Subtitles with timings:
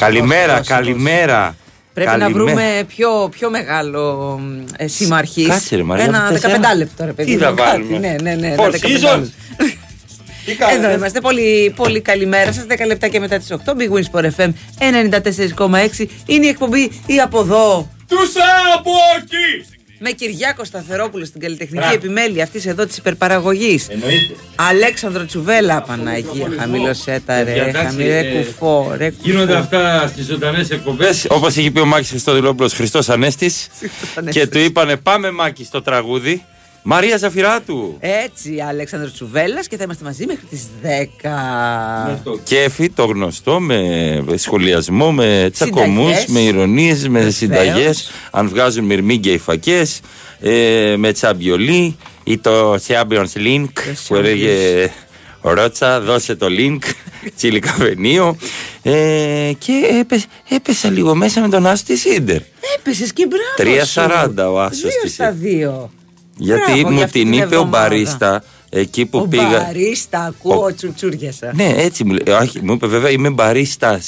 [0.00, 1.56] Δώσε, Καλημέρα, δώσε, δώσε, καλημέρα.
[1.94, 2.44] Πρέπει να Καλημέρα.
[2.44, 4.40] βρούμε πιο, πιο μεγάλο
[4.76, 5.46] ε, σήμα αρχής.
[5.48, 7.30] Κάτσε, ρε, Μαρία, Ένα μου θες 15 ένα- λεπτό, ρε παιδί.
[7.30, 7.62] Τι μου, να κάτι.
[7.70, 8.54] βάλουμε; Ναι, ναι, ναι.
[8.58, 9.18] Four ένα 15 seasons?
[9.20, 9.30] λεπτό.
[10.44, 11.20] Τι κάνετε; Εδώ είμαστε.
[11.20, 12.64] Πολύ, πολύ καλημέρα σας.
[12.68, 13.72] 10 λεπτά και μετά τις 8.
[13.76, 16.06] Big Wins for FM 94,6.
[16.26, 17.90] Είναι η εκπομπή ή από εδώ.
[18.08, 18.32] Τους
[18.76, 19.66] από εκεί!
[20.02, 21.94] Με Κυριάκο Σταθερόπουλο στην καλλιτεχνική Μπράβο.
[21.94, 23.88] επιμέλεια αυτής εδώ της υπερπαραγωγής.
[23.88, 24.34] Εννοείται.
[24.54, 26.48] Αλέξανδρο Τσουβέλα, Παναγία.
[26.58, 27.52] Χαμηλωσέτα, ρε.
[27.52, 29.12] Εντάξει, Χαμηλέ ε, κουφό, ρε.
[29.22, 29.58] Γίνονται κουφό.
[29.58, 31.26] αυτά στις ζωντανές εκπομπές.
[31.28, 33.66] Όπως έχει πει ο Μάκης Χριστοδηλόπουλο, Χριστός Ανέστης.
[34.16, 34.42] Ανέστης.
[34.42, 36.44] και του είπανε Πάμε Μάκη στο τραγούδι.
[36.82, 37.96] Μαρία Ζαφυράτου.
[38.00, 42.06] Έτσι, Αλέξανδρος Τσουβέλλας και θα είμαστε μαζί μέχρι τις 10.
[42.06, 48.84] Με το κέφι, το γνωστό, με σχολιασμό, με τσακωμούς, με ηρωνίες, με συνταγές, αν βγάζουν
[48.84, 50.00] μυρμήγκια και φακές,
[50.40, 53.68] ε, με τσαμπιολί ή το Champions Link
[54.08, 54.90] που έλεγε...
[55.42, 56.78] Ρότσα, δώσε το link,
[57.36, 58.36] τσίλι καφενείο.
[58.82, 62.40] Ε, και έπε, έπεσα λίγο μέσα με τον Άσο της Ίντερ.
[62.78, 63.78] Έπεσες και μπράβο.
[64.44, 65.36] 3.40 ο Άσος 2 στα
[65.84, 65.99] 2.
[66.42, 67.78] Γιατί Μπράβο για μου αυτή την είπε ο εβδομάδα.
[67.88, 69.48] μπαρίστα εκεί που Ο πήγα.
[69.48, 71.52] μπαρίστα, ακούω τσουτσούριασα.
[71.54, 72.36] Ναι, έτσι μου λέει.
[72.40, 74.04] Όχι, μου είπε βέβαια είμαι μπαρίστας.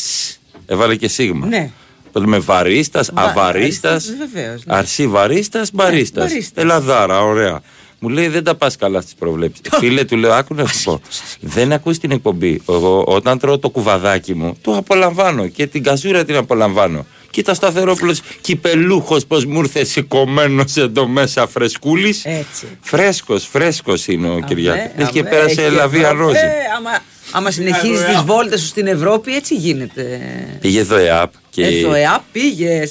[0.67, 1.47] Έβαλε και σίγμα.
[1.47, 1.71] Ναι.
[2.13, 3.91] Το λέμε βαρίστας, Βα- αβαρίστας.
[4.07, 4.75] βαρίστας, βεβαίως, ναι.
[4.77, 6.29] Αρσί βαρίστα, μπαρίστας.
[6.29, 6.65] μπαρίστας.
[6.65, 7.61] Ελαδάρα, ωραία.
[7.99, 9.63] Μου λέει δεν τα πας καλά στις προβλέψεις.
[9.71, 11.01] Φίλε, του λέω, άκου να σου πω.
[11.41, 12.63] Δεν ακούς την εκπομπή.
[12.69, 17.07] Εγώ όταν τρώω το κουβαδάκι μου, το απολαμβάνω και την καζούρα την απολαμβάνω.
[17.33, 22.09] Κοίτα σταθερόπουλο κυπελούχο πώ μου ήρθε σηκωμένο εδώ μέσα φρεσκούλη.
[22.23, 22.67] Έτσι.
[22.81, 24.81] Φρέσκο, φρέσκο είναι ο Κυριάκο.
[24.81, 26.23] Αμέ, Λες και αμέ, πέρασε έχει λαβία Ευρώπη.
[26.23, 26.37] ρόζι.
[26.37, 26.91] Ε, άμα,
[27.31, 30.21] άμα συνεχίζει Εδώ, τι ε, βόλτε σου στην Ευρώπη, έτσι γίνεται.
[30.61, 31.65] Πήγε εδώ ΕΑΠ και.
[31.67, 32.83] Εδώ ΕΑ πήγε.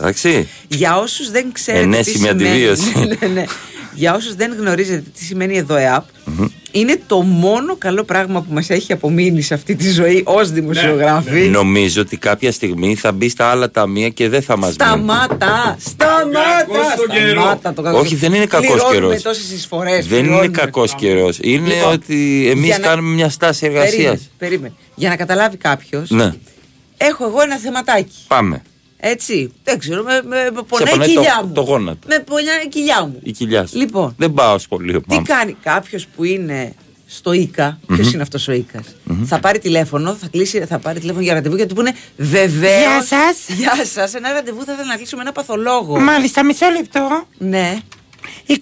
[0.00, 0.48] Εντάξει.
[0.68, 1.82] Για όσου δεν ξέρετε.
[1.86, 2.92] τι Ενέσιμη σημαίνει- αντιβίωση.
[2.98, 3.44] ναι, ναι, ναι.
[3.98, 6.04] Για όσους δεν γνωρίζετε τι σημαίνει εδώ ΕΑΠ,
[6.70, 11.40] είναι το μόνο καλό πράγμα που μας έχει απομείνει σε αυτή τη ζωή ως δημοσιογράφοι.
[11.48, 14.90] Νομίζω ότι κάποια στιγμή θα μπει στα άλλα ταμεία και δεν θα μας μείνει.
[14.90, 15.76] Σταμάτα!
[15.78, 16.40] Σταμάτα!
[16.58, 17.40] Κακός τον καιρό.
[17.40, 19.22] Σταμάτα το κακό Όχι, δεν είναι κακός Πληρώνουμε καιρός.
[19.22, 20.06] τόσες εισφορές.
[20.06, 21.38] Δεν είναι κακός καιρός.
[21.42, 23.92] Είναι Λοιπόν, ότι εμείς για να- κάνουμε μια στάση εργασίας.
[23.94, 24.72] Περίμενε, περίμενε.
[24.94, 26.32] Για να καταλάβει κάποιος, Ναι,
[26.96, 28.16] έχω εγώ ένα θεματάκι.
[28.28, 28.62] πάμε.
[29.00, 29.52] Έτσι.
[29.64, 31.52] Δεν ξέρω, με, με, με πονάει η πονάει κοιλιά το- μου.
[31.52, 31.98] το γόνατο.
[32.08, 33.20] Με πονάει η κοιλιά μου.
[33.22, 33.76] Η κοιλιά σου.
[33.76, 34.14] Λοιπόν.
[34.18, 35.00] Δεν πάω σχολείο.
[35.00, 35.22] Τι Πάμε.
[35.26, 36.74] κάνει κάποιος που είναι
[37.06, 38.82] στο ΙΚΑ, ποιος είναι αυτός ο ΙΚΑ,
[39.24, 42.78] θα πάρει τηλέφωνο, θα, κλείσει, θα πάρει τηλέφωνο για ραντεβού και θα του πούνε Βεβαίω.
[42.80, 43.56] Γεια σας.
[43.56, 44.14] Γεια σας.
[44.14, 46.00] Ένα ραντεβού θα ήθελα να κλείσουμε ένα παθολόγο.
[46.00, 47.24] Μάλιστα, μισό λεπτό.
[47.38, 47.78] Ναι,
[48.46, 48.54] 27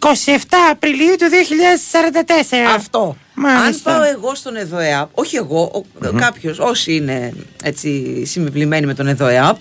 [0.70, 2.74] Απριλίου του 2044.
[2.74, 3.16] αυτό.
[3.34, 3.90] Μάλιστα.
[3.94, 5.84] Αν πάω εγώ στον ΕΔΟΕΑΠ, όχι εγώ,
[6.16, 7.32] κάποιος, όσοι είναι
[7.62, 9.56] έτσι συμμευλημένοι με τον ΕΔΟΕΑΠ,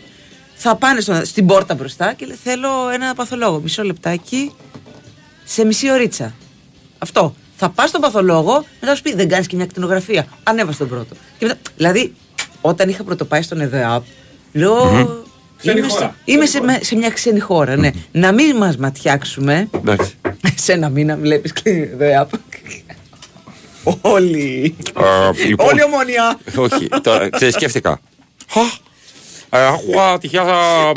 [0.56, 3.60] θα πάνε στον- στην πόρτα μπροστά και λέει: Θέλω ένα παθολόγο.
[3.60, 4.52] Μισό λεπτάκι,
[5.46, 6.34] σε μισή ωρίτσα.
[6.98, 7.36] Αυτό.
[7.58, 10.28] Θα πας στον παθολόγο, μετά θα σου πει: Δεν κάνεις και μια κτηνογραφία.
[10.44, 11.16] Ανέβα στον πρώτο.
[11.38, 12.16] Και μετά, δηλαδή,
[12.62, 14.04] όταν είχα πρωτοπάει στον ΕΔΟΕΑΠ,
[14.54, 15.24] λέω.
[15.58, 16.02] Ξένη Είμαι, χώρα.
[16.06, 17.92] στο- είμαι σε, με- σε μια ξένη χώρα, ναι.
[18.12, 19.70] Να μην μας ματιάξουμε.
[19.76, 20.14] Εντάξει.
[20.56, 22.30] Σε ένα μήνα βλέπεις ΕΔΟΕΑΠ.
[24.02, 24.76] Όλοι.
[24.94, 26.40] Α, λοιπόν, Όλη ομόνια.
[26.56, 28.00] Όχι, τώρα ξέρεις, σκέφτηκα.
[29.50, 30.44] Χα, ε, Άκουγα τυχαία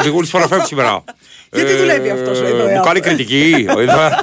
[0.03, 1.05] πηγούλη φοραφέμ σήμερα.
[1.53, 3.67] Γιατί Ε, δουλεύει αυτός ο Μου Ιδωέα; κάνει κριτική.
[3.77, 4.21] ο Ιδωέα.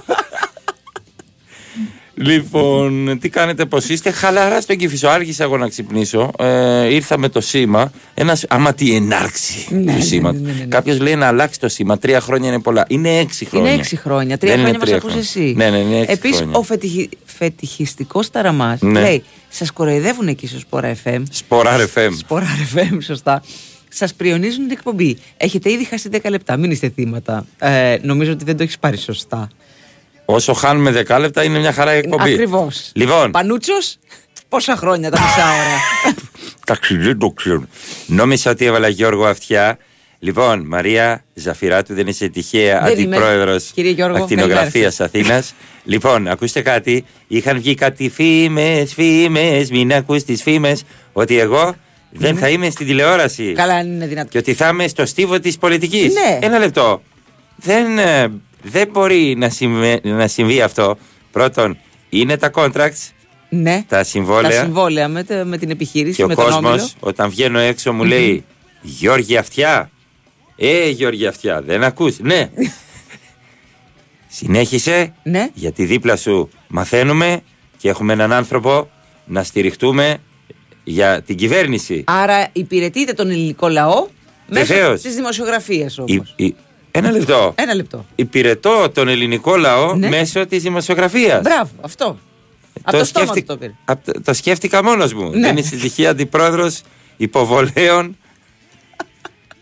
[2.17, 5.07] Λοιπόν, τι κάνετε, πώς είστε, χαλαρά στον κυφισό.
[5.07, 6.31] Άργησα εγώ να ξυπνήσω.
[6.39, 7.91] Ε, ήρθα με το σήμα.
[8.13, 10.37] Ένας, άμα τι ενάρξη Ναι, του ναι, σήματο.
[10.39, 10.65] ναι, ναι, ναι.
[10.65, 11.97] Κάποιος λέει να αλλάξει το σήμα.
[11.97, 12.85] Τρία χρόνια είναι πολλά.
[12.87, 13.71] Είναι έξι χρόνια.
[13.71, 14.37] Είναι έξι χρόνια.
[14.37, 15.49] Τρία Δεν είναι χρόνια μας τρία ακούς χρόνια.
[15.49, 15.53] εσύ.
[15.57, 16.57] Ναι, ναι, είναι έξι Επίσης, χρόνια.
[16.57, 17.09] ο φετιχι...
[17.25, 18.99] φετιχιστικός ταραμάς Ναι.
[19.01, 21.21] λέει: Σας κοροϊδεύουν εκεί στο Σπορά FM.
[21.31, 22.09] Σποράρ FM.
[22.17, 23.43] Σπορά FM, σωστά.
[23.97, 25.17] Σας πριονίζουν την εκπομπή.
[25.37, 26.57] Έχετε ήδη χάσει 10 λεπτά.
[26.57, 27.45] Μην είστε θύματα.
[27.59, 29.49] Ε, νομίζω ότι δεν το έχεις πάρει σωστά.
[30.25, 32.33] Όσο χάνουμε δεκάλεπτα είναι μια χαρά η εκπομπή.
[32.33, 32.91] Ακριβώς.
[32.93, 33.97] Λοιπόν, Πανούτσος,
[34.49, 36.15] πόσα χρόνια τα μισά ώρα;
[36.67, 37.63] Εντάξει, δεν το ξέρω.
[38.07, 39.77] Νόμιζα ότι έβαλα Γιώργο αυτιά.
[40.19, 43.15] Λοιπόν, Μαρία Ζαφυράτου δεν είσαι τυχαία Δεν είμαι.
[43.15, 45.53] αντιπρόεδρος Κύριε Γιώργο, ακτινογραφίας καλημέρα Αθήνας.
[45.83, 47.05] λοιπόν, ακούστε κάτι.
[47.27, 49.69] Είχαν βγει κάτι φήμες, φήμες.
[49.71, 50.83] Μην ακούς τις φήμες.
[51.13, 51.75] Ότι εγώ
[52.17, 53.53] δεν θα είμαι στην τηλεόραση.
[53.53, 54.29] Καλά, αν είναι δυνατόν.
[54.29, 56.13] Και ότι θα είμαι στο στίβο της πολιτικής.
[56.13, 56.39] Ναι.
[56.41, 57.01] Ένα λεπτό.
[57.55, 58.27] Δεν, ε,
[58.63, 60.97] δεν μπορεί να, συμβε- να συμβεί αυτό.
[61.31, 61.77] Πρώτον,
[62.09, 63.09] είναι τα contracts,
[63.49, 63.83] Ναι.
[63.87, 64.49] τα συμβόλαια.
[64.59, 66.87] Τα συμβόλαια με, το- με την επιχείρηση, Και ο με τον κόσμος, όμιλο.
[66.99, 68.45] όταν βγαίνω έξω, μου λέει
[68.81, 69.89] Γιώργη Αυτιά.
[70.55, 72.19] Ε, Γιώργη Αυτιά, δεν ακούς.
[72.19, 72.49] Ναι.
[74.27, 75.13] Συνέχισε.
[75.23, 75.49] Ναι.
[75.53, 77.41] Γιατί δίπλα σου μαθαίνουμε
[77.77, 78.89] και έχουμε έναν άνθρωπο
[79.25, 80.17] να στηριχτούμε
[80.87, 82.03] για την κυβέρνηση.
[82.07, 84.07] Άρα υπηρετείτε τον ελληνικό λαό
[84.47, 85.01] μέσω Βεβαίως.
[85.01, 86.11] της δημοσιογραφίας όμως.
[86.35, 86.55] Η- η-
[86.91, 87.53] Ένα λεπτό.
[87.57, 88.05] Ένα λεπτό.
[88.15, 90.07] Υπηρετώ τον ελληνικό λαό Ναι.
[90.09, 91.41] μέσω της δημοσιογραφίας.
[91.41, 92.17] Μπράβο, αυτό.
[92.83, 93.71] Από το στόμα του σκέφτη- το πήρε.
[93.85, 95.29] απ' το- το σκέφτηκα μόνος μου.
[95.29, 95.39] Ναι.
[95.39, 96.81] Δεν είσαι τυχαία αντιπρόεδρος
[97.17, 98.17] υποβολέων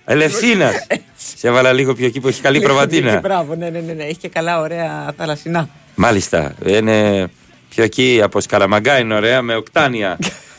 [0.06, 0.74] Ελευσίνας.
[1.38, 3.20] Σε έβαλα λίγο πιο εκεί που έχει καλή προβατίνα.
[3.20, 4.04] Μπράβο, ναι, ναι, ναι, ναι.
[4.04, 5.70] Έχει και καλά, ωραία θαλασσινά.
[5.96, 6.56] Μάλιστα.
[6.66, 7.28] Είναι
[7.70, 10.18] πιο εκεί από Σκαραμαγκά είναι ωραία με οκτάνια.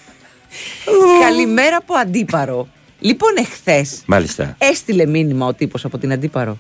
[1.25, 2.69] Καλημέρα από αντίπαρο.
[3.01, 4.55] Λοιπόν, εχθές Μάλιστα.
[4.59, 6.59] έστειλε μήνυμα ο τύπος από την αντίπαρο.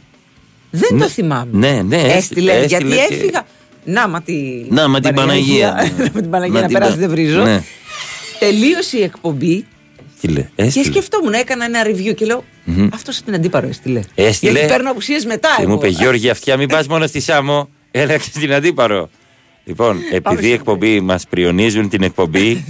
[0.70, 1.00] Δεν Ναι.
[1.00, 1.50] το θυμάμαι.
[1.52, 3.46] Ναι, ναι, Έστειλε, έστειλε, γιατί έστειλε και- έφυγα.
[3.84, 4.34] Να, μα τη.
[4.68, 5.72] Να, μα την Παναγία.
[5.98, 7.42] να, με την Παναγία Μα να την περάσει, Πα- δεν βρίζω.
[7.42, 7.62] Ναι.
[8.38, 9.66] Τελείωσε η εκπομπή
[10.20, 10.84] Τι λέει, και έστειλε.
[10.84, 12.44] σκεφτόμουν, έκανα ένα review και λέω
[12.94, 14.00] Αυτό την αντίπαρο έστειλε.
[14.14, 14.52] Έστειλε.
[14.52, 15.48] Γιατί παίρνω απουσίες μετά.
[15.56, 15.70] Και εγώ.
[15.70, 19.10] μου είπε Γιώργη, αυτιά μην πας μόνο στη Σάμο, έλα και στην αντίπαρο.
[19.64, 22.64] Λοιπόν, επειδή η στο εκπομπή μας πριονίζουν την εκπομπή.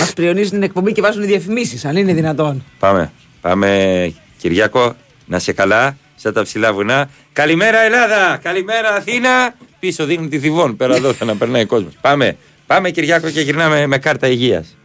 [0.00, 2.64] Μας πριονίζουν την εκπομπή και βάζουν διαφημίσεις, αν είναι δυνατόν.
[2.78, 3.12] πάμε.
[3.40, 4.94] Πάμε, Κυριάκο,
[5.26, 7.08] να σε καλά, σαν τα ψηλά βουνά.
[7.32, 8.38] Καλημέρα, Ελλάδα!
[8.42, 9.54] Καλημέρα, Αθήνα!
[9.78, 11.92] Πίσω δείχνουν τη Θηβών, πέρα εδώ θα να περνάει ο κόσμος.
[12.00, 14.76] Πάμε, πάμε, Κυριάκο, και γυρνάμε με κάρτα υγείας.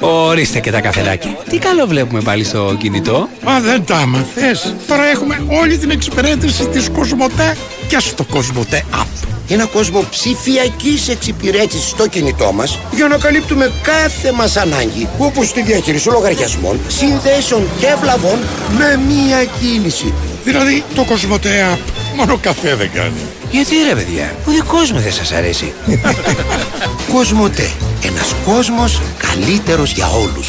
[0.00, 1.30] Ορίστε και τα καφεδάκια.
[1.50, 3.28] Τι καλό βλέπουμε πάλι στο κινητό.
[3.44, 4.74] Μα δεν τα άμαθες.
[4.88, 7.56] Τώρα έχουμε όλη την εξυπηρέτηση της Κοσμοτέ
[7.88, 9.35] και στο Κοσμοτέ App.
[9.48, 15.62] Ένα κόσμος ψηφιακής εξυπηρέτησης στο κινητό μας για να καλύπτουμε κάθε μας ανάγκη όπως τη
[15.62, 18.38] διαχείριση λογαριασμών, συνδέσεων και βλαβών
[18.78, 20.14] με μία κίνηση.
[20.44, 21.78] Δηλαδή το Κοσμοτέ App
[22.16, 23.20] μόνο καφέ δεν κάνει.
[23.50, 25.72] Γιατί ρε παιδιά, ο δικός μου δεν σας αρέσει.
[27.12, 27.70] Κοσμοτέ.
[28.02, 30.48] Ένας κόσμος καλύτερος για όλους.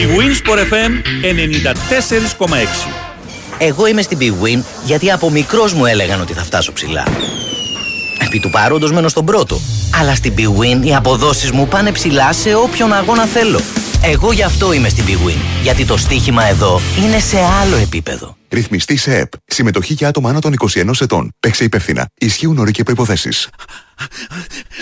[0.00, 0.92] Η Winsport FM
[2.38, 2.46] 94,6.
[3.58, 7.04] Εγώ είμαι στην Big Win γιατί από μικρός μου έλεγαν ότι θα φτάσω ψηλά.
[8.26, 9.60] Επί του παρόντος μένω στον πρώτο.
[10.00, 13.60] Αλλά στην Big Win οι αποδόσεις μου πάνε ψηλά σε όποιον αγώνα θέλω.
[14.02, 15.40] Εγώ γι' αυτό είμαι στην Big Win.
[15.62, 18.36] Γιατί το στοίχημα εδώ είναι σε άλλο επίπεδο.
[18.48, 19.32] Ρυθμιστή σε ΕΠ.
[19.46, 21.32] Συμμετοχή για άτομα άνω των 21 ετών.
[21.40, 22.06] Παίξε υπεύθυνα.
[22.18, 23.28] Ισχύουν όροι και προποθέσει.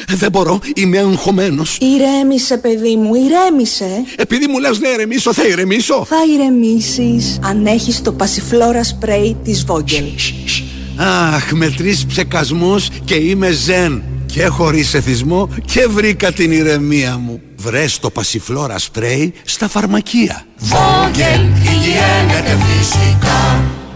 [0.07, 1.79] Δεν μπορώ, είμαι αγχωμένος.
[1.81, 4.05] Ηρέμησε, παιδί μου, ηρέμησε.
[4.17, 6.05] Επειδή μου λες να ηρεμήσω, θα ηρεμήσω.
[6.09, 10.05] Θα ηρεμήσεις αν έχεις το πασιφλόρα σπρέι της Vogel.
[10.99, 14.03] Αχ, με τρεις ψεκασμούς και είμαι ζεν.
[14.27, 17.41] Και χωρίς εθισμό και βρήκα την ηρεμία μου.
[17.57, 20.47] Βρες το πασιφλόρα σπρέι στα φαρμακεία.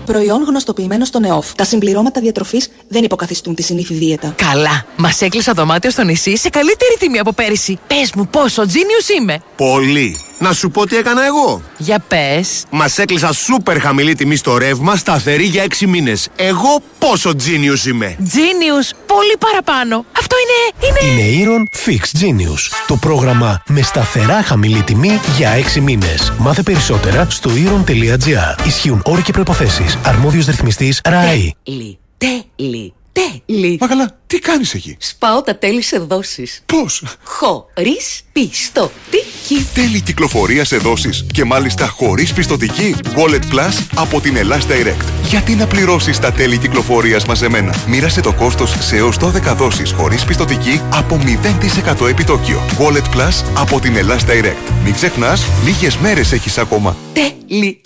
[0.04, 1.54] Προϊόν γνωστοποιημένο στον ΕΟΦ.
[1.54, 4.34] Τα συμπληρώματα διατροφής δεν υποκαθιστούν τη συνήθι δίαιτα.
[4.37, 4.84] Καλά.
[4.96, 7.78] Μας έκλεισα δωμάτιο στο νησί σε καλύτερη τιμή από πέρυσι.
[7.87, 9.43] Πες μου πόσο genius είμαι.
[9.56, 10.16] Πολύ.
[10.42, 11.62] Να σου πω τι έκανα εγώ.
[11.76, 12.64] Για πες.
[12.70, 16.28] Μας έκλεισα σούπερ χαμηλή τιμή στο ρεύμα, σταθερή για 6 μήνες.
[16.36, 18.16] Εγώ πόσο genius είμαι.
[18.20, 18.96] Genius.
[19.06, 20.04] Πολύ παραπάνω.
[20.18, 20.88] Αυτό είναι.
[21.14, 21.22] είναι.
[21.22, 22.70] Είναι Eron Fix Genius.
[22.86, 26.32] Το πρόγραμμα με σταθερά χαμηλή τιμή για 6 μήνες.
[26.38, 28.66] Μάθε περισσότερα στο eron.gr.
[28.66, 29.98] Ισχύουν όροι και προϋποθέσεις.
[30.04, 31.54] Αρμόδιος ρυθμιστής ΡΑΗ.
[31.62, 31.98] Τέλει,
[32.56, 33.76] τέλει, τέλει.
[33.81, 36.62] Μα καλά, τι κάνεις εκεί; Σπάω τα τέλη σε δόσεις.
[36.67, 39.67] Πώς; Χωρίς πιστοτική.
[39.75, 42.94] Τέλη κυκλοφορίας σε δόσεις και μάλιστα χωρίς πιστοτική.
[43.17, 45.05] Wallet Plus από την Ελλάς Direct.
[45.29, 50.25] Γιατί να πληρώσεις τα τέλη κυκλοφορίας μαζεμένα; Μοίρασε το κόστος σε έως 12 δόσεις χωρίς
[50.25, 51.19] πιστοτική από
[52.02, 52.62] 0% επιτόκιο.
[52.78, 54.73] Wallet Plus από την Ελλάς Direct.
[54.85, 56.97] Μην ξεχνάς, λίγες μέρες έχεις ακόμα.
[57.12, 57.76] Τέλειο.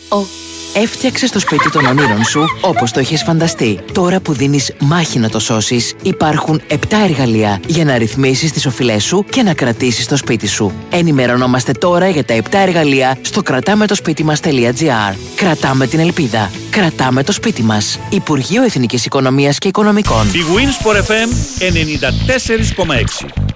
[0.79, 3.81] Έφτιαξες το σπίτι των ονείρων σου όπως το είχες φανταστεί.
[3.93, 6.75] Τώρα που δίνεις μάχη να το σώσεις, υπάρχουν 7
[7.09, 10.73] εργαλεία για να ρυθμίσεις τις οφειλές σου και να κρατήσεις το σπίτι σου.
[10.91, 15.15] Ενημερωνόμαστε τώρα για τα 7 εργαλεία στο κρατάμε το σπίτι μας.gr.
[15.35, 16.51] Κρατάμε την ελπίδα.
[16.71, 17.99] Κρατάμε το σπίτι μας.
[18.11, 20.27] Υπουργείο Εθνικής Οικονομίας και Οικονομικών.
[20.27, 21.31] Η Winsport FM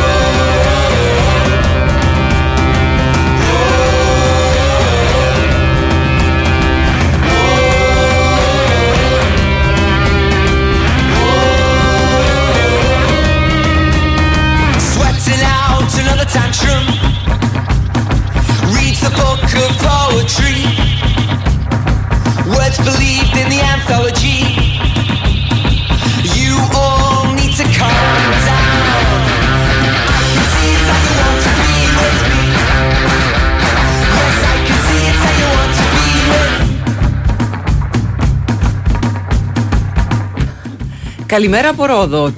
[41.29, 42.33] Καλημέρα από Ρόδο.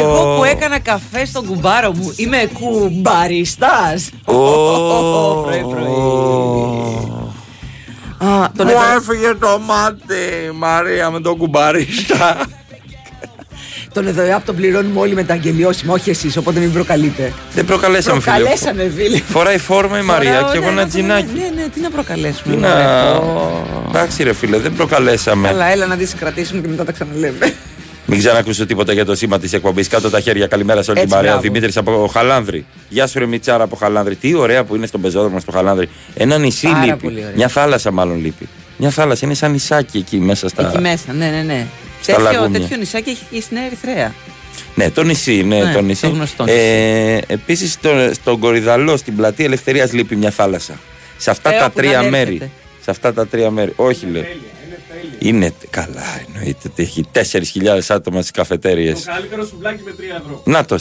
[0.00, 4.10] Εγώ που έκανα καφέ στον κουμπάρο μου, είμαι κουμπαριστάς.
[4.24, 4.32] Oh.
[5.44, 7.29] πρωί, πρωί.
[8.22, 12.36] Α, τον Μου έβαλε- έφυγε το μάτι, Μαρία, με τον κουμπαρίστα.
[13.92, 17.32] Τον ΕΔΟΕΑΠ τον πληρώνουμε όλοι με τα αγγελιώσιμα, όχι εσείς, οπότε μην προκαλείτε.
[17.54, 18.34] Δεν προκαλέσαμε, φίλε.
[18.34, 19.18] Προκαλέσαμε, φίλε.
[19.28, 21.26] Φοράει φόρμα η Μαρία Φοράω, και εγώ ναι, ένα ναι, τζινάκι.
[21.34, 22.54] Ναι, ναι, τι να προκαλέσουμε.
[22.54, 22.82] Τι μωρέ.
[22.84, 23.10] να.
[23.12, 23.64] Ω.
[23.88, 25.48] Εντάξει, ρε φίλε, δεν προκαλέσαμε.
[25.48, 27.54] Καλά, έλα να δεις κρατήσουμε και μετά τα ξαναλέμε.
[28.10, 29.88] Μην ξανακούσω τίποτα για το σήμα της εκπομπής.
[29.88, 30.46] Κάτω τα χέρια.
[30.46, 31.32] Καλημέρα σε όλη την Έτσι, παρέα.
[31.36, 31.46] μπράβο.
[31.52, 32.66] Δημήτρης από Χαλάνδρη.
[32.88, 34.16] Γεια σου, ρε Μιτσάρα από Χαλάνδρη.
[34.16, 35.88] Τι ωραία που είναι στον πεζόδρομο στο Χαλάνδρη.
[36.14, 37.02] Ένα νησί Πάρα λείπει.
[37.02, 37.32] πολύ ωραία.
[37.36, 38.48] Μια θάλασσα μάλλον λείπει.
[38.76, 40.68] Μια θάλασσα είναι σαν νησάκι εκεί μέσα στα.
[40.68, 41.66] Εκεί μέσα, ναι, ναι, ναι.
[42.02, 42.60] Στα Τέτοιο, λαγούνια.
[42.60, 44.14] τέτοιο νησάκι έχει και στην Ερυθρέα.
[44.74, 46.00] Ναι, το νησί, ναι, Ναι, το νησί.
[46.00, 46.56] το γνωστό νησί.
[46.56, 50.78] Ε, Επίσης, στο, στον Κορυδαλό, στην πλατεία Ελευθερίας, λείπει μια θάλασσα.
[51.16, 52.10] Σε αυτά Ε, τα όπου να τρία έρχεται.
[52.16, 52.50] μέρη.
[52.84, 53.72] Σε αυτά τα τρία μέρη.
[53.76, 54.26] Όχι, λέει.
[55.18, 58.92] Είναι καλά, εννοείται ότι έχει 4.000 άτομα στις καφετέρειε.
[58.92, 60.42] Το καλύτερο σουβλάκι με 3 ευρώ.
[60.44, 60.76] Νάτο.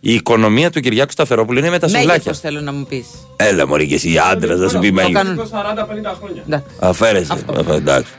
[0.00, 2.12] Η οικονομία του Κυριάκου Σταθερόπουλου είναι με τα σουβλάκια.
[2.12, 3.06] Μέγεθος θέλω να μου πεις.
[3.36, 5.22] Έλα, Μωρή, και εσύ άντρας, θα σου πει Το μέγεθος.
[5.22, 5.48] κάνουν.
[5.48, 6.42] 40-50 χρόνια.
[6.46, 6.66] Εντάξει.
[6.78, 7.32] Αφαίρεσαι.
[7.32, 8.12] Α, εντάξει.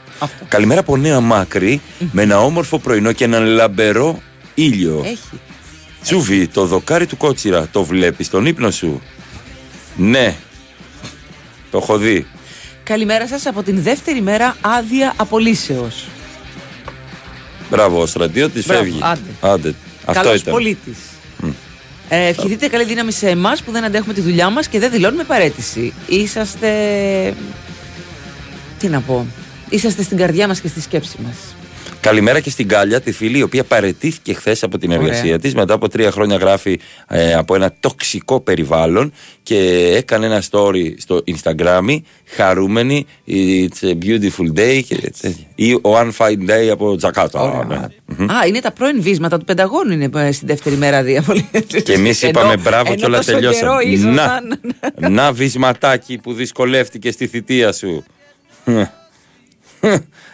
[0.48, 1.80] Καλημέρα από Νέα Μάκρη
[2.12, 4.22] με ένα όμορφο πρωινό και έναν λαμπερό
[4.54, 5.02] ήλιο.
[5.04, 5.40] Έχει.
[6.02, 9.02] Τσούβι, το δοκάρι του κότσιρα, το βλέπεις στον ύπνο σου;
[9.96, 10.36] Ναι.
[11.70, 12.26] Το έχω δει.
[12.88, 16.08] Καλημέρα σας από την δεύτερη μέρα άδεια απολύσεως.
[17.70, 18.98] Μπράβο, ο στρατιώτης Μπράβο, φεύγει.
[19.02, 19.20] άντε.
[19.40, 19.74] Άντε.
[20.04, 20.52] Αυτό Καλός ήταν.
[20.52, 20.98] πολίτης.
[22.08, 25.24] Ε, ευχηθείτε καλή δύναμη σε εμάς που δεν αντέχουμε τη δουλειά μας και δεν δηλώνουμε
[25.24, 25.92] παρέτηση.
[26.06, 26.70] Είσαστε.
[28.78, 29.26] Τι να πω.
[29.68, 31.36] Είσαστε στην καρδιά μας και στη σκέψη μας.
[32.00, 35.02] Καλημέρα και στην Κάλια, τη φίλη η οποία παρετήθηκε χθες από την Ωραία.
[35.02, 35.54] εργασία της.
[35.54, 39.12] Μετά από τρία χρόνια γράφει ε, από ένα τοξικό περιβάλλον
[39.42, 39.56] και
[39.96, 42.00] έκανε ένα story στο Instagram.
[42.24, 44.80] Χαρούμενη, it's a beautiful day.
[44.86, 45.34] Και, τέτοια.
[45.54, 47.66] ή ο One Fine Day από Τζακάτα.
[48.16, 48.24] Ναι.
[48.34, 51.48] Α, είναι τα πρώην βίσματα του Πενταγώνου είναι ε, στην δεύτερη μέρα διαβολή.
[51.82, 53.82] Και εμείς είπαμε μπράβο και όλα Καιρό τελειώσαμε.
[53.82, 54.60] ήσασταν.
[54.98, 58.04] Να, να βυσματάκι που δυσκολεύτηκε στη θητεία σου.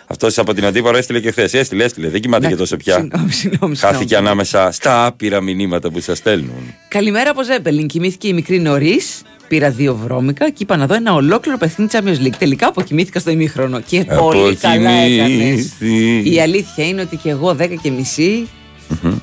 [0.06, 1.54] Αυτός από την αντίπαρο έστειλε και χθες.
[1.54, 2.08] Έστειλε, έστειλε.
[2.08, 2.94] Δεν κοιμάται και τόσο πια.
[2.94, 3.76] Συγγνώμη, συγγνώμη.
[3.76, 4.26] Χάθηκε συγγνώμη.
[4.26, 6.74] ανάμεσα στα άπειρα μηνύματα που σας στέλνουν.
[6.88, 7.86] Καλημέρα από Ζέπελιν.
[7.86, 9.22] Κοιμήθηκε η μικρή νωρίς.
[9.48, 12.36] Πήρα δύο βρώμικα και είπα να δω ένα ολόκληρο παιχνίδι Champions League.
[12.38, 13.80] Τελικά αποκοιμήθηκα στο ημίχρονο.
[13.80, 15.20] Και πολύ καλά έκανες.
[15.20, 16.30] Αποκοιμήθη.
[16.34, 18.48] Η αλήθεια είναι ότι και εγώ 10 και μισή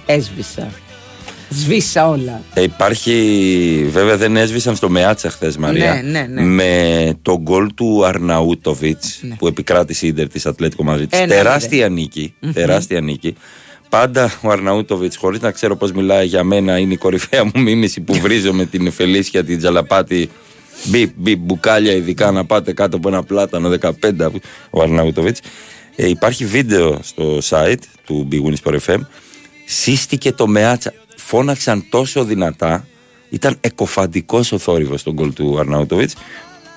[0.06, 0.72] έσβησα.
[1.54, 2.42] Σβήσα όλα.
[2.54, 5.94] Ε, υπάρχει, βέβαια δεν έσβησαν στο Μεάτσα χθες Μαρία.
[6.04, 6.42] Ναι, ναι, ναι.
[6.42, 9.36] Με το γκολ του Αρναούτοβιτς Ναι.
[9.36, 11.18] που επικράτησε η Ιντερ της Ατλέτικο Μαδρίτη.
[11.18, 11.92] Ένα Τεράστια μηδέν.
[11.94, 12.34] νίκη.
[12.54, 13.36] Τεράστια νίκη.
[13.90, 18.02] Πάντα ο Αρναούτοβιτς, χωρίς να ξέρω πώς μιλάει για μένα, είναι η κορυφαία μου μίμηση
[18.02, 20.30] που βρίζω με την Φελίσια, την Τζαλαπάτη.
[20.84, 23.92] Μπιπ, μπιπ, μπουκάλια, ειδικά να πάτε κάτω από ένα πλάτανο 15.
[24.70, 25.40] Ο Αρναούτοβιτς.
[25.96, 29.00] Ε, υπάρχει βίντεο στο site του Big Wins for FM.
[29.66, 30.94] Σύστηκε το Μεάτσα.
[31.32, 32.86] Φώναξαν τόσο δυνατά.
[33.30, 36.16] Ήταν εκοφαντικός ο θόρυβος στον γκολ του Αρναούτοβιτς.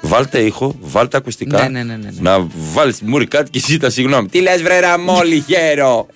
[0.00, 1.62] Βάλτε ήχο, βάλτε ακουστικά.
[1.62, 2.30] Ναι, ναι, ναι, ναι, ναι.
[2.30, 4.28] Να βάλεις μουρι κάτι και ζήτα συγγνώμη.
[4.28, 6.06] Τι λες, βρε Ραμόλη, γέρο.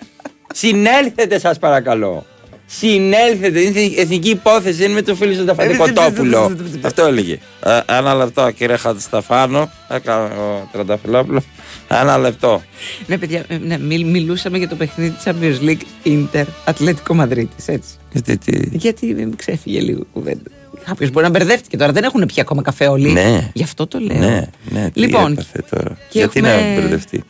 [0.55, 2.27] Συνέλθετε, σας παρακαλώ.
[2.67, 3.61] Συνέλθετε.
[3.61, 4.77] Είναι εθνική υπόθεση.
[4.77, 6.57] Δεν είναι με το φίλο του Ταφαντικοτόπουλο.
[6.83, 7.39] Αυτό έλεγε.
[7.65, 9.71] Ε, Ένα λεπτό, κύριε Χατσταφάνο.
[9.89, 11.43] Έκανε ο Τρανταφυλόπουλο.
[11.89, 12.63] Ένα λεπτό.
[13.07, 17.57] Ναι, παιδιά, ε, ναι, μιλ- μιλούσαμε για το παιχνίδι της Champions League Inter Ατλέτικο Μαδρίτη.
[17.67, 17.91] Έτσι.
[18.13, 20.51] Γιατί, τι; Γιατί ε, ξέφυγε λίγο κουβέντα.
[20.85, 21.93] Κάποιος μπορεί να μπερδεύτηκε τώρα.
[21.93, 23.11] Δεν έχουν πιει ακόμα καφέ όλοι.
[23.13, 23.51] Ναι.
[23.53, 24.19] Γι' αυτό το λέω.
[24.19, 24.91] Ναι, ναι.
[24.91, 25.97] Τι Λοιπόν, έπαθε τώρα.
[26.09, 27.23] και Γιατί έχουμε- να μπερδευτεί;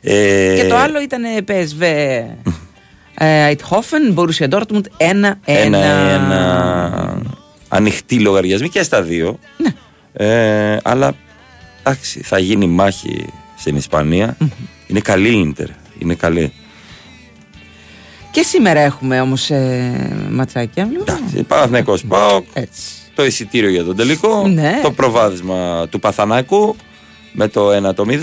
[0.00, 1.82] Ε, Και το άλλο ήταν PSV
[3.14, 5.38] ε, Eindhoven, Borussia Dortmund 1-1.
[5.44, 7.22] Ένα-ένα.
[7.68, 9.38] Ανοιχτή λογαριασμή και στα δύο.
[9.56, 9.70] Ναι.
[10.12, 11.12] Ε, αλλά
[11.82, 13.26] εντάξει, θα γίνει μάχη
[13.60, 14.36] στην ισπανια
[14.86, 15.68] Είναι καλή η Ίντερ.
[15.98, 16.52] Είναι καλή.
[18.30, 20.88] Και σήμερα έχουμε όμως ε, ματσάκια.
[21.46, 22.46] Παναθηναϊκός ΠΑΟΚ.
[22.52, 22.82] Έτσι.
[23.14, 24.46] Το εισιτήριο για τον τελικό.
[24.48, 24.80] Ναι.
[24.82, 26.76] Το προβάδισμα του Παθανάκου
[27.32, 28.16] με το 1 το 0.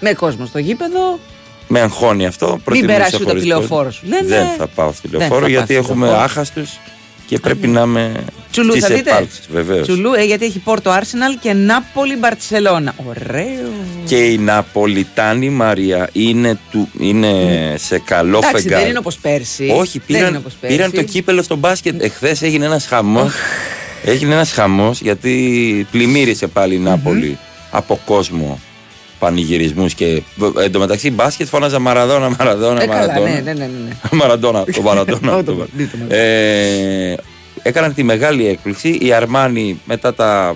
[0.00, 1.18] Με κόσμο στο γήπεδο.
[1.68, 2.60] Με αγχώνει αυτό.
[2.64, 4.06] Προτιμούσα περάσει ούτε χωρίς από τη λεωφόρο σου.
[4.06, 4.26] Λένε.
[4.28, 6.24] Δεν θα πάω στη Δεν λεωφόρο θα γιατί πας στη έχουμε λεωφόρο.
[6.24, 6.78] άχαστους
[7.34, 8.12] και πρέπει να είμαι
[8.50, 9.10] Τσουλού στις θα δείτε.
[9.10, 9.82] επάλξεις, βεβαίως.
[9.86, 12.94] Τσουλού, ε, γιατί έχει Πόρτο Άρσεναλ και Νάπολη Μπαρσελόνα.
[13.08, 13.70] Ωραίο.
[14.06, 17.32] Και η Ναπολιτάνη Μαρία είναι, του, είναι
[17.78, 18.80] σε καλό Εντάξει, φεγγάρι.
[18.80, 19.68] δεν είναι όπως πέρσι.
[19.76, 20.76] Όχι, Δεν είναι πήραν, όπως πέρσι.
[20.76, 22.02] πήραν το κύπελο στο μπάσκετ.
[22.02, 23.32] Εχθές έγινε ένας χαμός.
[24.04, 27.38] έγινε ένας χαμός γιατί πλημμύρισε πάλι η ναπολη
[27.70, 28.60] από κόσμο
[29.24, 30.22] πανηγυρισμούς και
[30.62, 33.30] εν τω μεταξύ μπάσκετ φώναζα Μαραδόνα, Μαραδόνα, Ε, καλά, Μαραδόνα.
[33.30, 33.90] ναι, ναι, ναι, ναι.
[34.20, 35.34] Μαραντόνα, το Μαραντόνα.
[35.34, 36.16] Όχι, το- το- δείτε με.
[36.16, 37.14] ε,
[37.62, 38.98] έκαναν τη μεγάλη έκπληξη.
[39.02, 40.54] Η Αρμάνη μετά τα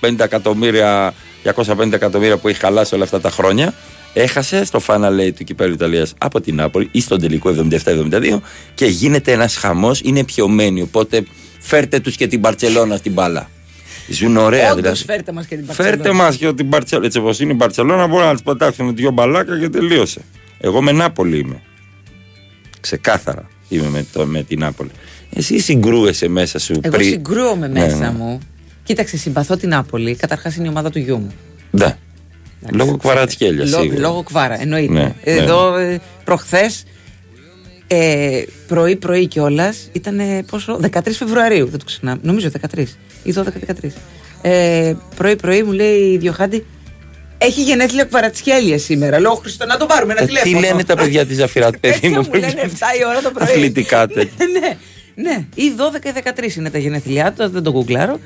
[0.00, 1.14] 250 εκατομμύρια,
[1.44, 3.74] 250 εκατομμύρια που έχει χαλάσει όλα αυτά τα χρόνια
[4.16, 8.40] έχασε στο Final Eight του κυπέλου Ιταλίας από την Νάπολη ή στον τελικό 77-72
[8.74, 11.24] και γίνεται ένας χαμός, είναι πιωμένοι οπότε
[11.60, 13.48] φέρτε τους και την Μπαρτσελώνα στην μπάλα.
[14.08, 15.04] Ζουν ωραία Όντως, δηλαδή.
[15.04, 15.96] φέρτε μας και την Μπαρσελόνα.
[15.96, 17.06] Φέρτε μας και την Μπαρτσελόνα.
[17.06, 20.20] Έτσι όπως είναι η Μπαρτσελόνα, μπορεί να της πετάξουν δυο μπαλάκα και τελείωσε.
[20.60, 21.62] Εγώ με Νάπολη είμαι.
[22.80, 24.90] Ξεκάθαρα είμαι με, το, με την Νάπολη.
[25.36, 27.08] Εσύ συγκρούεσαι μέσα σου Εγώ πριν.
[27.10, 28.10] συγκρούομαι Ναι, μέσα ναι.
[28.18, 28.38] μου.
[28.82, 30.14] Κοίταξε, συμπαθώ την Νάπολη.
[30.14, 31.32] Καταρχάς είναι η ομάδα του γιού μου.
[31.70, 31.96] Ναι.
[32.72, 34.00] Λόγω κβαρατσχέλια Λό- σίγουρα.
[34.00, 34.92] Λόγω κβάρα, εννοείται.
[34.92, 36.84] Ναι, Εδώ ε, προχθές
[37.86, 40.18] Ε, πρωί-πρωί κιόλας ήταν
[40.50, 40.78] πόσο.
[40.92, 42.20] 13 Φεβρουαρίου, δεν το ξεχνάμε.
[42.22, 42.84] Νομίζω 13
[43.24, 43.88] ή 12-13.
[44.42, 46.66] Ε, πρωί-πρωί μου λέει η Διοχάντη,
[47.38, 49.20] έχει γενέθλια ο Κβαρατσχέλια σήμερα.
[49.20, 50.60] Λέω, Χριστό, να το πάρουμε ένα Ε, τι τηλέφωνο.
[50.60, 52.16] λένε τα παιδιά της Ζαφυράτ, παιδί Έτσι μου.
[52.26, 52.66] μου λένε 7
[53.00, 53.48] η ώρα το πρωί.
[53.48, 54.46] Αθλητικά τέτοια.
[54.60, 54.76] ναι,
[55.14, 55.44] ναι.
[55.54, 55.62] Ή
[56.02, 56.12] 12 ή
[56.52, 58.18] 13 είναι τα γενέθλιά του, δεν το κουκλάρω.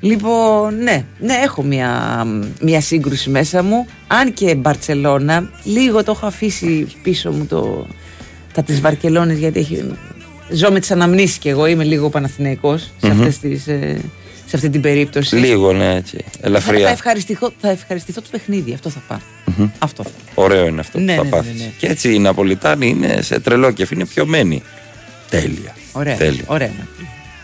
[0.00, 2.24] Λοιπόν, ναι, ναι, έχω μια,
[2.60, 3.86] μια σύγκρουση μέσα μου.
[4.06, 7.86] Αν και Μπαρτσελώνα, λίγο το έχω αφήσει πίσω μου το,
[8.52, 9.84] τα της Βαρκελόνης γιατί έχει,
[10.50, 13.18] ζω με τις αναμνήσεις και εγώ είμαι λίγο Παναθηναϊκός σε, Μμμ.
[13.20, 14.00] αυτές τις, ε,
[14.50, 15.36] σε αυτή την περίπτωση.
[15.36, 16.16] Λίγο, ναι, έτσι.
[16.16, 16.88] Θα, θα, Ελαφριά.
[16.88, 19.18] ευχαριστηθώ, θα ευχαριστηθώ το παιχνίδι, αυτό θα πάω.
[19.56, 19.68] Μμμ.
[19.78, 21.58] Αυτό θα Ωραίο είναι αυτό Ναι, που θα ναι, ναι, πάθεις.
[21.58, 21.72] ναι, ναι.
[21.78, 24.62] Και έτσι οι Ναπολιτάνοι είναι σε τρελό κεφ, είναι πιωμένοι.
[25.30, 25.74] Τέλεια.
[25.92, 26.42] Ωραία, Τέλεια.
[26.46, 26.66] ωραία.
[26.66, 26.86] είναι.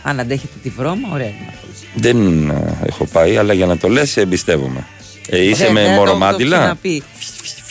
[0.02, 1.26] Αν αντέχετε τη βρώμα, ωραία.
[1.26, 1.54] είναι.
[1.94, 4.86] Δεν α, έχω πάει, αλλά για να το λες εμπιστεύομαι.
[5.28, 6.56] Ε, είσαι Δεν- με δεν το- το μορομάντιλα.
[6.58, 7.02] ξαναπεί.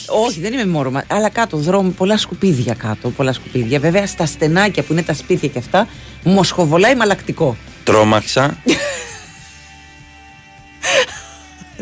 [0.08, 1.04] Όχι, δεν είμαι μόρομα.
[1.08, 3.10] Αλλά κάτω δρόμο, πολλά σκουπίδια κάτω.
[3.10, 3.80] Πολλά σκουπίδια.
[3.80, 5.88] Βέβαια στα στενάκια που είναι τα σπίτια και αυτά,
[6.24, 7.58] μοσχοβολάει μαλακτικό.
[7.84, 8.58] Τρόμαξα.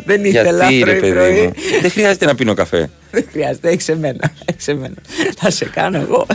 [0.05, 1.41] Δεν ήθελα Γιατί ρε πρωί, παιδί πρωί.
[1.41, 2.89] μου; Δεν χρειάζεται να πίνω καφέ.
[3.11, 4.31] Δεν χρειάζεται, έχει εμένα.
[4.45, 4.95] Έχεις εμένα.
[5.37, 6.25] Θα σε κάνω εγώ.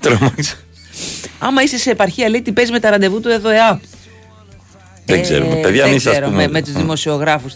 [0.00, 0.54] Τρόμαξα.
[1.38, 3.80] Άμα είσαι σε επαρχία, λέει τι παίζεις με τα ραντεβού του εδώ ΕΑΠ.
[5.04, 5.54] Δεν ξέρουμε.
[5.54, 6.42] Παιδιά, Ε, δεν μην σας ξέρω, πούμε.
[6.42, 7.54] με, με τους δημοσιογράφους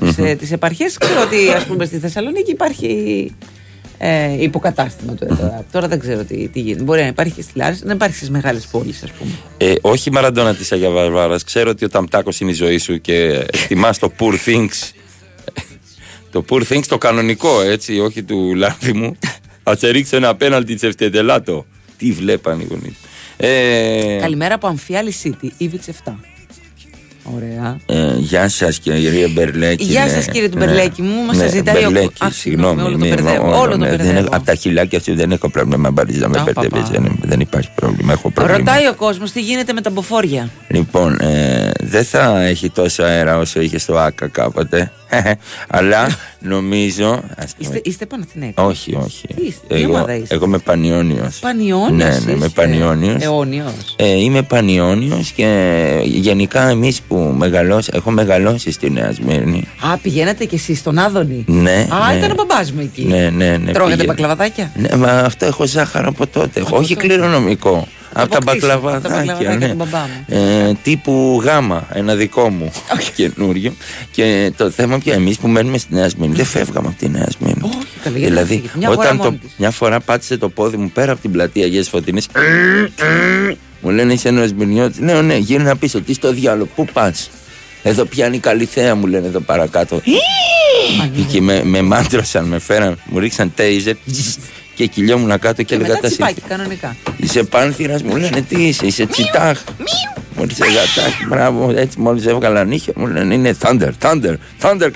[0.00, 0.36] της Μμμ.
[0.36, 0.96] της επαρχίας.
[0.98, 3.30] Ξέρω ότι ας πούμε στη Θεσσαλονίκη υπάρχει
[4.02, 5.72] ε, υποκατάστημα του ΕΔΟΑΠ.
[5.72, 6.82] Τώρα δεν ξέρω τι, τι γίνεται.
[6.82, 9.30] Μπορεί να υπάρχει και στη Λάρισα, να υπάρχει στις μεγάλες πόλεις, ας πούμε.
[9.56, 11.44] Ε, όχι Μαραντόνα της Αγίας Βαρβάρας.
[11.44, 14.90] Ξέρω ότι ο Ταμτάκο είναι η ζωή σου και εκτιμάς το Poor Things.
[16.30, 19.16] το Poor Things το κανονικό, έτσι, όχι του Λάνθιμου.
[19.62, 21.66] Α σε ρίξω ένα πέναλτι τσεφτετελάτο.
[21.96, 22.94] Τι βλέπαν οι γονείς.
[23.36, 26.12] Ε, Καλημέρα από Αμφιάλη City, Ήβιτ 7.
[27.22, 27.76] Ωραία.
[27.86, 29.84] ε, γεια σας κύριε Μπερλέκη.
[29.84, 30.64] Γεια ναι, σας, κύριε του ναι.
[30.64, 32.82] Μπερλέκη μου, μας ναι, σας ζητάει ο- Μπερλέκη, Α, συγγνώμη.
[32.82, 34.18] όλο το μη- μπερδεύω, ναι, όλο το ναι, δεν μπερδεύω.
[34.18, 35.90] έχω- Από τα χιλάκια σου δεν έχω πρόβλημα.
[35.90, 36.68] Μπαρίζα με Α, μπερδεύει.
[36.68, 36.88] παπά.
[36.90, 38.12] Δεν, δεν υπάρχει πρόβλημα.
[38.12, 38.58] Έχω πρόβλημα.
[38.58, 40.48] Ρωτάει ο κόσμος τι γίνεται με τα μποφόρια.
[40.68, 44.92] Λοιπόν, ε, δεν θα έχει τόσο αέρα όσο είχε στο ΆΚΑ κάποτε.
[45.68, 47.10] Αλλά νομίζω.
[47.12, 48.64] ας πούμε- Είστε, είστε Παναθηναίκος.
[48.66, 49.26] όχι, όχι.
[49.26, 51.38] Τι είστε, τι εγώ, ομάδα είστε; εγώ είμαι πανιόνιος.
[51.38, 52.62] Πανιόνιος Ναι, ναι, είμαι είστε.
[52.62, 53.22] πανιόνιος.
[53.22, 53.72] Αιώνιος.
[53.96, 55.46] Ε, είμαι πανιόνιος και
[56.04, 59.68] γενικά εμείς που μεγαλώσαμε, έχω μεγαλώσει στη Νέα Σμύρνη.
[59.92, 62.18] Α, πηγαίνατε κι εσείς στον Άδωνη; Ναι, Α, ναι.
[62.18, 63.02] ήταν ο μπαμπάς μου εκεί.
[63.02, 63.72] Ναι, ναι, ναι.
[63.72, 64.04] Τρώγατε πήγαινα.
[64.04, 66.64] μπακλαβαδάκια; Ναι, μα αυτό έχω ζάχαρο από τότε.
[66.70, 67.86] όχι κληρονομικό.
[68.12, 69.24] Από τα αποκτήσατε, από τα μπακλαβαδάκια.
[69.34, 69.68] μπακλαβαδάκια Ναι.
[69.68, 70.24] του μπαμπά μου.
[70.28, 72.70] Ε, τύπου γάμα, ένα δικό μου
[73.16, 73.72] καινούριο.
[74.10, 77.26] Και το θέμα πια εμείς που μένουμε στη Νέα Σμύρνη δεν φεύγαμε από τη Νέα
[77.38, 77.62] Σμύρνη.
[77.64, 78.78] Όχι, καλά, γιατί να δηλαδή, φύγετε.
[78.78, 79.54] Μια φορά όταν μόνη το, της.
[79.56, 82.26] μια φορά πάτησε το πόδι μου πέρα από την πλατεία Αγίας Φωτεινής
[83.80, 85.02] Μου λένε είσαι ένα Σμυρνιώτη.
[85.02, 86.00] Ναι, ναι, γύρνα πίσω.
[86.00, 87.30] Τι στο διάλογο, πού πας;
[87.82, 90.00] Εδώ πιάνει καλή θέα, μου λένε εδώ παρακάτω.
[91.32, 93.94] και με, με μάντρωσαν, με φέραν, μου ρίξαν τέιζερ
[94.80, 96.56] και κυλιόμουν κάτω και Και έλεγα μετά τα τσιπάκι, σύνθημα.
[96.56, 96.96] κανονικά.
[97.16, 99.62] Είσαι πάνθυρας, μου λένε τι είσαι, είσαι τσιτάχ.
[100.36, 104.90] Μου είσαι γατάκι, μπράβο, έτσι μόλις έβγαλα νύχια, μου λένε είναι thunder, thunder, thunder.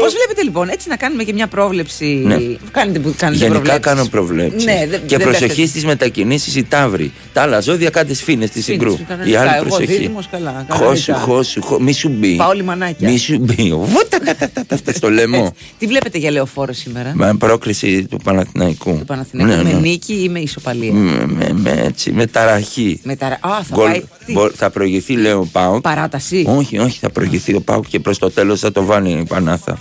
[0.00, 2.36] Πώς βλέπετε λοιπόν, έτσι να κάνουμε και μια πρόβλεψη; Ναι.
[2.70, 3.84] Κάνετε που κάνετε Γενικά προβλέψεις.
[3.92, 4.64] κάνω προβλέψεις.
[4.64, 5.68] Ναι, δεν- και δεν προσοχή πέφτετε.
[5.68, 7.12] στις μετακινήσεις οι τάβροι.
[7.32, 9.06] Τα άλλα ζώδια κάντε σφίνε στη Σφήνες, συγκρού.
[9.08, 9.38] κανονικά.
[9.38, 9.86] Η άλλη Εγώ προσοχή.
[9.86, 11.14] δίδυμος, καλά, Χώσου, κανονικά.
[11.14, 12.36] χώσου, χώ- μη σου μπει.
[12.36, 13.10] Πάω λιμανάκια.
[13.10, 13.72] Μη σου μπει.
[13.82, 15.54] Βούτα, τα, τα, τα, τα, τα, στο λαιμό.
[15.78, 18.98] Τι βλέπετε για λεωφόρο σήμερα; Με πρόκριση του Παναθηναϊκού.
[18.98, 19.50] Του Παναθηναϊκού.
[19.56, 19.78] Ναι, Με ναι.
[19.78, 23.00] νίκη ή με ισοπαλία; Με, με, με, έτσι, με ταραχή.
[23.02, 23.26] Με τα...
[23.26, 24.02] Α, θα Γκολ- πάει.
[24.26, 25.80] Τι, μπο- θα προηγηθεί, λέω, ο Πάουκ.
[25.80, 26.44] Παράταση.
[26.48, 29.78] Όχι, όχι, θα προηγηθεί ο Πάουκ και προς το τέλος θα το βάλει η Πανάθα.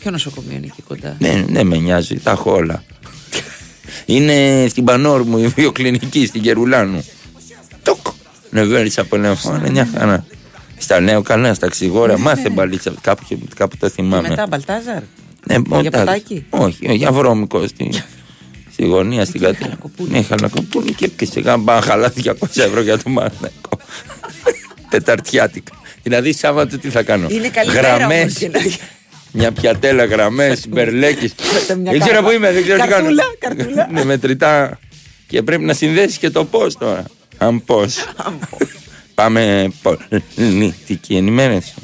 [0.00, 2.82] Ποιο νοσοκομείο είναι εκεί κοντά; Δεν, δεν με νοιάζει, τα έχω όλα.
[4.06, 7.04] Είναι στην Πανόρμου η βιοκλινική, στην Γερουλάνου.
[7.82, 8.06] Τοκ!
[8.50, 10.24] Νεβέρι από λεωφόρο, μια χαρά.
[10.78, 12.92] Στα νέο καλά, στα ξυγόρα, μάθε μπαλίτσα.
[13.00, 13.22] Κάπου,
[13.56, 14.28] κάπου το Και θυμάμαι.
[14.28, 15.02] μετά Μπαλτάζαρ;
[15.46, 17.90] Ναι, για όταν- ποτάκι; Όχι, για βρώμικο στη,
[18.78, 19.74] στη γωνία στην κατρίνη.
[20.08, 23.78] Ναι, χαλακοπούλη και έπιασε γάμπα χαλά 200 ευρώ για το Μάνακο.
[24.90, 25.72] Τεταρτιάτικα.
[26.02, 28.60] Δηλαδή Σάββατο τι θα κάνω; Είναι καλή μέρα Γραμμές, όμως για να-
[29.32, 31.32] Μια πιατέλα, γραμμές, μπερλέκι.
[31.82, 32.22] μια Δεν ξέρω κάρτα.
[32.22, 33.14] που είμαι, δεν ξέρω τι κάνω.
[33.16, 33.88] Καρτούλα, καρτούλα.
[33.92, 34.78] Ναι, μετρητά.
[35.26, 37.04] Και πρέπει να συνδέσεις και το πώς τώρα.
[37.38, 37.96] Αν πώς.
[39.14, 41.74] Πάμε πολιτική ενημέρωση.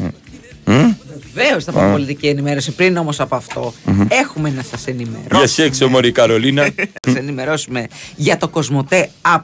[1.35, 1.93] Μμ; Βεβαίως θα πάμε Α.
[1.93, 2.71] πολιτική ενημέρωση.
[2.73, 4.07] Πριν όμως από αυτό, Μμμ.
[4.09, 5.47] έχουμε να σας Για ενημερώσουμε.
[5.47, 6.63] σεξο, Μωρή Καρολίνα.
[6.63, 6.73] Να
[7.07, 9.41] σας ενημερώσουμε για το Κοσμοτέ App.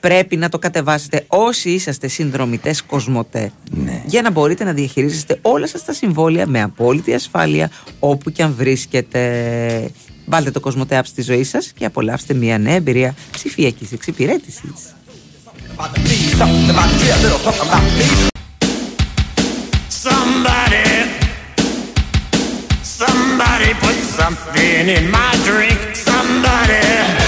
[0.00, 3.52] Πρέπει να το κατεβάσετε όσοι είσαστε συνδρομητές Κοσμοτέ
[4.06, 8.54] για να μπορείτε να διαχειρίζεστε όλα σας τα συμβόλαια με απόλυτη ασφάλεια όπου και αν
[8.58, 9.90] βρίσκετε.
[10.26, 14.94] Βάλτε το Κοσμοτέ App στη ζωή σας και απολαύστε μια νέα εμπειρία ψηφιακής εξυπηρέτησης.
[20.02, 20.84] Somebody,
[23.60, 25.94] somebody put something in my drink.
[25.96, 27.19] Somebody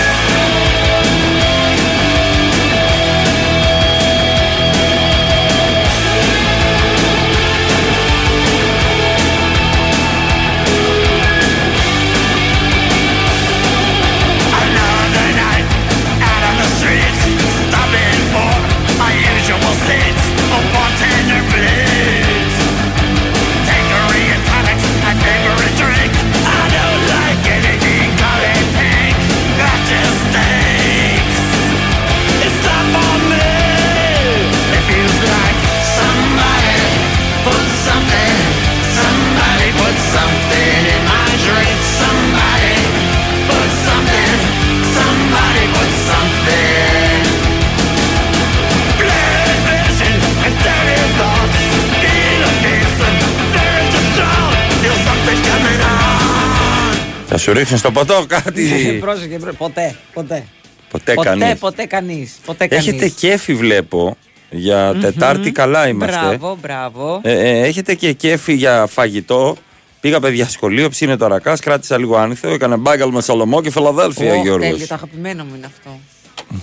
[57.34, 58.98] Θα σου ρίξουν στο ποτό κάτι.
[59.00, 60.44] Πρόσεχε, μπρο- ποτέ, ποτέ.
[60.90, 61.58] Ποτέ ποτέ, κανείς.
[61.58, 62.34] ποτέ κανείς.
[62.44, 62.86] Ποτέ κανείς.
[62.86, 64.16] Έχετε κέφι βλέπω.
[64.50, 65.00] Για Μμμ.
[65.00, 66.18] Τετάρτη καλά είμαστε.
[66.26, 67.20] Μπράβο, μπράβο.
[67.22, 69.56] Ε, ε, έχετε και κέφι για φαγητό.
[70.00, 74.34] Πήγα παιδιά σχολείο, ψήνεται ο αρακάς, κράτησα λίγο άνηθο, έκανα bagel με σολομό και Φιλαδέλφια,
[74.34, 74.68] Ωχ, Γιώργος.
[74.68, 75.98] τέλειο, το αγαπημένο μου είναι αυτό.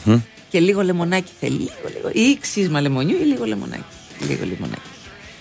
[0.05, 0.19] Μμμ.
[0.49, 1.57] Και λίγο λεμονάκι θέλει.
[1.57, 2.09] Λίγο, λίγο.
[2.29, 3.83] Ή ξύσμα λεμονιού ή λίγο λεμονάκι.
[4.27, 4.88] Λίγο λεμονάκι.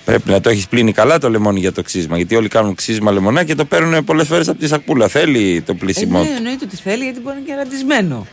[0.09, 2.17] Πρέπει να το έχεις πλύνει καλά το λεμόνι για το ξύσμα.
[2.17, 5.09] Γιατί όλοι κάνουν ξύσμα λεμονάκι και το παίρνουν πολλές φορές από τη σακούλα.
[5.09, 6.23] Θέλει το Ε, πλύσιμο.
[6.23, 8.27] ναι, εννοείται ότι θέλει γιατί μπορεί να είναι και ραντισμένο.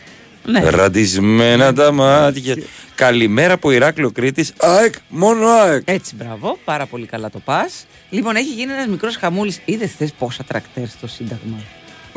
[0.46, 0.60] Ναι.
[0.70, 2.56] Ραντισμένα τα μάτια.
[2.96, 4.54] Καλημέρα από Ηράκλειο Κρήτης.
[4.58, 5.82] ΑΕΚ, μόνο ΑΕΚ.
[5.86, 6.58] Έτσι, μπράβο.
[6.66, 7.86] Πάρα πολύ καλά το πας.
[8.10, 9.62] Λοιπόν, έχει γίνει ένας μικρός χαμούλης.
[9.66, 11.58] Είδες χθες πόσα τρακτέρ στο Σύνταγμα;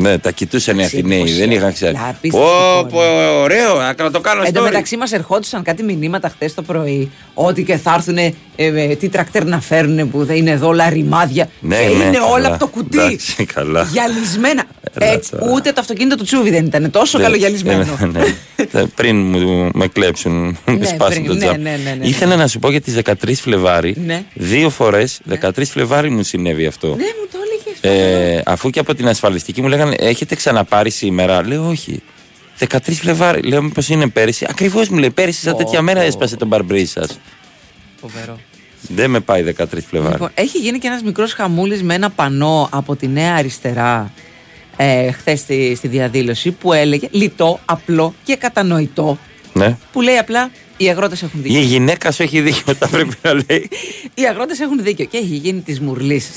[0.01, 1.55] Ναι, τα κοιτούσαν οι Εντάξει, Αθηναίοι, δεν εντυπωσιακά.
[1.59, 1.93] είχαν ξέρει.
[1.93, 2.87] Λα, απίστευτη Πω, εικόνα.
[2.89, 4.65] πω, ωραίο, να το κάνω Εν τω story.
[4.65, 9.09] μεταξύ μας ερχόντουσαν κάτι μηνύματα χθε το πρωί ότι και θα έρθουν ε, ε, τι
[9.09, 11.49] τρακτέρ να φέρουν που θα είναι εδώ όλα ρημάδια.
[11.61, 12.27] Ναι, και ναι, είναι καλά.
[12.27, 12.99] όλα από το κουτί.
[12.99, 13.83] Εντάξει, καλά.
[13.93, 14.65] Γυαλισμένα.
[15.01, 15.53] Έλα Έτσι, τώρα.
[15.53, 17.85] ούτε το αυτοκίνητο του Τσούβι δεν ήταν τόσο Ναι, καλογιαλισμένο.
[18.01, 18.25] ναι, ναι.
[18.81, 20.33] Ε, Πριν μου με κλέψουν,
[20.67, 21.61] με Ναι, σπάσουν πριν, το ναι, τζάμ.
[21.63, 22.07] ναι, ναι, ναι, ναι.
[22.07, 23.95] Ήθελα να σου πω για τις 13 Φλεβάρι.
[24.07, 24.23] Ναι.
[24.35, 26.87] Δύο φορές, 13 Φλεβάρι μου συνέβη αυτό.
[26.87, 27.48] Ναι, μου το έλεγε.
[27.81, 32.03] Ε, αφού και από την ασφαλιστική μου λέγανε Έχετε ξαναπάρει σήμερα; Λέω όχι.
[32.59, 33.43] 13 Φλεβάρι.
[33.43, 36.07] Λέω μήπως είναι πέρυσι; Ακριβώς μου λέει πέρυσι σαν Πω, τέτοια μέρα πω.
[36.07, 37.19] έσπασε τον μπαρμπρί σας.
[38.01, 38.39] Φοβερό.
[38.81, 40.13] Δεν με πάει 13 Φλεβάρι.
[40.13, 44.13] Λοιπόν, έχει γίνει και ένας μικρός χαμούλης με ένα πανό από τη Νέα Αριστερά
[44.77, 49.19] ε, χθες στη, στη διαδήλωση που έλεγε λιτό, απλό και κατανοητό.
[49.59, 49.77] Ναι.
[49.93, 51.61] Που λέει απλά οι αγρότες έχουν Η δίκιο.
[51.61, 53.69] γυναίκα σου έχει δίκιο, τα πρέπει να λέει.
[54.15, 55.05] Οι αγρότες έχουν δίκιο.
[55.05, 56.31] Και έχει γίνει της μουρλής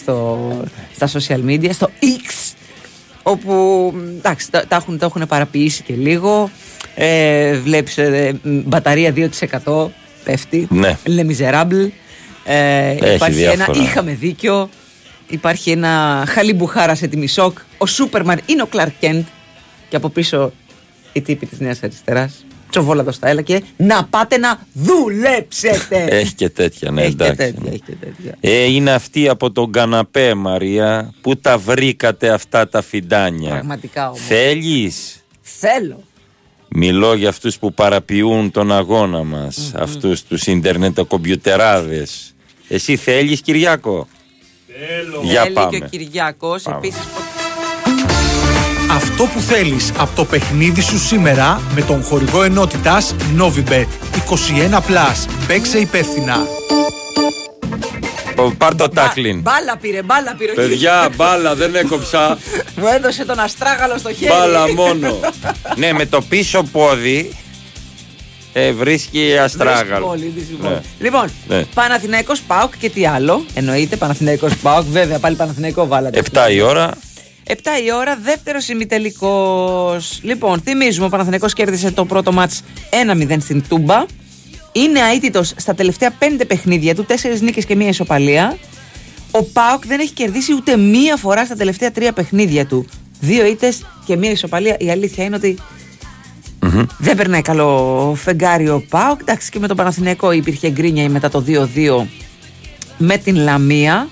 [0.95, 2.53] στα social media, στο X,
[3.23, 6.49] όπου εντάξει, τα, τα έχουν, το έχουν παραποιήσει και λίγο.
[6.95, 9.13] Ε, βλέπεις ε, μ, μπαταρία
[9.63, 9.87] 2%
[10.23, 10.67] πέφτει.
[10.69, 10.97] Ναι.
[11.05, 11.89] Le Miserable.
[12.45, 13.63] Ε, Έχει υπάρχει διάφορα.
[13.77, 14.69] ένα είχαμε δίκιο.
[15.27, 17.57] Υπάρχει ένα χαλιμπουχάρα σε τιμή σοκ.
[17.77, 19.23] Ο Σούπερμαν είναι ο Κλαρκ Κέντ.
[19.89, 20.51] Και από πίσω
[21.13, 22.45] η τύπη της Νέας Αριστεράς.
[22.71, 26.05] Τσοβόλατος τα έλα και να πάτε να δουλέψετε.
[26.09, 27.53] Έχει και τέτοια, ναι, Έχει και εντάξει.
[27.53, 28.37] τέτοια, έχει και τέτοια.
[28.39, 31.13] Ε, είναι αυτή από τον καναπέ, Μαρία.
[31.21, 34.19] Πού τα βρήκατε αυτά τα φιντάνια; Πραγματικά όμως.
[34.27, 36.03] Θέλεις; Θέλω.
[36.75, 39.71] Μιλώ για αυτούς που παραποιούν τον αγώνα μας.
[39.75, 42.33] Αυτούς τους ίντερνετοκομπιουτεράδες.
[42.67, 44.07] Εσύ θέλεις, Κυριάκο;
[44.67, 45.19] Θέλω.
[45.23, 45.77] Για Θέλει πάμε.
[45.77, 46.77] και ο Κυριάκος Πάμε.
[46.77, 47.01] επίσης.
[48.95, 53.85] Αυτό που θέλεις από το παιχνίδι σου σήμερα με τον χορηγό ενότητας Novibet
[54.29, 55.27] 21+.
[55.47, 56.37] Παίξε υπεύθυνα.
[58.35, 59.39] Ω, Πάρ το τάκλιν.
[59.41, 60.51] Μπάλα πήρε, μπάλα πήρε.
[60.51, 62.37] ο Παιδιά, μπάλα, δεν έκοψα.
[62.43, 62.73] Κυριάκος.
[62.75, 64.31] Μου έδωσε τον αστράγαλο στο χέρι.
[64.31, 65.19] Μπάλα μόνο.
[65.75, 67.31] ναι, με το πίσω πόδι
[68.53, 70.05] ε, βρίσκει αστράγαλο.
[70.05, 70.69] Πολύ, δεν συμφωνώ.
[70.69, 70.81] Ναι.
[70.99, 71.63] Λοιπόν, Ναι.
[71.73, 73.45] Παναθηναϊκός ΠΑΟΚ και τι άλλο.
[73.53, 74.85] Εννοείται Παναθηναϊκός ΠΑΟΚ.
[74.91, 76.21] Βέβαια, πάλι Παναθηναϊκό βάλατε.
[76.33, 76.91] 7 η ώρα.
[77.51, 80.19] 7 η ώρα, δεύτερος ημιτελικός.
[80.21, 84.05] Λοιπόν, θυμίζουμε, ο Παναθηναϊκός κέρδισε το πρώτο μάτς 1-0 στην Τούμπα.
[84.71, 88.57] Είναι αίτητος στα τελευταία 5 παιχνίδια του, 4 νίκες και μία ισοπαλία.
[89.31, 92.87] Ο Πάοκ δεν έχει κερδίσει ούτε μία φορά στα τελευταία τρία παιχνίδια του.
[93.19, 94.75] Δύο ήττες και μία ισοπαλία.
[94.79, 95.57] Η αλήθεια είναι ότι
[96.97, 99.19] δεν περνάει καλό φεγγάρι ο Πάοκ.
[99.21, 102.05] Εντάξει, και με τον Παναθηναϊκό υπήρχε γκρίνια μετά το 2-2
[102.97, 104.07] με την Λαμία.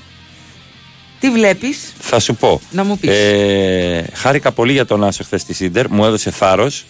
[1.20, 2.62] Τι βλέπεις; Θα σου πω.
[2.72, 3.10] Να μου πεις.
[3.10, 5.90] Ε, χάρηκα πολύ για τον Άσο χθες στη Σίντερ.
[5.90, 6.86] Μου έδωσε θάρρος.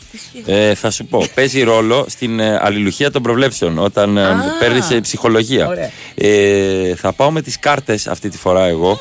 [0.46, 1.26] Ε, θα σου πω.
[1.34, 5.68] Παίζει ρόλο στην ε, αλληλουχία των προβλέψεων όταν ε, Α, παίρνεις σε ψυχολογία.
[5.68, 5.90] ωραία.
[6.16, 9.00] Ε, θα πάω με τις κάρτες αυτή τη φορά εγώ.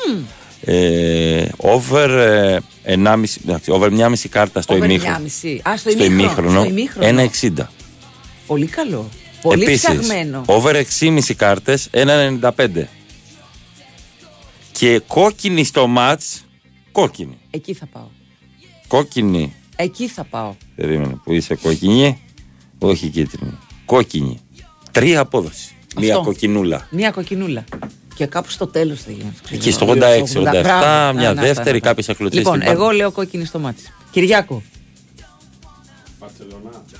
[0.65, 5.17] Ε, over, ε, 1,5 εντάξει, over μια μισή κάρτα στο Over ημίχρονο.
[5.41, 5.59] 1,5.
[5.69, 6.49] Α, στο Στο ημίχρονο.
[6.49, 6.59] ημίχρονο.
[6.59, 7.29] Στο ημίχρονο.
[7.61, 7.69] 1,60.
[8.47, 9.09] Πολύ καλό.
[9.41, 10.43] Πολύ Επίσης, ψαγμένο.
[10.45, 12.87] over 6,5 κάρτες 1,95.
[14.79, 16.45] Και κόκκινη στο μάτς,
[16.91, 17.37] κόκκινη.
[17.49, 18.07] Εκεί θα πάω.
[18.87, 19.53] Κόκκινη.
[19.75, 20.55] Εκεί θα πάω.
[20.75, 22.21] Περίμενε, που είσαι κόκκινη.
[22.79, 23.57] Όχι κίτρινη.
[23.85, 24.39] Κόκκινη.
[24.91, 25.75] Τρία απόδοση.
[25.97, 26.25] Μία Αυτό.
[26.25, 26.87] κοκκινούλα.
[26.91, 27.63] Μία κοκκινούλα.
[28.15, 29.33] Και κάπου στο τέλος θα γίνει.
[29.51, 31.17] Εκεί στο 86, 87, Μπράβο.
[31.17, 31.79] μια Α, να, δεύτερη, αυτά, αυτά.
[31.79, 32.79] κάποιες εκλογές Λοιπόν, στην πάντα.
[32.81, 33.83] εγώ λέω κόκκινη στο μάτι.
[34.11, 34.63] Κυριάκο.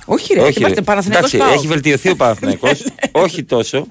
[0.04, 0.82] Όχι, ρε, Όχι, όχι, ρε.
[0.82, 1.58] Παναθηναϊκός Εντάξει, πάω.
[1.58, 2.84] έχει βελτιωθεί ο Παναθηναϊκός.
[3.24, 3.86] Όχι τόσο.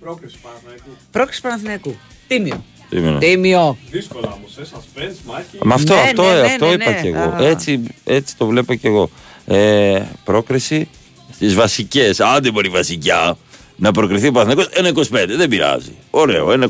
[0.00, 0.90] Πρόκριση Παναθηναϊκού.
[1.10, 1.96] Πρόκληση Παναθηναϊκού.
[2.28, 2.64] Τίμιο.
[2.88, 3.18] Περίμενε.
[3.18, 3.76] Τίμιο.
[3.90, 5.58] Δύσκολα όμως, ε, suspense, μάχη.
[5.62, 7.00] Με αυτό, Ναι, αυτό, ναι, ναι, αυτό ναι, είπα ναι.
[7.02, 7.18] και εγώ.
[7.44, 7.44] Α.
[7.46, 9.10] Έτσι, έτσι το βλέπω και εγώ.
[9.46, 10.88] Ε, πρόκριση
[11.34, 12.20] στις βασικές.
[12.20, 13.36] Άντε μπορεί βασικιά.
[13.76, 15.24] Να προκριθεί ο Παναθηναϊκός 1,25.
[15.36, 15.92] Δεν πειράζει.
[16.10, 16.68] Ωραίο, 1,25.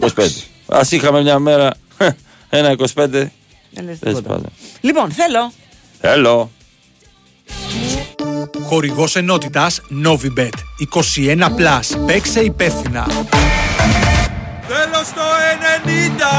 [0.67, 1.75] Α είχαμε μια μέρα
[2.51, 2.75] 1,25.
[3.71, 4.21] Δεν λες Δεν τίποτα.
[4.21, 4.49] σπάτε.
[4.81, 5.53] Λοιπόν, θέλω.
[6.03, 6.47] Hello.
[8.63, 10.53] Χορηγός ενότητας Novibet
[10.95, 12.05] 21+.
[12.07, 13.07] Παίξε υπεύθυνα.
[14.71, 15.27] Θέλω στο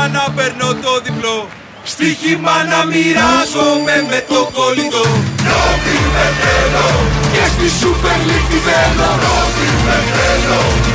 [0.06, 1.48] 90 να παίρνω το διπλό.
[1.84, 5.06] στοίχημα να μοιράζομαι με το κολλητό.
[5.48, 6.88] Νόβι με θέλω
[7.34, 9.10] Και στη Super League τη θέλω.
[9.24, 10.89] Νόβι με θέλω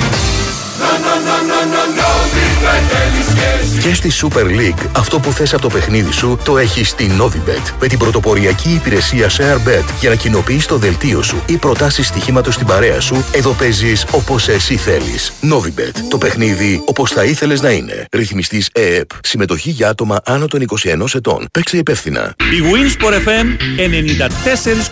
[3.35, 6.89] και εσύ Και στη Super League, αυτό που θες από το παιχνίδι σου το έχεις
[6.89, 12.07] στη Novibet με την πρωτοποριακή υπηρεσία ShareBet για να κοινοποιείς το δελτίο σου ή προτάσεις
[12.07, 13.25] στοιχήματος στην παρέα σου.
[13.33, 15.33] Εδώ παίζεις όπως εσύ θέλεις.
[15.43, 15.95] Novibet.
[16.11, 18.07] Το παιχνίδι όπως θα ήθελες να είναι.
[18.13, 19.11] Ρυθμιστής ΕΕΠ.
[19.23, 21.47] Συμμετοχή για άτομα άνω των 21 ετών.
[21.53, 22.35] Παίξε υπεύθυνα.
[22.39, 23.47] Η Winsport FM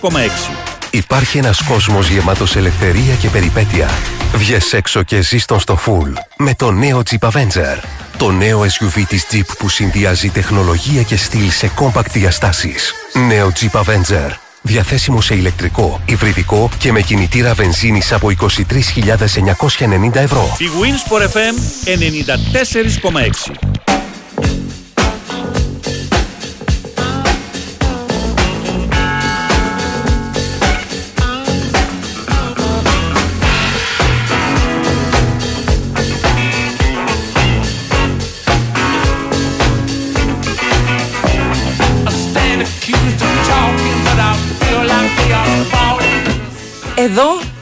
[0.01, 0.82] 94,6.
[0.95, 3.91] Υπάρχει ένας κόσμος γεμάτος ελευθερία και περιπέτεια.
[4.35, 7.79] Βγες έξω και ζεις τον στο full με το νέο Jeep Avenger.
[8.19, 12.93] Το νέο SUV της Jeep που συνδυάζει τεχνολογία και στυλ σε compact διαστάσεις.
[13.29, 14.31] Νέο Jeep Avenger.
[14.63, 20.57] Διαθέσιμο σε ηλεκτρικό, υβριδικό και με κινητήρα βενζίνης από 23.990 ευρώ.
[20.59, 21.55] Η Winsport FM
[23.49, 23.82] 94,6.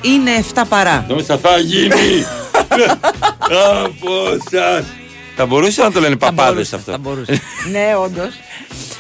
[0.00, 1.04] Είναι 7 παρά.
[1.08, 2.24] Νόμιζα θα γίνει.
[3.84, 4.10] Από
[4.50, 4.84] σας.
[5.36, 6.92] Θα μπορούσε να το λένε παπάδες αυτό.
[6.92, 7.40] Θα μπορούσε.
[7.70, 8.30] ναι, όντως.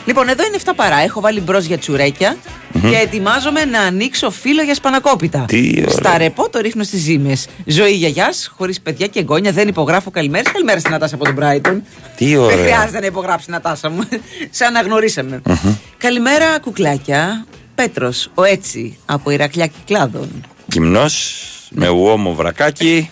[0.04, 0.96] Λοιπόν, εδώ είναι 7 παρά.
[1.00, 2.36] Έχω βάλει μπρος για τσουρέκια
[2.72, 5.44] και ετοιμάζομαι να ανοίξω φύλλο για σπανακόπιτα.
[5.48, 5.88] Τι ωραία.
[5.90, 7.46] Στα ρεπό το ρίχνω στις ζύμες.
[7.64, 10.52] Ζωή γιαγιάς, χωρίς παιδιά και εγγόνια, δεν υπογράφω καλημέρες.
[10.52, 11.80] Καλημέρα στην Νατάσα από τον Brighton.
[12.16, 12.56] Τι ωραία.
[12.56, 14.08] Δεν χρειάζεται να υπογράψει η Νατάσα μου.
[14.50, 15.42] Σε αναγνωρίσαμε.
[15.98, 17.44] Καλημέρα, κουκλάκια.
[17.74, 20.44] Πέτρος, ο έτσι, από Ηρακλιά Κυκλάδων.
[20.72, 23.10] Γυμνός, με ουόμο βρακάκι.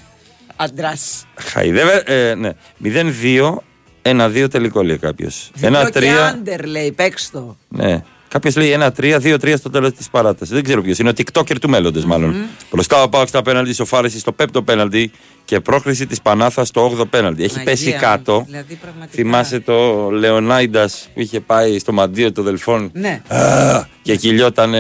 [0.57, 1.27] Αντράς.
[1.35, 2.03] Χαϊδεύε.
[2.07, 2.51] Ε, ναι.
[2.85, 3.63] 0-2.
[4.03, 5.51] 1-2 τελικό λέει κάποιος.
[5.55, 6.05] Διπλό και 1-3.
[6.33, 7.57] άντερ λέει, παίξ' το.
[7.69, 8.03] Ναι.
[8.29, 10.55] Κάποιος λέει 1-3, 2-3 στο τέλος της παράτασης.
[10.55, 11.09] Δεν ξέρω ποιος είναι.
[11.09, 12.35] Ο TikToker του μέλλοντος, μάλλον.
[12.71, 15.11] Μπροστά ο Πάοξ στα πέναλτι, σοφάρεση στο πέμπτο πέναλτι
[15.45, 17.43] και πρόκριση της Πανάθας στο 8ο πέναλτι.
[17.43, 18.43] Έχει Αγία πέσει μου, κάτω.
[18.47, 19.13] δηλαδή πραγματικά.
[19.17, 23.23] Θυμάσαι το Λεωνάιντας που είχε πάει στο μαντίο των Δελφών; Ναι.
[23.29, 24.71] Α, και κυλιόταν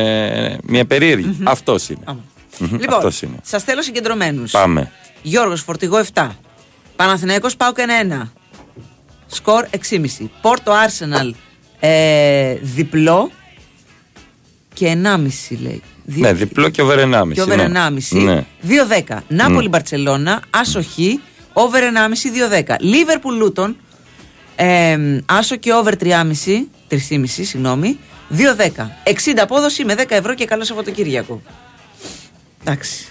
[0.62, 1.37] μια περίεργη.
[1.43, 2.05] Αυτός είναι.
[2.59, 3.37] Μμμ, Λοιπόν, Αυτός είναι.
[3.42, 4.51] σας θέλω συγκεντρωμένους.
[4.51, 4.92] Πάμε.
[5.23, 6.29] Γιώργος Φορτηγό 7.
[6.97, 8.33] Παναθηναϊκός Πάουκ 1-1.
[9.27, 10.29] Σκορ 6,5.
[10.40, 11.35] Πόρτο Άρσεναλ
[11.81, 13.31] ε, διπλό
[14.75, 15.83] και 1,5 λέει.
[16.05, 17.33] Δι- Ναι, διπλό και over 1,5.
[17.35, 17.62] και over ναι.
[18.12, 18.23] 1,5.
[18.23, 18.44] Ναι.
[19.09, 19.16] 2-10.
[19.29, 20.97] Νάπολη Μπαρσελόνα, άσο χ,
[21.53, 22.77] over 1,5, 2-10.
[22.81, 23.77] Λίβερπουλ Λούτον,
[24.57, 28.90] ε, άσο και over 3,5, 3,5 συγγνώμη, 2-10.
[29.05, 31.42] 60 απόδοση με 10 ευρώ και καλό Σαββατοκύριακο.
[32.64, 33.07] Εντάξει.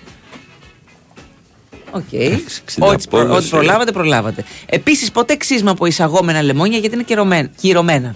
[1.91, 2.03] Οκ.
[2.11, 2.37] 60
[2.79, 3.37] Ό,τι προ- απόδοση.
[3.37, 4.43] Ό,τι προλάβατε, προλάβατε.
[4.65, 7.49] Επίσης, ποτέ ξύσμα από εισαγόμενα λεμόνια γιατί είναι κυρωμένα.
[7.61, 8.15] κυρωμένα.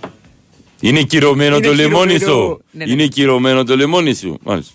[0.80, 2.41] Είναι κυρωμένο Είναι το λεμόνι κυρωμένο.
[2.48, 2.62] σου.
[2.72, 2.91] Ναι, ναι.
[2.91, 4.38] Είναι κυρωμένο το λεμόνι σου.
[4.44, 4.74] Μάλιστα.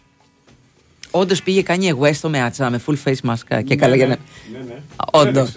[1.10, 4.16] Όντως πήγε κάνει West στο Μεάτσα με full face μάσκα και καλά για να.
[4.52, 4.74] Ναι, ναι.
[5.12, 5.48] Όντως.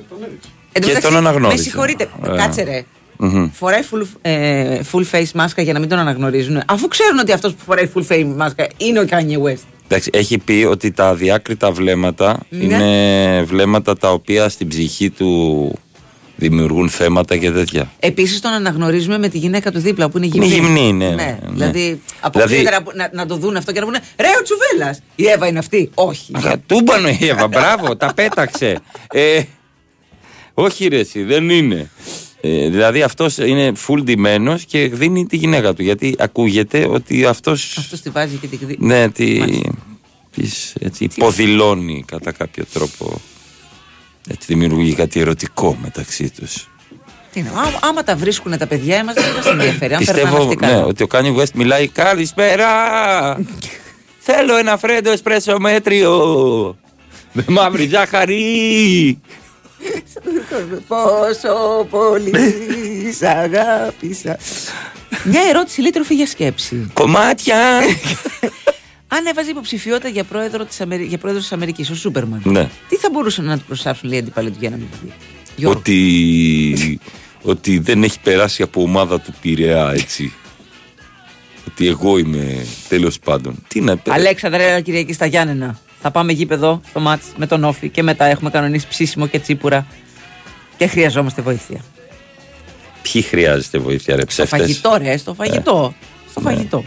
[0.71, 1.57] Εν τω Και μεταξύ, τον αναγνώρισε.
[1.57, 2.09] Με συγχωρείτε.
[2.25, 2.35] Ε.
[2.35, 2.83] Κάτσε ρε.
[3.17, 3.49] Μμμ.
[3.53, 6.61] Φοράει full, ε, full face μάσκα για να μην τον αναγνωρίζουν.
[6.65, 9.63] Αφού ξέρουν ότι αυτός που φοράει full face μάσκα είναι ο Kanye West.
[9.91, 12.63] Εντάξει, έχει πει ότι τα αδιάκριτα βλέμματα Ναι.
[12.63, 15.73] είναι βλέμματα τα οποία στην ψυχή του
[16.35, 17.91] δημιουργούν θέματα και τέτοια.
[17.99, 20.45] Επίσης τον αναγνωρίζουμε με τη γυναίκα του δίπλα που είναι γυμνή.
[20.47, 21.39] Είναι γυμνή, ναι, ναι.
[21.51, 24.97] Δηλαδή, αποκλείεται Δηλαδή- να, να, να το δουν αυτό και να πούνε Ρε ο Τσουβέλλα!
[25.15, 25.89] Η Εύα είναι αυτή.
[25.93, 26.31] Όχι.
[26.35, 28.79] Αχα, Τούμπανο η Εύα, μπράβο, τα πέταξε.
[29.11, 29.41] Ε,
[30.53, 31.89] όχι ρε εσύ, δεν είναι.
[32.41, 37.77] Ε, δηλαδή αυτός είναι full ντυμένος και δίνει τη γυναίκα του γιατί ακούγεται ότι αυτός
[37.77, 38.75] Αυτός τη βάζει και τη δει.
[38.79, 39.39] ναι, τη,
[40.35, 43.21] της, έτσι, υποδηλώνει κατά κάποιο τρόπο
[44.27, 46.67] έτσι δημιουργεί κάτι ερωτικό μεταξύ τους.
[47.33, 49.93] Τι είναι, άμα, άμα τα βρίσκουν τα παιδιά, εμάς δεν μας ενδιαφέρει.
[49.93, 50.85] Αν περνάνε Πιστεύω αυτοί ναι, καλά.
[50.85, 52.67] ότι ο Κάνι West μιλάει καλησπέρα.
[54.19, 56.77] Θέλω ένα φρέντο εσπρέσο μέτριο.
[57.33, 59.19] Με μαύρη ζάχαρη.
[60.87, 62.33] Πόσο πολύ
[63.17, 64.37] σ' αγάπησα.
[65.23, 66.89] Μια ερώτηση λίτροφη για σκέψη.
[66.93, 67.57] Κομμάτια.
[69.11, 71.03] Αν έβαζε υποψηφιότητα για πρόεδρο της, Αμερι...
[71.05, 72.69] για πρόεδρο της Αμερικής, ο Σούπερμαν, ναι.
[72.89, 75.13] τι θα μπορούσαν να του προσάψουν λέει αντίπαλοι του για να μην βγει.
[75.55, 75.79] Γιώργο.
[75.79, 76.99] Ότι,
[77.41, 80.33] ότι δεν έχει περάσει από ομάδα του Πειραιά έτσι.
[81.67, 83.55] ότι εγώ είμαι τέλος πάντων.
[83.67, 84.11] Τι να πει.
[84.11, 85.79] Αλέξανδρα, έλα Κυριακή στα Γιάννενα.
[86.01, 89.85] Θα πάμε γήπεδο στο μάτς με τον Όφη και μετά έχουμε κανονίσει ψήσιμο και τσίπουρα
[90.77, 91.79] και χρειαζόμαστε βοήθεια.
[93.01, 94.59] Ποιοι χρειάζεται βοήθεια ρε Στο ψεύτες.
[94.59, 95.93] φαγητό, ρε, στο φαγητό.
[96.01, 96.05] Ε.
[96.29, 96.83] Στο φαγητό.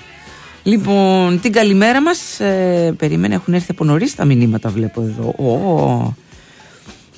[0.63, 2.41] Λοιπόν, την καλημέρα μας.
[2.41, 5.29] Ε, περίμενε, έχουν έρθει από νωρίς τα μηνύματα, βλέπω εδώ.
[5.29, 6.15] Ω.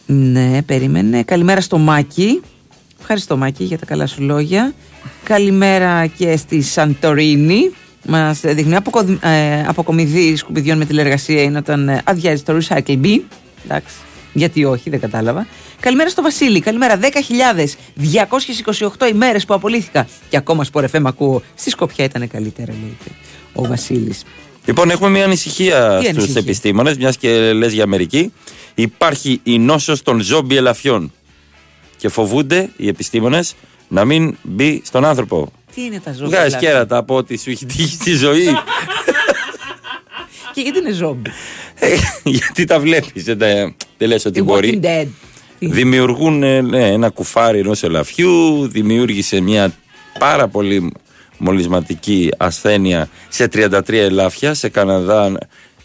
[0.07, 1.22] Ναι, περίμενε.
[1.22, 2.40] Καλημέρα στο Μάκη.
[3.00, 4.72] Ευχαριστώ Μάκη για τα καλά σου λόγια.
[5.24, 7.70] Καλημέρα και στη Σαντορίνη.
[8.06, 9.18] Μας δείχνει αποκο...
[9.20, 13.20] ε, αποκομιδή σκουπιδιών με τηλεργασία είναι όταν ε, αδειάζει το Recycle Bin.
[13.64, 13.94] Εντάξει.
[14.32, 15.46] Γιατί όχι, δεν κατάλαβα.
[15.80, 16.60] Καλημέρα στο Βασίλη.
[16.60, 16.98] Καλημέρα.
[17.00, 17.06] 10.228
[19.12, 20.06] ημέρες που απολύθηκα.
[20.28, 21.42] Και ακόμα σπορ FM ακούω.
[21.54, 22.96] Στη Σκοπιά ήταν καλύτερα, λέει
[23.52, 24.22] ο Βασίλης.
[24.64, 28.32] Λοιπόν, έχουμε μια ανησυχία Τι στους ανησυχία; επιστήμονες, μιας και λες για Αμερική.
[28.74, 31.12] Υπάρχει η νόσος των ζόμπι ελαφιών.
[31.96, 33.54] Και φοβούνται οι επιστήμονες
[33.88, 35.52] να μην μπει στον άνθρωπο.
[35.74, 36.26] Τι είναι τα ζώα.
[36.26, 38.44] Βγάζεις κέρατα από ό,τι σου έχει τύχει στη ζωή.
[40.54, 41.30] Και γιατί είναι ζόμπι.
[41.78, 43.24] Ε, Γιατί τα βλέπεις.
[43.24, 44.80] Δεν, τα- δεν λες ότι The μπορεί.
[44.82, 45.06] Walking Dead.
[45.58, 49.72] Δημιουργούν ε, ναι, ένα κουφάρι ενός ελαφιού, δημιούργησε μια
[50.18, 50.92] πάρα πολύ
[51.38, 55.32] μολυσματική ασθένεια σε 33 ελάφια, σε Καναδά.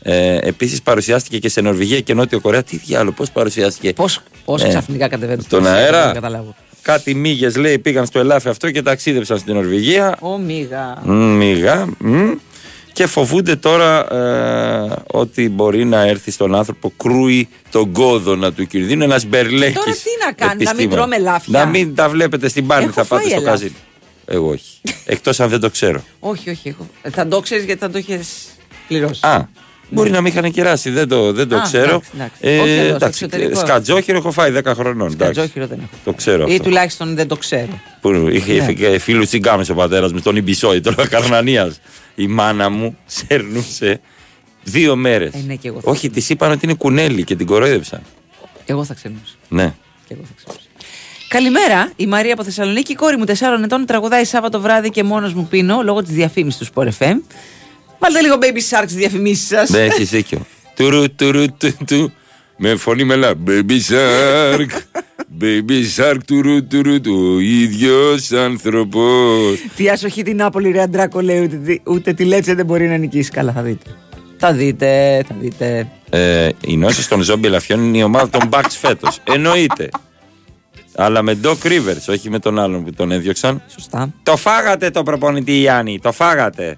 [0.01, 2.63] Ε, Επίσης παρουσιάστηκε και σε Νορβηγία και Νότιο Κορέα.
[2.63, 6.05] Τι διάλογο, πώς παρουσιάστηκε; Πώς πώς Ε, ξαφνικά κατεβαίνουν στον στην αέρα.
[6.05, 6.55] Δεν καταλάβω.
[6.81, 10.17] Κάτι μύγες λέει πήγαν στο ελάφι αυτό και ταξίδεψαν στην Νορβηγία.
[10.21, 10.97] Ω μίγα.
[11.03, 11.85] Μ, Μίγα.
[11.99, 12.31] μ.
[12.93, 19.03] Και φοβούνται τώρα ε, ότι μπορεί να έρθει στον άνθρωπο κρούει τον κόδωνα του κινδύνου
[19.03, 19.73] ένας μπερλέκης.
[19.75, 21.59] Τώρα τι να κάνει, να μην τρώμε ελάφια.
[21.59, 23.51] Να μην τα βλέπετε στην πάρνη, Έχω θα πάτε φάει στο ελάφια.
[23.51, 23.79] καζίνο.
[24.25, 24.81] Εγώ όχι.
[25.13, 26.03] Εκτός αν δεν το ξέρω.
[26.19, 26.69] Όχι, όχι.
[26.69, 26.87] Εγώ.
[27.01, 28.27] Ε, θα το ξέρεις γιατί θα το είχες
[28.87, 29.25] πληρώσει.
[29.27, 29.49] Α,
[29.89, 31.83] μπορεί να μην είχαν κεράσει, δεν το, δεν το Α, ξέρω.
[31.89, 32.59] εντάξει, εντάξει.
[32.61, 33.59] Όχι εδώ, στο εντάξει, εξωτερικό.
[33.59, 35.11] σκατζόχυρο έχω φάει 10 χρονών.
[35.11, 35.33] εντάξει.
[35.33, 35.89] Σκατζόχυρο δεν έχω.
[36.03, 36.63] Το ξέρω Ή αυτό.
[36.63, 37.79] τουλάχιστον δεν το ξέρω.
[38.01, 38.97] Που είχε Ναι.
[38.97, 41.79] φίλους τσιγκάμε ο πατέρας μου, τον Ιμπισόη, τον Καρνανίας.
[42.15, 43.99] Η μάνα μου σέρνουσε
[44.63, 45.33] δύο μέρες.
[45.33, 48.01] Ε, ναι, και εγώ θα Όχι, της είπαν ότι είναι κουνέλι και την κορόιδεψαν.
[48.65, 49.33] Εγώ θα ξενούσα.
[49.49, 49.73] Ναι.
[50.07, 50.63] Και εγώ θα ξενούσα.
[51.27, 52.91] Καλημέρα, η Μαρία από Θεσσαλονίκη.
[52.91, 53.31] Η κόρη μου 4
[53.63, 57.15] ετών τραγουδάει Σάββατο βράδυ και μόνος μου πίνω λόγω της διαφήμισης του Sport FM.
[57.99, 59.69] Βάλτε λίγο baby shark στις διαφημίσεις σας.
[59.69, 60.45] Ναι, έχεις δίκιο.
[60.75, 62.13] Τουρου, τουρου, του, του.
[62.57, 63.33] Με φωνή μελά.
[63.47, 64.67] Baby shark.
[65.41, 67.33] Baby shark, τουρου, τουρου, του.
[67.35, 69.59] Ο ίδιος άνθρωπος.
[69.75, 73.31] Τι άσοχη την Νάπολη, ρε Αντράκο, λέει ούτε, ούτε τη Λέτσε δεν μπορεί να νικήσει.
[73.31, 73.89] Καλά, θα δείτε.
[74.37, 75.87] Θα δείτε, θα δείτε.
[76.09, 79.19] Ε, η νόση των ζόμπι ελαφιών είναι η ομάδα των Bucks φέτος.
[79.23, 79.89] Εννοείται.
[80.95, 83.61] Αλλά με Doc Rivers, όχι με τον άλλον που τον έδιωξαν.
[83.67, 84.13] Σωστά.
[84.23, 86.77] Το φάγατε το προπονητή Γιάννη, το φάγατε.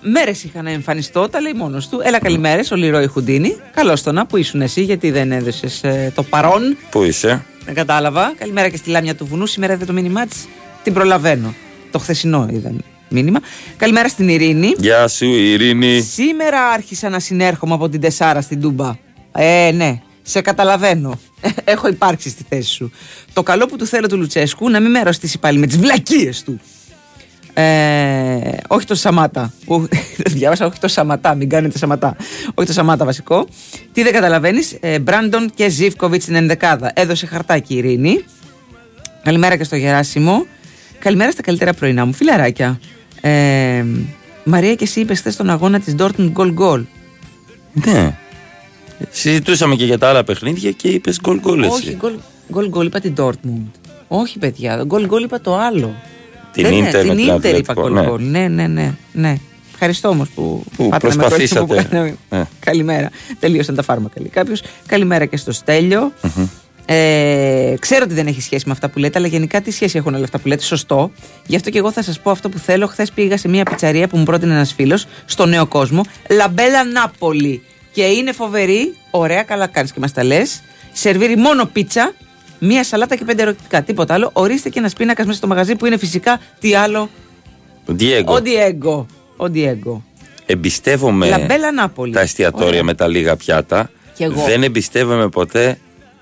[0.00, 2.00] Μέρες είχα να εμφανιστώ, τα λέει μόνος του.
[2.04, 3.56] Έλα, καλημέρες, ο Λιρόι Χουντίνη.
[3.74, 5.80] Καλώς το να, που ήσουν εσύ, γιατί δεν έδωσες
[6.14, 6.76] το παρόν.
[6.90, 8.34] Πού είσαι, Δεν κατάλαβα.
[8.38, 9.46] Καλημέρα και στη Λάμια του Βουνού.
[9.46, 10.48] Σήμερα είδε το μήνυμά της.
[10.82, 11.54] Την προλαβαίνω.
[11.90, 12.72] Το χθεσινό είδα
[13.08, 13.40] μήνυμα.
[13.76, 14.74] Καλημέρα στην Ειρήνη.
[14.78, 16.00] Γεια σου Ειρήνη.
[16.00, 18.96] Σήμερα άρχισα να συνέρχομαι από την Τεσάρα στην Τούμπα.
[19.32, 20.00] Ε, ναι.
[20.22, 21.18] Σε καταλαβαίνω.
[21.64, 22.90] Έχω υπάρξει στη θέση σου.
[23.32, 26.42] Το καλό που του θέλω του Λουτσέσκου να μην με αρρωστήσει πάλι με τις βλακίες
[26.42, 26.60] του.
[27.58, 29.52] Ε, όχι το Σαμάτα.
[29.66, 29.88] Ου,
[30.36, 32.16] Διάβασα όχι το Σαματά, μην κάνετε Σαματά.
[32.54, 33.46] Όχι το Σαμάτα βασικό.
[33.92, 36.92] Τι δεν καταλαβαίνεις, ε, Μπράντον και Ζήφκοβιτς στην ενδεκάδα.
[36.94, 38.24] Έδωσε χαρτάκι η Ειρήνη.
[39.22, 40.46] Καλημέρα και στο Γεράσιμο.
[40.98, 42.80] Καλημέρα στα καλύτερα πρωινά μου, φιλαράκια.
[43.20, 43.84] Ε,
[44.44, 46.84] Μαρία και εσύ είπες χθες στον αγώνα της Dortmund Goal Goal.
[47.72, 48.18] Ναι.
[49.10, 51.72] Συζητούσαμε και για τα άλλα παιχνίδια και είπες γκολ γκολ εσύ.
[51.72, 53.70] Όχι, goal, goal goal είπα την Dortmund.
[54.08, 54.84] Όχι, παιδιά.
[54.88, 55.94] Goal goal είπα το άλλο.
[56.56, 58.08] Την Δεν είναι, Ίντερ με την την Ίντερ είπα Ατλέτικο, goal ναι.
[58.10, 58.18] goal.
[58.18, 58.94] Ναι, ναι, ναι.
[59.12, 59.36] ναι.
[59.72, 61.96] Ευχαριστώ όμως που, Που πάτε να με ρωτήσετε που προσπαθήσατε.
[61.96, 62.16] κάνετε.
[62.40, 62.42] Ε.
[62.60, 63.10] Καλημέρα.
[63.38, 64.20] Τελείωσαν τα φάρμακα.
[64.20, 64.62] λέει κάποιος.
[64.86, 66.12] Καλημέρα και στο Στέλιο.
[66.88, 70.14] Ε, ξέρω ότι δεν έχει σχέση με αυτά που λέτε, αλλά γενικά τι σχέση έχουν
[70.14, 70.62] όλα αυτά που λέτε.
[70.62, 71.10] Σωστό.
[71.46, 72.86] Γι' αυτό και εγώ θα σας πω αυτό που θέλω.
[72.86, 76.00] Χθες πήγα σε μια πιτσαρία που μου πρότεινε ένας φίλος στο νέο κόσμο.
[76.30, 77.62] Λαμπέλα Νάπολη.
[77.92, 78.94] Και είναι φοβερή.
[79.10, 80.60] Ωραία, καλά κάνεις και μας τα λες.
[80.92, 82.12] Σερβίρει μόνο πίτσα,
[82.58, 83.82] μία σαλάτα και πέντε ερωτικά.
[83.82, 84.30] Τίποτα άλλο.
[84.32, 87.10] Ορίστε και ένας πίνακας μέσα στο μαγαζί που είναι φυσικά τι άλλο;
[87.86, 88.34] Διέγκο.
[88.34, 89.06] Ο Διέγκο.
[89.36, 90.04] Ο Διέγκο.
[90.46, 92.12] Εμπιστεύομαι Λαμπέλα Νάπολη.
[92.12, 92.82] τα εστιατόρια Ωραία.
[92.82, 93.90] με τα λίγα πιάτα.
[94.14, 94.44] Κι εγώ.
[94.46, 95.78] Δεν εμπιστεύομαι ποτέ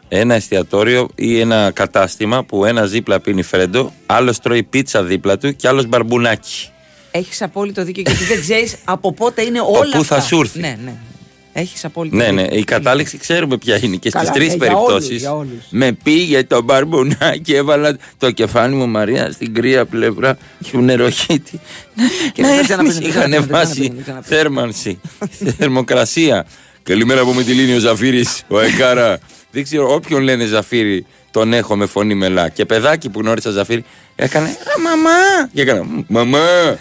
[0.09, 5.57] ένα εστιατόριο ή ένα κατάστημα που ένα δίπλα πίνει φρέντο, άλλος τρώει πίτσα δίπλα του
[5.57, 6.68] και άλλος μπαρμπουνάκι.
[7.11, 9.97] Έχεις απόλυτο δίκιο γιατί δεν ξέρεις από πότε είναι όλα.
[9.97, 10.26] πού θα αυτά.
[10.26, 10.61] σου έρθει.
[10.61, 10.95] Ναι, ναι.
[11.57, 12.42] Έχεις απόλυτο Ναι, δίκιο.
[12.42, 15.20] ναι, η κατάληξη ξέρουμε ποια είναι και στις Καλά, τρεις ναι, για όλους, περιπτώσεις.
[15.20, 15.64] για όλους.
[15.70, 20.38] Με πήγε το μπαρμπουνάκι, έβαλα το κεφάλι μου Μαρία στην κρύα πλευρά
[20.70, 21.61] του νεροχύτη.
[22.32, 24.36] Και να δεν έρθεις, ξαναπίνει, δεν είχαν ξαναπίνει, δεν βάσει ξαναπίνει, δεν ξαναπίνει.
[24.36, 25.00] θέρμανση,
[25.59, 26.46] θερμοκρασία.
[26.82, 29.18] Καλημέρα από Μητυλίνη ο Ζαφύρης, ο Εκάρα.
[29.50, 32.49] Δεν ξέρω, όποιον λένε Ζαφύρη, τον έχω με φωνή μελά.
[32.49, 33.85] Και παιδάκι που γνώρισα Ζαφύρη,
[34.16, 35.49] έκανε «Α, μαμά!
[35.53, 36.76] Και έκανα «Μαμά!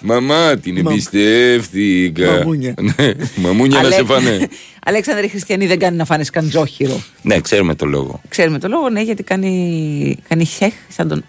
[0.00, 2.30] Μαμά, την εμπιστεύτηκα».
[2.30, 2.74] Μαμούνια.
[2.80, 4.48] Ναι, Μαμούνια να σε Αλέξ- φάνε.
[4.84, 7.02] Αλέξανδρε οι χριστιανοί δεν κάνει να φάνε σκαντζόχυρο.
[7.22, 8.20] Ναι, ξέρουμε το λόγο.
[8.28, 11.24] Ξέρουμε το λόγο, ναι, γιατί κάνει, κάνει χέχ σαν τον.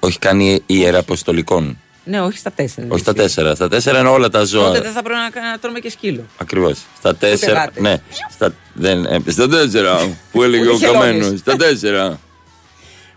[0.00, 1.78] Όχι, κάνει ιεραποστολικών.
[2.04, 2.86] Ναι, όχι στα τέσσερα.
[2.90, 3.54] Όχι στα τέσσερα.
[3.54, 4.66] Στα τέσσερα είναι όλα τα ζώα.
[4.66, 6.24] Τότε δεν θα πρέπει να, να τρώμε και σκύλο.
[6.36, 6.78] Ακριβώς.
[6.98, 7.58] Στα τέσσερα.
[7.58, 7.82] γάτες.
[7.82, 7.96] Ναι.
[8.30, 10.16] Στα, δεν, ε, στα τέσσερα.
[10.32, 11.12] που έλεγε ο Ούτε χελώνες.
[11.12, 11.38] Καμένος.
[11.38, 12.18] Στα τέσσερα.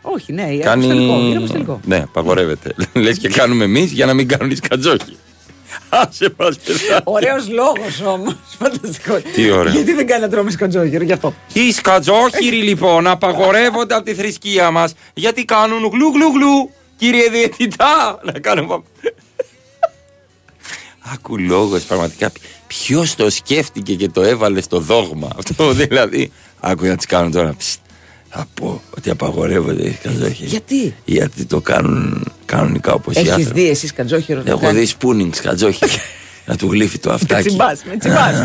[0.02, 1.14] Όχι, ναι, είναι αποστολικό.
[1.14, 1.36] Είναι Κάνει.
[1.36, 1.80] αποστολικό.
[1.86, 2.76] Ναι, απαγορεύεται.
[2.94, 5.18] Λες και κάνουμε εμείς για να μην κάνουν οι σκατζόχοι.
[5.90, 7.02] Άσε μας παιδάκι.
[7.04, 8.36] Ωραίος λόγος όμως.
[8.60, 9.20] Φανταστικό.
[9.34, 9.74] Τι ωραίο.
[9.74, 11.34] Γιατί δεν κάνει να τρώμε σκατζόγερο, γι' αυτό.
[11.54, 16.72] Οι σκατζόχυροι λοιπόν απαγορεύονται από τη θρησκεία μας γιατί κάνουν γλου γλου γλου.
[16.98, 18.82] Κύριε Διαιτητά, να κάνουμε.
[21.14, 22.32] Άκου λόγος πραγματικά.
[22.68, 25.28] Ποιος το σκέφτηκε και το έβαλε στο δόγμα.
[25.38, 26.32] Αυτό δηλαδή.
[26.60, 27.54] Άκου να τις κάνουν τώρα.
[27.58, 27.80] Ψτ,
[28.30, 30.50] Θα πω ότι απαγορεύονται οι σκατζόχυροι.
[30.50, 33.60] Γιατί; Γιατί το κάνουν κανονικά όπως οι Έχεις άνθρωποι.
[33.62, 34.42] δει εσύ σκατζόχερο.
[34.44, 35.92] να Έχω κάνεις; δει σπούνινγκ σκατζόχυροι.
[36.48, 37.48] να του γλύφει το Με αυτάκι.
[37.48, 38.36] τσιμπάς, με τσιμπάς.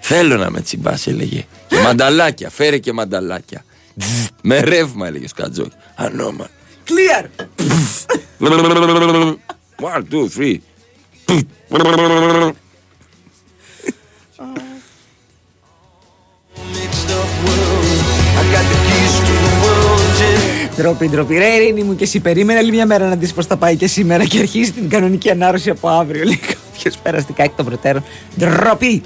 [0.00, 1.44] Θέλω να με τσιμπάς, έλεγε.
[1.66, 3.64] Και μανταλάκια, φέρε και μανταλάκια.
[3.98, 5.72] Τζζ, Με ρεύμα, έλεγε ο Σκατζόκη.
[5.94, 6.48] Ανώμα.
[6.90, 7.24] Clear.
[9.92, 10.56] One, two, three.
[20.76, 21.38] Ντροπή, ντροπή.
[21.38, 23.86] Ρε, Ειρήνη μου και εσύ περίμενε άλλη μια μέρα να δεις πώς θα πάει και
[23.86, 26.24] σήμερα και αρχίζει την κανονική ανάρρωση από αύριο.
[26.24, 28.04] Λέει κάποιος περαστικά εκ των προτέρων.
[28.38, 29.02] Ντροπή.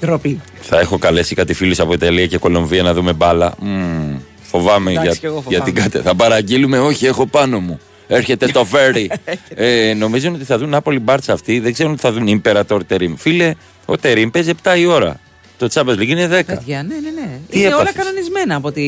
[0.00, 0.40] Ντροπή.
[0.60, 3.54] Θα έχω καλέσει κάτι φίλους από Ιταλία και Κολομβία να δούμε μπάλα.
[3.60, 4.16] Μμμ,
[4.58, 5.64] φοβάμαι Εντάξει, για, κι εγώ για φοβάμαι.
[5.72, 6.00] την κατε...
[6.08, 7.80] Θα παραγγείλουμε, όχι, έχω πάνω μου.
[8.06, 9.10] Έρχεται το φέρι.
[9.54, 11.60] ε, νομίζω ότι θα δουν Νάπολη Μπάρτσα αυτή.
[11.60, 13.14] Δεν ξέρουν ότι θα δουν Imperator Τερίμ.
[13.16, 15.20] Φίλε, ο Τερίμ παίζει 7 η ώρα.
[15.58, 16.42] Το Champions League είναι 10.
[16.46, 17.38] Παιδιά, ναι, ναι, ναι.
[17.50, 18.82] Τι Είναι όλα έπαθες; κανονισμένα από, τη...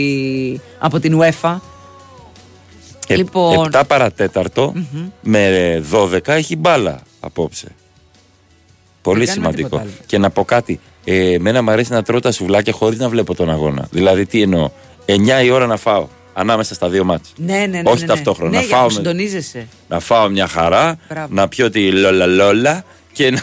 [0.79, 1.57] από την UEFA.
[3.07, 3.71] Ε, Λοιπόν.
[3.73, 4.73] 7 παρατέταρτο
[5.23, 7.67] με 12 έχει μπάλα απόψε.
[9.03, 9.69] Πολύ Δεν κάνουμε σημαντικό.
[9.69, 10.07] τίποτα άλλο.
[10.07, 10.81] Και να πω κάτι.
[11.05, 13.89] Ε, εμένα μου αρέσει να τρώω τα σουβλάκια χωρίς να βλέπω τον αγώνα.
[13.91, 14.71] Δηλαδή, τι εννοώ;
[15.07, 17.33] 9 η ώρα να φάω ανάμεσα στα δύο μάτς.
[17.37, 17.83] Ναι, ναι, ναι.
[17.85, 18.07] Όχι ναι, ναι.
[18.07, 18.51] ταυτόχρονα.
[18.51, 19.69] Ναι, Να για φάω να με- συντονίζεσαι.
[19.89, 21.35] Να φάω μια χαρά, Μπράβο.
[21.35, 23.41] να πιω τη λόλα λόλα και να,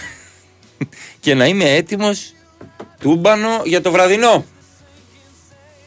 [1.20, 2.34] και να είμαι έτοιμος
[3.00, 4.46] τούμπανο για το βραδινό.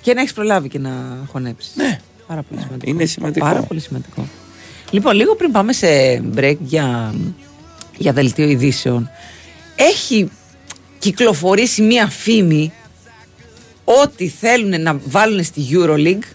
[0.00, 1.72] Και να έχεις προλάβει και να χωνέψεις.
[1.76, 2.00] Ναι.
[2.26, 2.90] Πάρα πολύ σημαντικό.
[2.90, 3.46] Είναι σημαντικό.
[3.46, 4.26] Πάρα πολύ σημαντικό.
[4.90, 5.86] Λοιπόν, λίγο πριν πάμε σε
[6.36, 7.14] break για,
[7.96, 9.10] για δελτίο ειδήσεων,
[9.76, 10.30] έχει
[10.98, 12.72] κυκλοφορήσει μία φήμη
[13.88, 16.30] ότι θέλουν να βάλουν στη EuroLeague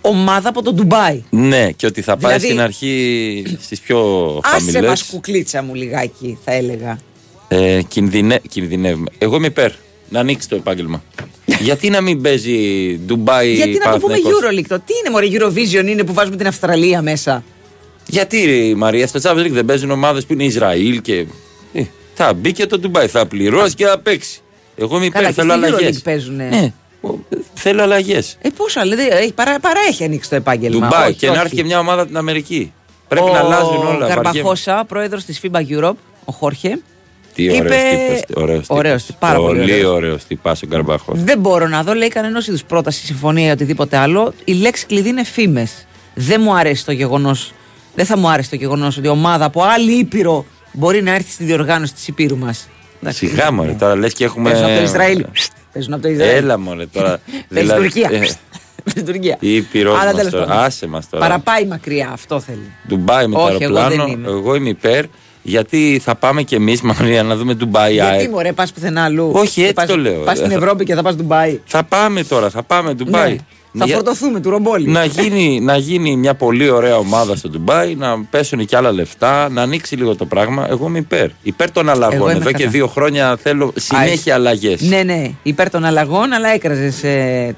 [0.00, 1.22] ομάδα από το Ντουμπάι.
[1.30, 3.98] Ναι, και ότι θα πάει Δηλαδή- στην αρχή στις πιο
[4.44, 4.88] Άσε χαμηλές.
[4.88, 6.98] μας κουκλίτσα μου λιγάκι, θα έλεγα.
[7.48, 9.10] Ε, κινδυνε, κινδυνεύουμε.
[9.18, 9.70] Εγώ είμαι υπέρ
[10.08, 11.02] να ανοίξει το επάγγελμα.
[11.60, 12.56] Γιατί να μην παίζει
[13.06, 16.36] Ντουμπάι Γιατί να το πούμε Παναθηναϊκός; EuroLeague το; Τι είναι μωρέ Eurovision είναι που βάζουμε
[16.36, 17.44] την Αυστραλία μέσα;
[18.06, 21.26] Γιατί ρε, η Μαρία στο Champions League δεν παίζουν ομάδες που είναι Ισραήλ και.
[21.72, 21.82] Ε,
[22.14, 24.40] θα μπει και το Ντουμπάι, θα πληρώσει και θα παίξει.
[24.76, 25.96] Εγώ είμαι Καλά, υπέρ, και θέλω στη αλλαγές.
[25.98, 26.48] EuroLeague παίζουνε.
[26.48, 26.72] Ναι,
[27.54, 28.36] θέλω αλλαγές.
[28.42, 30.86] Ε, πόσα λέει, έχει- παρά, παρά έχει ανοίξει το επάγγελμα.
[30.88, 31.40] Ντουμπάι Όχι, και να όχι.
[31.40, 32.72] έρθει και μια ομάδα από την Αμερική.
[33.08, 33.86] Πρέπει ο να αλλάζουν όλα.
[33.98, 34.14] βαριέμαι.
[34.14, 35.94] Καρμπαχώσα, πρόεδρος της FIBA Europe,
[36.24, 36.78] ο Χόρχε.
[37.34, 39.20] Τι είπε- ωραίος τύπος, ωραίος Ωραίος, τύπος.
[39.20, 39.90] πάρα πολύ Πολύ ωραίος.
[39.92, 41.12] ωραίος τυπάς ο Καρμπάχο.
[41.14, 44.32] Δεν μπορώ να δω, λέει κανένας είδους πρόταση, συμφωνία ή οτιδήποτε άλλο.
[44.44, 45.86] Η λέξη κλειδί είναι φήμες.
[46.14, 47.52] Δεν μου αρέσει το γεγονός.
[47.94, 51.44] Δεν θα μου άρεσε το γεγονός ότι ομάδα από άλλη ήπειρο μπορεί να έρθει στη
[51.44, 52.68] διοργάνωση της υπήρου μας.
[53.08, 54.50] Σιγά μωρέ, τώρα λες και έχουμε.
[54.50, 55.24] Παίζουν από το Ισραήλ.
[55.76, 56.34] Παίζουν από το Ισραήλ.
[56.36, 57.18] Έλα μωρέ τώρα.
[57.54, 58.08] Παίζει Τουρκία.
[58.12, 58.26] ε,
[58.90, 59.36] Στην Τουρκία.
[59.40, 60.44] Η Ήπειρός Αλλά μας τέλος τώρα.
[60.46, 60.62] πάντων.
[60.62, 61.26] Άσε μας τώρα.
[61.26, 62.70] Παραπάει μακριά, αυτό θέλει.
[62.88, 64.04] Ντουμπάι με το Όχι, εγώ αεροπλάνο.
[64.04, 64.28] δεν είμαι.
[64.28, 65.04] Εγώ είμαι υπέρ.
[65.42, 67.92] Γιατί θα πάμε κι εμείς, Μαρία, να δούμε Ντουμπάι.
[67.92, 68.30] Γιατί ΑΕΚ.
[68.30, 69.30] μωρέ, πας πουθενά αλλού.
[69.34, 70.20] Όχι, έτσι Πας- το λέω.
[70.22, 71.60] Πας στην Ε, θα- Ευρώπη και θα πας Ντουμπάι.
[71.64, 73.36] Θα πάμε τώρα, θα πάμε Ντουμπάι.
[73.76, 73.82] Ναι.
[73.82, 74.88] Θα Για- φορτωθούμε του ρομπόλι.
[74.88, 79.48] να, γίνει, να γίνει μια πολύ ωραία ομάδα στο Ντουμπάι, να πέσουν και άλλα λεφτά,
[79.48, 80.66] να ανοίξει λίγο το πράγμα.
[80.70, 81.28] Εγώ είμαι υπέρ.
[81.42, 82.20] Υπέρ των Εγώ αλλαγών.
[82.30, 82.70] είμαι Εδώ και κατά.
[82.70, 84.80] δύο χρόνια θέλω συνέχεια αλλαγές.
[84.80, 87.00] Ναι, ναι, υπέρ των αλλαγών, αλλά έκραζες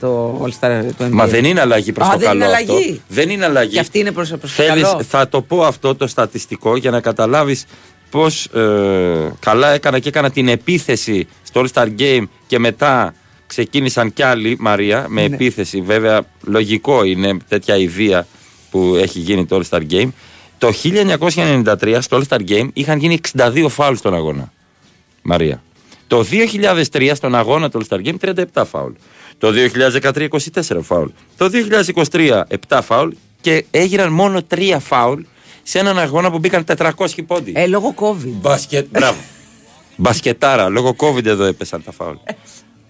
[0.00, 1.08] το All Star το NBA.
[1.10, 2.72] Μα δεν είναι αλλαγή προς Α, το δεν καλό είναι αυτό.
[2.72, 3.02] αλλαγή.
[3.08, 3.72] Δεν είναι αλλαγή.
[3.72, 5.02] Και αυτή είναι προ το Θέλεις, καλό.
[5.08, 7.64] θα το πω αυτό το στατιστικό για να καταλάβεις
[8.10, 8.60] πως ε,
[9.40, 13.14] καλά έκανα και έκανα την επίθεση στο All Star Game και μετά
[13.48, 15.34] ξεκίνησαν κι άλλοι Μαρία με Ναι.
[15.34, 18.26] επίθεση βέβαια λογικό είναι τέτοια ιδέα
[18.70, 20.08] που έχει γίνει το All Star Game
[20.58, 24.52] το 1993 στο All Star Game είχαν γίνει 62 φάουλ στον αγώνα
[25.22, 25.62] Μαρία
[26.06, 26.24] το
[26.92, 28.92] 2003 στον αγώνα του All Star Game 37 φάουλ.
[29.38, 29.52] Το
[30.02, 31.08] 2013 24 φάουλ.
[31.36, 31.50] Το
[32.10, 35.20] 2023 7 φάουλ και έγιναν μόνο 3 φάουλ
[35.62, 36.90] σε έναν αγώνα που μπήκαν 400
[37.26, 37.52] πόντι.
[37.56, 38.32] Ε, λόγω COVID.
[38.40, 39.18] Μπασκετ, μπράβο.
[39.96, 42.16] Μπασκετάρα, λόγω COVID εδώ έπεσαν τα φάουλ.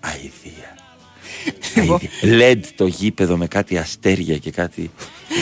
[0.01, 0.77] Αηδία.
[1.77, 2.11] Αηδία.
[2.53, 4.91] LED το γήπεδο με κάτι αστέρια και κάτι.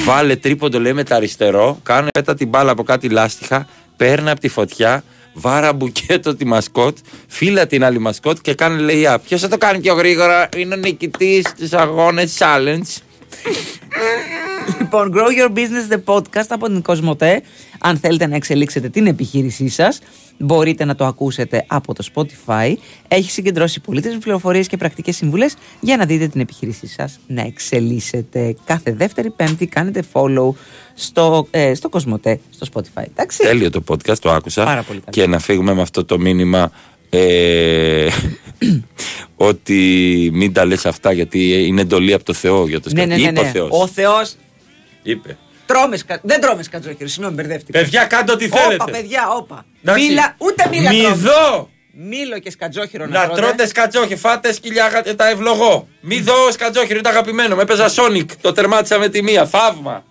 [0.04, 4.40] Βάλε τρίποντο λέει με τα αριστερό, κάνε πέτα την μπάλα από κάτι λάστιχα, παίρνει από
[4.40, 6.96] τη φωτιά, βάρα μπουκέτο τη μασκότ,
[7.26, 10.74] φύλλα την άλλη μασκότ και κάνε λέει Α, Ποιος θα το κάνει πιο γρήγορα, είναι
[10.74, 13.00] ο νικητής της αγώνες challenge.
[14.78, 17.42] Λοιπόν, Grow Your Business The Podcast από την Κοσμοτέ.
[17.86, 19.98] Αν θέλετε να εξελίξετε την επιχείρησή σας,
[20.38, 22.74] μπορείτε να το ακούσετε από το Spotify.
[23.08, 28.56] Έχει συγκεντρώσει πολύτιμε πληροφορίες και πρακτικές συμβουλές για να δείτε την επιχείρησή σας να εξελίσσετε.
[28.64, 30.50] Κάθε δεύτερη Πέμπτη κάνετε follow
[30.94, 33.04] στο, ε, στο Κοσμοτέ, στο Spotify.
[33.08, 33.38] Εντάξει.
[33.38, 34.64] Τέλειο το podcast, το άκουσα.
[34.64, 35.10] Πάρα πολύ καλό.
[35.10, 36.72] Και να φύγουμε με αυτό το μήνυμα.
[37.10, 38.08] Ε,
[39.36, 43.08] ότι μην τα λες αυτά γιατί είναι εντολή από το Θεό για το Ναι, σκατ-
[43.08, 43.48] ναι, ναι, Είπε ο ναι.
[43.50, 43.68] Θεός.
[43.72, 44.34] Ο Θεός.
[45.02, 45.36] Είπε.
[45.66, 47.78] Τρώμες, σκα- δεν τρώμες σκατζόχυρο, συγγνώμη, μπερδεύτηκα.
[47.78, 48.74] Παιδιά, κάντε ό,τι θέλετε.
[48.74, 49.64] Όπα, παιδιά, όπα.
[49.84, 50.06] Εντάξει.
[50.06, 51.08] Μίλα, ούτε μίλα τρώμες.
[51.18, 51.70] Μηδό.
[51.98, 53.40] Μήλο και σκατζόχυρο να, Να τρώτε.
[53.40, 55.88] τρώτε σκατζόχυρο, φάτε σκυλιά γα- τα ευλογώ.
[56.00, 57.56] Μη δω σκατζόχυρο, είναι το αγαπημένο.
[57.56, 59.46] Με έπαιζα Sonic, το τερμάτισα με τη μία.
[59.46, 60.04] Θαύμα.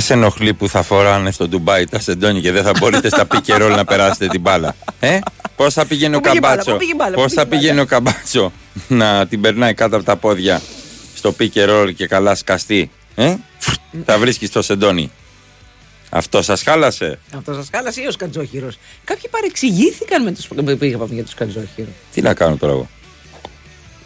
[0.00, 3.74] Σας ενοχλεί που θα φοράνε στο Ντουμπάι τα σεντόνι και δεν θα μπορείτε στα πικερόλ
[3.74, 4.76] να περάσετε την μπάλα.
[5.00, 5.18] Ε;
[5.56, 7.24] Πώς θα πηγαίνει ο Πού πήγε η μπάλα, καμπάτσο, πού πήγε η μπάλα, πού Πώ
[7.24, 8.52] πήγε θα η μπάλα; πηγαίνει ο καμπάτσο
[8.88, 10.60] να την περνάει κάτω από τα πόδια
[11.14, 13.34] στο πικερόλ και καλά σκαστεί; Ε;
[14.04, 15.10] θα βρίσκει το σεντόνι.
[16.10, 21.14] Αυτό σας χάλασε; Αυτό σας χάλασε ή ο σκατζόχυρος; Κάποιοι παρεξηγήθηκαν με τους, πήγα πάμε
[21.14, 21.88] για το σκατζόχυρο.
[22.12, 22.88] Τι να κάνω τώρα εγώ;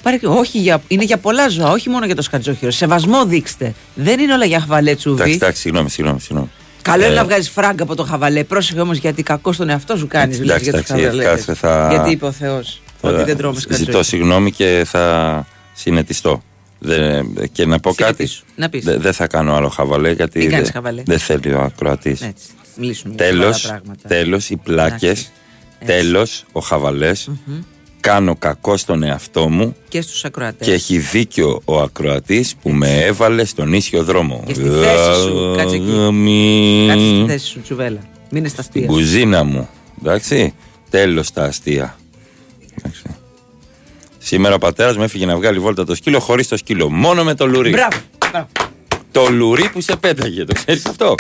[0.03, 0.19] Παρε...
[0.23, 0.83] Όχι, για...
[0.89, 2.71] είναι για πολλά ζώα, όχι μόνο για το σκατζόχυρο.
[2.71, 3.75] Σεβασμό δείξτε.
[3.95, 5.15] Δεν είναι όλα για χαβαλέ τσούβι.
[5.21, 6.21] Εντάξει, εντάξει, συγγνώμη, συγγνώμη.
[6.21, 6.51] συγγνώμη.
[6.83, 8.45] Καλό είναι Ε, να βγάζει φράγκα από το χαβαλέ.
[8.45, 10.37] Πρόσεχε όμως γιατί κακό στον εαυτό σου κάνεις.
[10.39, 11.35] Έτσι, εντάξει, για τους εντάξει, χαβαλέδες.
[11.45, 14.03] κάτσε, θα- Γιατί είπε ο Θεός ότι δεν τρώμε Ζητώ σκατζόχυρο.
[14.03, 16.43] συγγνώμη και θα συνετιστώ.
[16.79, 18.29] Δεν- και να πω κάτι.
[18.57, 18.85] Να πεις.
[18.85, 21.03] Δεν δεν θα κάνω άλλο χαβαλέ γιατί Μην κάνεις δεν- χαβαλέ.
[21.07, 22.21] δεν θέλει ο ακροατής.
[22.23, 22.47] Έτσι.
[22.77, 24.09] Μιλήσουμε για άλλα Τέλος, πράγματα.
[24.09, 25.31] τέλος, οι πλάκες, Έτσι.
[25.85, 27.55] τέλος, ο χαβαλές, Μμμ.
[28.01, 30.67] Κάνω κακό στον εαυτό μου Και στους ακροατές.
[30.67, 34.43] και έχει δίκιο ο ακροατής που με έβαλε στον ίσιο δρόμο.
[34.47, 35.91] Και στη θέση σου, κάτσε εκεί.
[35.91, 36.85] Γαμί.
[36.89, 38.01] Κάτσε στη θέση σου, τσουβέλα.
[38.31, 38.87] Μην είναι στα Την αστεία.
[38.87, 39.69] κουζίνα μου.
[40.01, 40.55] Εντάξει.
[40.91, 41.97] Τέλος τα αστεία.
[42.79, 43.03] Εντάξει.
[44.19, 46.89] Σήμερα ο πατέρας μου έφυγε να βγάλει βόλτα το σκύλο χωρίς το σκύλο.
[46.91, 47.71] Μόνο με το λουρί.
[47.71, 47.97] Μπράβο.
[48.31, 48.47] μπράβο.
[49.13, 50.45] Το λουρί που σε πέταγε.
[50.45, 51.15] Το ξέρεις αυτό;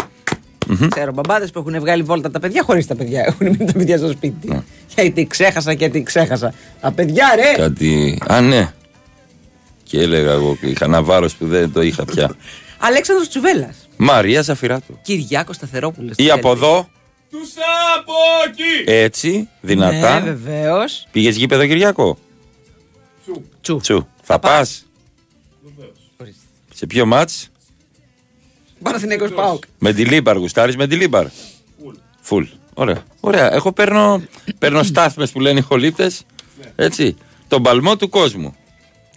[0.68, 0.88] Μμμ.
[0.88, 3.24] Ξέρω μπαμπάδες που έχουν βγάλει βόλτα τα παιδιά χωρίς τα παιδιά.
[3.26, 4.48] Έχουν μείνει τα παιδιά στο σπίτι.
[4.48, 4.62] Ναι.
[4.94, 6.54] Γιατί ξέχασα και τι ξέχασα.
[6.80, 7.62] Τα παιδιά, ρε!
[7.62, 8.18] Κάτι.
[8.26, 8.72] Α, ναι.
[9.82, 12.36] Και έλεγα εγώ, είχα ένα βάρος που δεν το είχα πια.
[12.78, 13.74] Αλέξανδρος Τσουβέλλα.
[13.96, 14.98] Μαρία Ζαφυράτου.
[15.02, 16.16] Κυριάκος Σταθερόπουλος.
[16.16, 16.88] Ή από εδώ,
[17.30, 17.50] Τους
[17.98, 18.12] από
[18.48, 18.90] εκεί!
[18.90, 20.20] έτσι, δυνατά.
[20.20, 21.06] Ναι, βεβαίως.
[21.10, 22.18] Πήγες γήπεδο Κυριάκο.
[23.62, 23.80] Τσου.
[23.80, 24.06] Τσου.
[24.22, 24.86] Θα πας.
[26.74, 27.48] Σε ποιο ματς;
[28.82, 29.62] Παναθηναϊκός ΠΑΟΚ.
[29.78, 31.26] Με τη Λίμπαρ, γουστάρεις με τη Λίμπαρ.
[32.20, 32.44] Φουλ.
[32.74, 33.02] Ωραία.
[33.20, 33.54] Ωραία.
[33.54, 34.22] Εγώ παίρνω,
[34.58, 36.22] παίρνω στάθμες που λένε οι χολύπτες.
[36.76, 37.16] Έτσι.
[37.48, 38.54] Τον παλμό του κόσμου.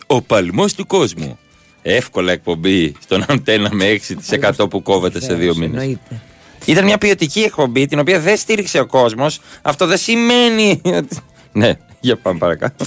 [0.07, 1.39] Ο παλμός του κόσμου.
[1.81, 5.81] Εύκολα εκπομπή στον αντένα με 6% που κόβεται σε δύο μήνες.
[5.81, 6.21] Εννοείται.
[6.65, 9.39] Ήταν μια ποιοτική εκπομπή την οποία δεν στήριξε ο κόσμος.
[9.61, 10.81] Αυτό δεν σημαίνει.
[10.85, 11.17] ότι-
[11.51, 12.85] ναι, για πάμε παρακάτω.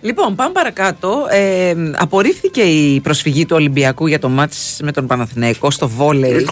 [0.00, 1.26] Λοιπόν, πάμε παρακάτω.
[1.30, 6.46] Ε, απορρίφθηκε η προσφυγή του Ολυμπιακού για το μάτς με τον Παναθηναϊκό στο βόλεϊ.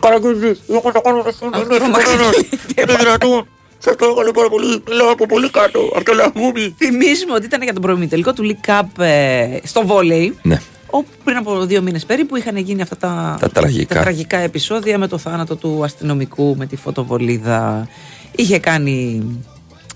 [2.77, 3.47] Είναι δυνατόν.
[3.79, 4.83] Σα το έβαλε πάρα πολύ.
[4.89, 5.81] Λέω από πολύ κάτω.
[5.97, 6.75] Αυτό λαγούμι.
[6.79, 10.35] Θυμίζουμε ότι ήταν για τον προημιτελικό του League Cup ε, στο βόλεϊ.
[10.43, 10.61] Ναι.
[10.91, 13.95] όπου πριν από δύο μήνες περίπου είχαν γίνει αυτά τα, Τα τραγικά.
[13.95, 17.89] τα τραγικά επεισόδια με το θάνατο του αστυνομικού, με τη φωτοβολίδα.
[18.37, 19.23] Είχε κάνει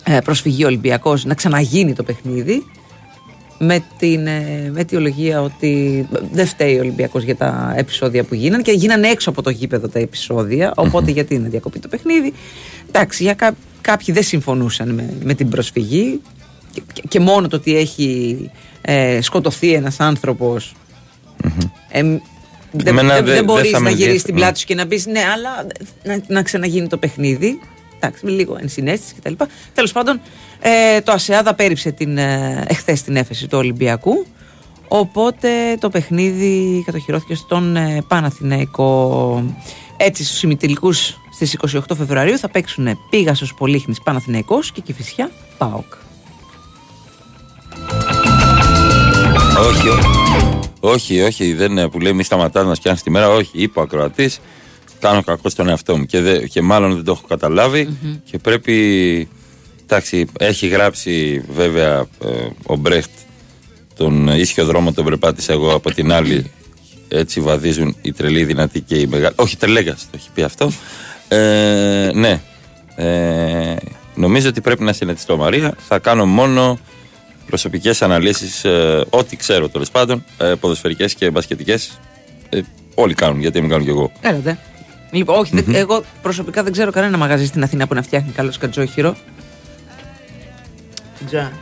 [0.04, 2.66] ε, προσφυγή ο Ολυμπιακός να ξαναγίνει το παιχνίδι
[3.62, 8.62] με την ε, με αιτιολογία ότι δεν φταίει ο Ολυμπιακός για τα επεισόδια που γίνανε
[8.62, 10.72] και γίνανε έξω από το γήπεδο τα επεισόδια.
[10.76, 12.32] Οπότε γιατί να διακοπεί το παιχνίδι.
[12.88, 16.20] Εντάξει, για κά- κάποιοι δεν συμφωνούσαν με, με την προσφυγή
[16.72, 18.36] και, και- και μόνο το ότι έχει
[18.80, 20.74] ε, σκοτωθεί ένας άνθρωπος
[21.88, 22.02] ε,
[22.72, 24.22] δεν, Εμένα δεν, δεν- δεν δεν μπορείς θα να με γυρίσεις ενδιαφέρει.
[24.32, 25.66] την πλάτη σου και να πεις ναι αλλά
[26.04, 27.60] να, να ξαναγίνει το παιχνίδι
[28.00, 29.32] εντάξει με λίγο ενσυναίσθηση κτλ
[29.74, 30.20] τέλος πάντων
[30.60, 34.26] ε, το ΑΣΕΑΔ απέρριψε την, ε, εχθές την έφεση του Ολυμπιακού.
[34.88, 35.48] Οπότε
[35.80, 39.44] το παιχνίδι κατοχυρώθηκε στον ε, Παναθηναϊκό.
[39.96, 45.92] Έτσι στους ημιτελικούς στις 28 Φεβρουαρίου θα παίξουν Πίγασος Πολύχνης Παναθηναϊκός και Κηφισιά ΠΑΟΚ.
[49.68, 53.28] Όχι, ό- όχι, όχι, δεν είναι που λέει μη σταματάς να σκιάνεις τη μέρα.
[53.28, 54.40] Όχι, είπε ο ακροατής,
[55.00, 57.98] κάνω κακό στον εαυτό μου και, δε- και μάλλον δεν το έχω καταλάβει
[58.30, 59.28] και πρέπει,
[59.84, 62.28] εντάξει, έχει γράψει βέβαια ε,
[62.66, 63.10] ο Μπρέχτ
[63.96, 66.50] τον ίσιο δρόμο τον περπάτησα εγώ από την άλλη
[67.08, 69.34] έτσι βαδίζουν οι τρελοί, οι δυνατοί και οι μεγάλοι.
[69.38, 70.72] Όχι, τρελέγας το έχει πει αυτό.
[71.28, 72.40] Ε, ναι.
[72.96, 73.76] Ε,
[74.14, 75.74] νομίζω ότι πρέπει να συνετιστώ Μαρία.
[75.88, 76.78] Θα κάνω μόνο
[77.46, 81.98] προσωπικές αναλύσεις, ε, ό,τι ξέρω τέλος πάντων, ε, ποδοσφαιρικές και μπασκετικές.
[82.48, 82.60] Ε,
[82.94, 84.12] όλοι κάνουν, γιατί μην κάνω κι εγώ.
[84.20, 84.58] Έλατε.
[85.10, 88.52] Λοιπόν, όχι, δεν- εγώ προσωπικά δεν ξέρω κανένα μαγαζί στην Αθήνα που να φτιάχνει καλό
[88.52, 89.16] σκατζόχυρο.
[91.26, 91.52] Τζα.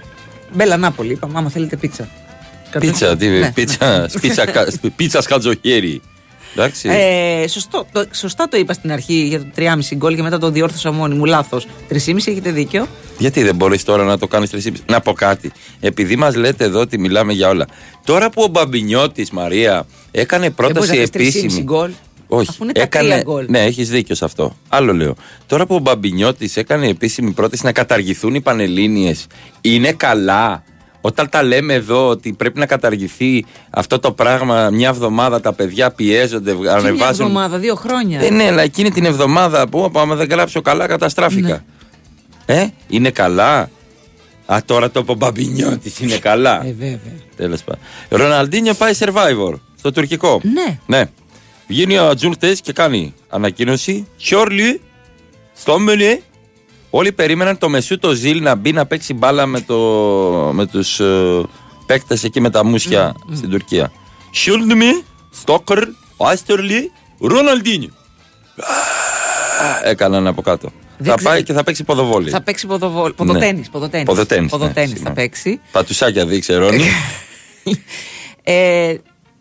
[0.53, 2.09] Μπέλα Νάπολη, είπαμε, άμα θέλετε πίτσα.
[2.79, 3.53] Πίτσα, τι, Ναι.
[3.53, 6.01] πίτσα, πίτσα, κα- πίτσα σκατζοχέρι.
[6.57, 6.89] Εντάξει.
[6.89, 10.51] Ε, σωστό, το, σωστά το είπα στην αρχή για το 3,5 γκολ και μετά το
[10.51, 11.25] διόρθωσα μόνη μου.
[11.25, 11.67] Λάθος.
[11.89, 12.87] 3,5 έχετε δίκιο.
[13.19, 15.53] Γιατί δεν μπορείς τώρα να το κάνεις τρεις Να πω κάτι.
[15.81, 17.67] Επειδή μας λέτε εδώ ότι μιλάμε για όλα.
[18.05, 21.65] Τώρα που ο Μπαμπινιώτης Μαρία έκανε Δεν μπορείς πρόταση να πεις 3,5 επίσημη.
[22.29, 22.39] Γκολ.
[22.41, 23.47] Όχι, Αφού είναι τα τρία γκολ.
[23.49, 24.57] Ναι, έχεις δίκιο σε αυτό.
[24.69, 25.15] Άλλο λέω.
[25.47, 29.15] Τώρα που ο Μπαμπινιώτης έκανε επίσημη πρόταση να καταργηθούν οι πανελίνε,
[29.61, 30.63] είναι καλά;
[31.01, 35.91] Όταν τα λέμε εδώ ότι πρέπει να καταργηθεί αυτό το πράγμα, μια εβδομάδα τα παιδιά
[35.91, 37.27] πιέζονται, Και μια ανεβάζουν.
[37.27, 38.21] εβδομάδα, δύο χρόνια.
[38.21, 41.65] Ε, ναι, αλλά εκείνη την εβδομάδα που άμα δεν γράψω καλά, καταστράφηκα.
[42.47, 43.71] Ε, είναι καλά;
[44.47, 46.67] Α, τώρα το Μπαμπινιώτης είναι καλά.
[46.67, 46.99] Ε, βέβαια.
[47.37, 47.81] Τέλος πάντων.
[48.09, 50.41] Ροναλντίνιο πάει survivor στο τουρκικό.
[50.53, 50.79] Ναι.
[50.87, 51.05] Ναι.
[51.69, 54.07] Βγαίνει ο Ατζούλ χτες και κάνει ανακοίνωση.
[54.17, 54.81] Χιόρλι,
[55.55, 56.19] Στόμπελε.
[56.91, 59.77] Όλοι περίμεναν το Μεσού το Ζήλ να μπει να παίξει μπάλα με, το,
[60.53, 61.43] με τους ε,
[61.87, 63.93] παίκτες εκεί με τα μουσια στην Τουρκία.
[64.35, 65.79] Χιόρλι, Στόκερ,
[66.17, 67.91] Άστερλι, Ροναλντίνιο.
[69.85, 70.69] Έκαναν από κάτω.
[70.99, 72.31] Δεν θα ξέρω- πάει και θα παίξει ποδοβόλη.
[72.31, 74.09] Θα παίξει ποδοβόλ, ποδοτέννης, ποδοτέννης.
[74.09, 75.15] Ποδοτέννης, ναι, Ποδοτέννης θα συγγνώμη.
[75.17, 75.61] παίξει.
[75.73, 76.85] Πατουσάκια δείξε, Ρόνι.
[78.43, 78.95] Ε,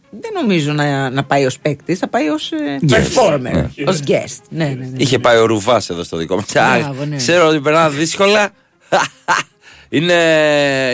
[0.10, 2.52] δεν νομίζω να, να πάει ως παίκτης, θα πάει ως
[2.90, 2.94] Guest.
[2.94, 3.40] performer.
[3.40, 3.70] Ναι.
[3.88, 4.42] Ω guest.
[4.50, 4.98] Ναι, ναι, ναι.
[4.98, 6.46] Είχε πάει ο Ρουβάς εδώ στο δικό μας.
[6.54, 7.16] Μπράβο, ναι.
[7.16, 8.50] Ξέρω ότι περνάω δύσκολα.
[9.90, 10.14] είναι,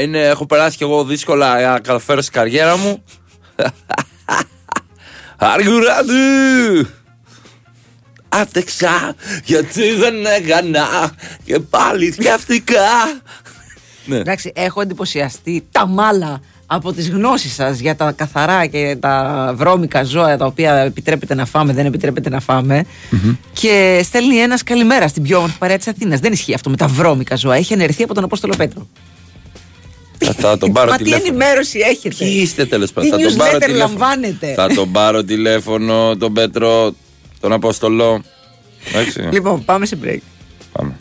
[0.02, 3.04] είναι, έχω περάσει κι εγώ δύσκολα για να καταφέρω στην καριέρα μου.
[5.38, 6.90] Αργουρά του!
[8.30, 12.82] Άτεξα γιατί δεν έκανα και πάλι σκέφτηκα.
[14.06, 14.18] Ναι.
[14.18, 16.42] Εντάξει, έχω εντυπωσιαστεί τα μάλα
[16.76, 21.46] από τις γνώσεις σας για τα καθαρά και τα βρώμικα ζώα τα οποία επιτρέπεται να
[21.46, 22.86] φάμε, δεν επιτρέπεται να φάμε.
[23.54, 26.20] Και στέλνει ένας καλημέρα στην πιο όμορφη παρέα της Αθήνας.
[26.20, 27.56] Δεν ισχύει αυτό με τα βρώμικα ζώα.
[27.56, 28.88] Έχει ενερθεί από τον Απόστολο Πέτρο.
[30.18, 31.28] Θα, θα τον πάρω Μα τι τηλέφωνο.
[31.28, 33.12] ενημέρωση έχετε; Ποιοι είστε τέλος πάντων.
[33.12, 33.88] Τι Θα τον πάρω newsletter τηλέφωνο.
[33.90, 36.96] λαμβάνετε; Θα τον πάρω τηλέφωνο, τον Πέτρο,
[37.40, 38.22] τον Αποστολό.
[38.94, 39.22] Εντάξει.
[39.32, 40.20] Λοιπόν, πάμε σε break.
[40.72, 40.96] Πάμε.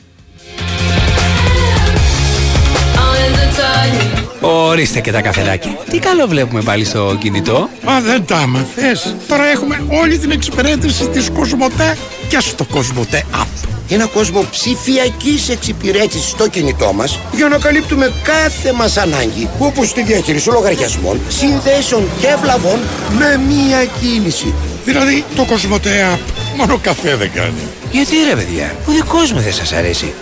[4.45, 5.79] Ορίστε και τα καφεδάκια.
[5.91, 7.69] Τι καλό βλέπουμε πάλι στο κινητό.
[7.85, 9.17] Μα δεν τα άμαθες.
[9.29, 11.97] Τώρα έχουμε όλη την εξυπηρέτηση της Κοσμοτέ
[12.29, 13.69] και στο Κοσμοτέ App.
[13.89, 20.03] Ένα κόσμο ψηφιακής εξυπηρέτησης στο κινητό μας για να καλύπτουμε κάθε μας ανάγκη όπως τη
[20.03, 22.79] διαχείριση λογαριασμών, συνδέσεων και βλαβών
[23.19, 24.55] με μία κίνηση.
[24.85, 27.82] Δηλαδή το Κοσμοτέ App μόνο καφέ δεν κάνει.
[27.93, 30.13] Γιατί ρε παιδιά, ο δικός μου δεν σας αρέσει.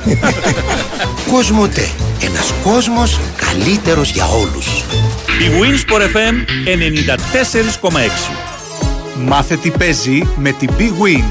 [1.33, 1.89] Κοσμοτέ.
[2.21, 4.66] Ένας κόσμος καλύτερος για όλους.
[5.41, 6.35] Η Winsport FM
[7.89, 7.91] 94,6.
[9.27, 11.25] Μάθε τι παίζει με την Big Win.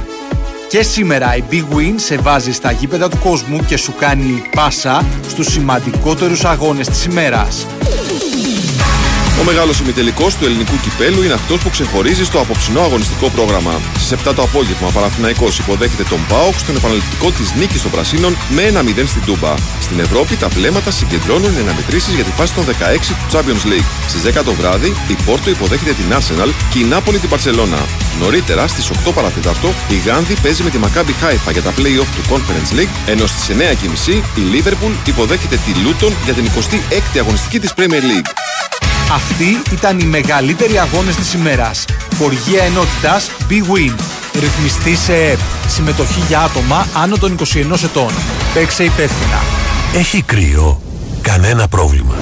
[0.69, 5.05] Και σήμερα η Big Win σε βάζει στα γήπεδα του κόσμου και σου κάνει πάσα
[5.29, 7.65] στους σημαντικότερους αγώνες της ημέρας.
[9.39, 13.79] Ο μεγάλος ημιτελικός του ελληνικού κυπέλου είναι αυτός που ξεχωρίζει στο απόψινό αγωνιστικό πρόγραμμα.
[13.95, 18.37] Στις 7 το απόγευμα, ο Παναθηναϊκός υποδέχεται τον Πάοκ στον επαναληπτικό της νίκης των Πρασίνων
[18.49, 19.53] με 1-0 στην Τούμπα.
[19.79, 23.89] Στην Ευρώπη, τα πλέματα συγκεντρώνουν εναμετρήσει για τη φάση των 16 του Champions League.
[24.07, 27.85] Στις 10 το βράδυ, η Πόρτο υποδέχεται την Arsenal και η Νάπολη την Παρσελώνα.
[28.19, 32.23] Νωρίτερα, στις 8 παρατέταρτο, η Γάνδη παίζει με τη Maccabi Haifa για τα play-off του
[32.31, 37.73] Conference League, ενώ στις 9.30 η Liverpool υποδέχεται τη Luton για την 26η αγωνιστική της
[37.77, 38.31] Premier League.
[39.13, 41.85] Αυτοί ήταν οι μεγαλύτεροι αγώνες της ημέρας.
[42.17, 43.93] Χορηγία ενότητας Bwin.
[44.39, 45.39] Ρυθμιστή σε ΕΠ.
[45.67, 48.11] Συμμετοχή για άτομα άνω των 21 ετών.
[48.53, 49.41] Παίξε υπεύθυνα.
[49.95, 50.81] Έχει κρύο.
[51.21, 52.15] Κανένα πρόβλημα.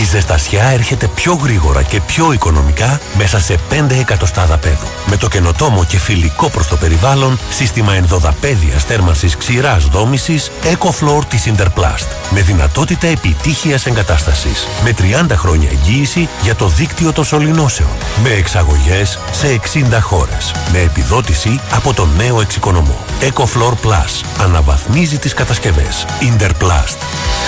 [0.00, 4.86] Η ζεστασιά έρχεται πιο γρήγορα και πιο οικονομικά μέσα σε 5 εκατοστάδα πέδου.
[5.06, 11.44] Με το καινοτόμο και φιλικό προς το περιβάλλον σύστημα ενδοδαπέδιας θέρμανσης ξηράς δόμησης EcoFloor της
[11.46, 12.06] Interplast.
[12.30, 14.66] Με δυνατότητα επιτύχειας εγκατάστασης.
[14.84, 17.90] Με 30 χρόνια εγγύηση για το δίκτυο των σωληνώσεων.
[18.22, 20.52] Με εξαγωγές σε 60 χώρες.
[20.72, 23.04] Με επιδότηση από τον νέο εξοικονομό.
[23.20, 24.42] EcoFloor Plus.
[24.42, 26.06] Αναβαθμίζει τις κατασκευές.
[26.20, 26.98] Interplast.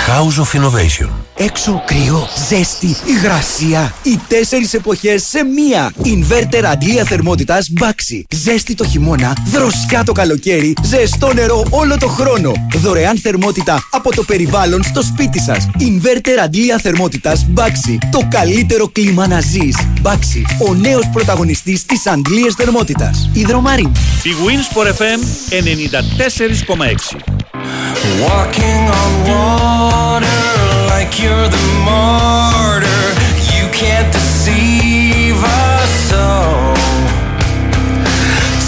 [0.07, 1.26] House of Innovation.
[1.39, 3.95] Έξω κρύο, ζέστη, υγρασία.
[4.03, 5.93] Οι τέσσερις εποχές σε μία.
[6.03, 8.23] Inverter αντλία θερμότητας Baxi.
[8.35, 12.53] Ζέστη το χειμώνα, δροσιά το καλοκαίρι, ζεστό νερό όλο το χρόνο.
[12.75, 15.69] Δωρεάν θερμότητα από το περιβάλλον στο σπίτι σας.
[15.79, 17.99] Inverter αντλία θερμότητας Baxi.
[18.11, 19.77] Το καλύτερο κλίμα να ζεις.
[20.03, 23.31] Baxi, ο νέος πρωταγωνιστής της αντλίας θερμότητας.
[23.33, 23.93] Ιδρομάριν.
[24.23, 25.21] Η Winsport FM
[25.51, 27.17] 94,6
[28.21, 30.56] Walking on water
[31.07, 33.07] like you're the martyr.
[33.55, 36.75] You can't deceive us so.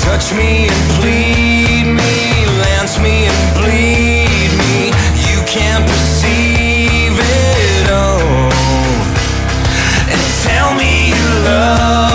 [0.05, 4.87] Touch me and plead me, lance me and bleed me.
[5.29, 8.53] You can't perceive it all.
[10.13, 12.08] And tell me you love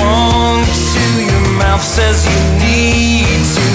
[0.00, 3.66] want to, your mouth says you need to.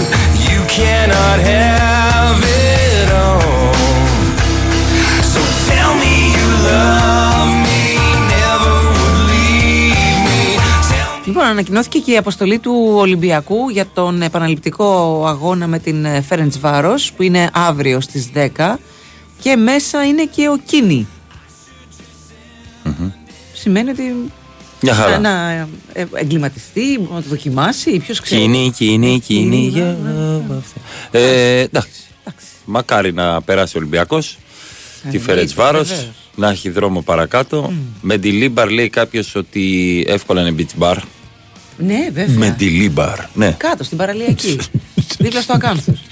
[0.49, 3.73] You cannot have it all.
[5.31, 7.81] So tell me you love me,
[8.35, 10.41] never would leave me.
[10.91, 16.59] Tell Λοιπόν, ανακοινώθηκε και η αποστολή του Ολυμπιακού για τον επαναληπτικό αγώνα με την Φέρεντς
[16.59, 18.75] Βάρος που είναι αύριο στις 10
[19.41, 21.07] και μέσα είναι και ο Κίνη.
[23.53, 24.31] Σημαίνει ότι
[24.81, 25.19] Μια χαρά.
[25.19, 25.51] να
[25.93, 28.41] ε, εγκλιματιστεί, να το δοκιμάσει, ποιος ξέρει.
[28.41, 29.67] Κίνη, κίνη, κίνη.
[29.67, 29.97] για
[30.57, 30.81] αυτά.
[31.19, 32.01] Ε, εντάξει.
[32.65, 34.37] Μακάρι να περάσει ο Ολυμπιακός.
[35.01, 35.87] Τη Εννοείται, Φερεντσβάρος.
[35.89, 36.11] βεβαίως.
[36.35, 37.73] Να έχει δρόμο παρακάτω.
[38.01, 40.97] Με τη Λίμπαρ λέει κάποιος ότι εύκολα είναι beach bar.
[41.77, 42.37] Ναι, βέβαια.
[42.37, 43.19] Με τη Λίμπαρ.
[43.33, 43.51] Ναι.
[43.57, 44.57] Κάτω στην παραλιακή.
[45.19, 46.03] Δίπλα στο Ακάνθος.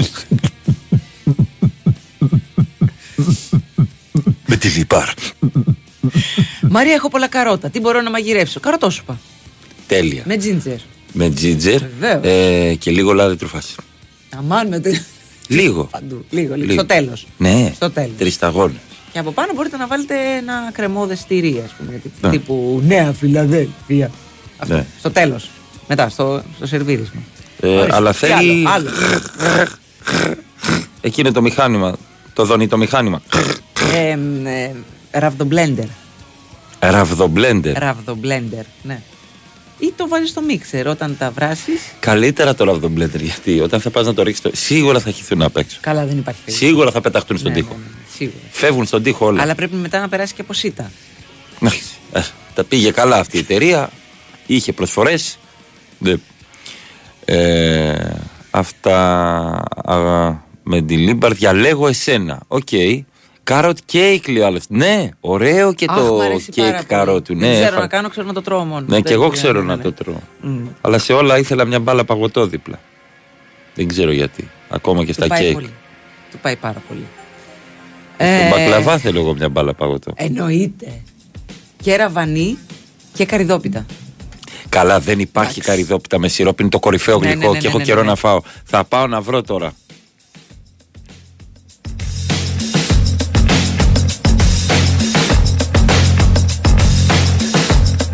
[4.46, 5.10] Με τη Λίμπαρ.
[6.76, 7.70] Μαρία, έχω πολλά καρότα.
[7.70, 9.20] Τι μπορώ να μαγειρέψω; Καροτόσουπα.
[9.88, 10.22] Τέλεια.
[10.26, 10.78] Με τζίντζερ.
[11.14, 12.22] Με τζίντζερ Βεβαίως.
[12.26, 13.76] ε, και λίγο λάδι τρούφας.
[14.38, 14.90] Αμάν με το.
[15.48, 15.84] Λίγο.
[15.92, 16.26] Παντού.
[16.30, 16.68] Λίγο, λίγο.
[16.68, 16.74] Λίγο.
[16.74, 17.28] Στο τέλος.
[17.38, 17.72] Ναι.
[17.76, 18.12] Στο τέλος.
[18.18, 18.80] Τρεις σταγόνες.
[19.12, 21.90] Και από πάνω μπορείτε να βάλετε ένα κρεμώδες τυρί, ας πούμε.
[21.92, 22.30] γιατί- Ναι.
[22.30, 24.12] Τύπου Νέα Φιλαδέλφια.
[24.58, 24.74] Αυτό.
[24.76, 24.86] Ναι.
[25.00, 25.50] Στο τέλος.
[25.88, 27.22] Μετά, στο, στο σερβίρισμα.
[27.62, 27.96] Ε, Ορίστε.
[27.96, 28.68] αλλά Τι θέλει.
[28.68, 28.90] άλλο, άλλο.
[31.02, 31.96] Εκεί είναι το μηχάνημα.
[32.34, 33.22] Το δονεί το μηχάνημα.
[33.94, 34.10] Ε,
[34.50, 34.72] ε,
[35.12, 35.86] ραβδομπλέντερ.
[36.80, 37.78] Ραβδομπλέντερ.
[37.78, 39.02] Ραβδομπλέντερ, ναι.
[39.80, 41.82] Ή το βάζεις στο μίξερ όταν τα βράσεις.
[42.00, 44.44] Καλύτερα το ραβδομπλέντερ γιατί όταν θα πας να το ρίξεις.
[44.44, 44.52] Το...
[44.54, 45.78] Σίγουρα θα χυθούν απ' έξω.
[45.82, 46.68] Καλά, δεν υπάρχει περίπτωση.
[46.72, 47.74] Σίγουρα θα πεταχτούν στον Ναι, τοίχο.
[47.74, 48.38] ναι, ναι, σίγουρα.
[48.52, 49.42] Φεύγουν στον τοίχο όλα.
[49.42, 50.92] Αλλά πρέπει μετά να περάσει και από σίτα.
[51.62, 51.82] Εντάξει,
[52.12, 52.22] ε,
[52.54, 53.90] τα πήγε καλά αυτή η εταιρεία.
[54.46, 55.38] Είχε προσφορές.
[57.26, 58.10] Ε,
[58.52, 58.98] αυτά
[59.86, 59.98] α,
[60.64, 62.42] με την Λίμπαρ διαλέγω εσένα.
[62.48, 62.68] OK.
[63.50, 64.64] Carrot cake λέει ο άλλος.
[64.70, 66.86] Ναι, ωραίο και Αχ, το μ' αρέσει πάρα κέικ πολύ.
[66.88, 67.38] καρότου.
[67.38, 68.80] Δεν Ναι, ξέρω φα- να κάνω, ξέρω να το τρώω μόνο.
[68.80, 69.84] ναι, Δεν και εγώ ξέρω, ξέρω ναι, να ναι.
[69.84, 70.20] το τρώω.
[70.42, 70.66] Μμ.
[70.82, 72.80] Αλλά σε όλα ήθελα μια μπάλα παγωτό δίπλα.
[73.76, 74.50] Δεν ξέρω γιατί.
[74.70, 75.54] Ακόμα και Του στα πάει κέικ.
[75.54, 75.70] πολύ.
[76.32, 77.06] Του πάει πάρα πολύ.
[78.18, 80.12] Ε, Τον μπακλαβά θέλω εγώ μια μπάλα παγωτό.
[80.16, 81.02] Εννοείται.
[81.84, 82.58] Και ραβανί
[83.14, 83.86] και καριδόπιτα.
[84.70, 87.68] Καλά, δεν υπάρχει καριδόπιτα με σιρόπι, είναι το κορυφαίο Ναι, γλυκό ναι, ναι, και ναι,
[87.70, 88.08] έχω ναι, καιρό ναι.
[88.08, 88.42] να φάω.
[88.64, 89.72] Θα πάω να βρω τώρα.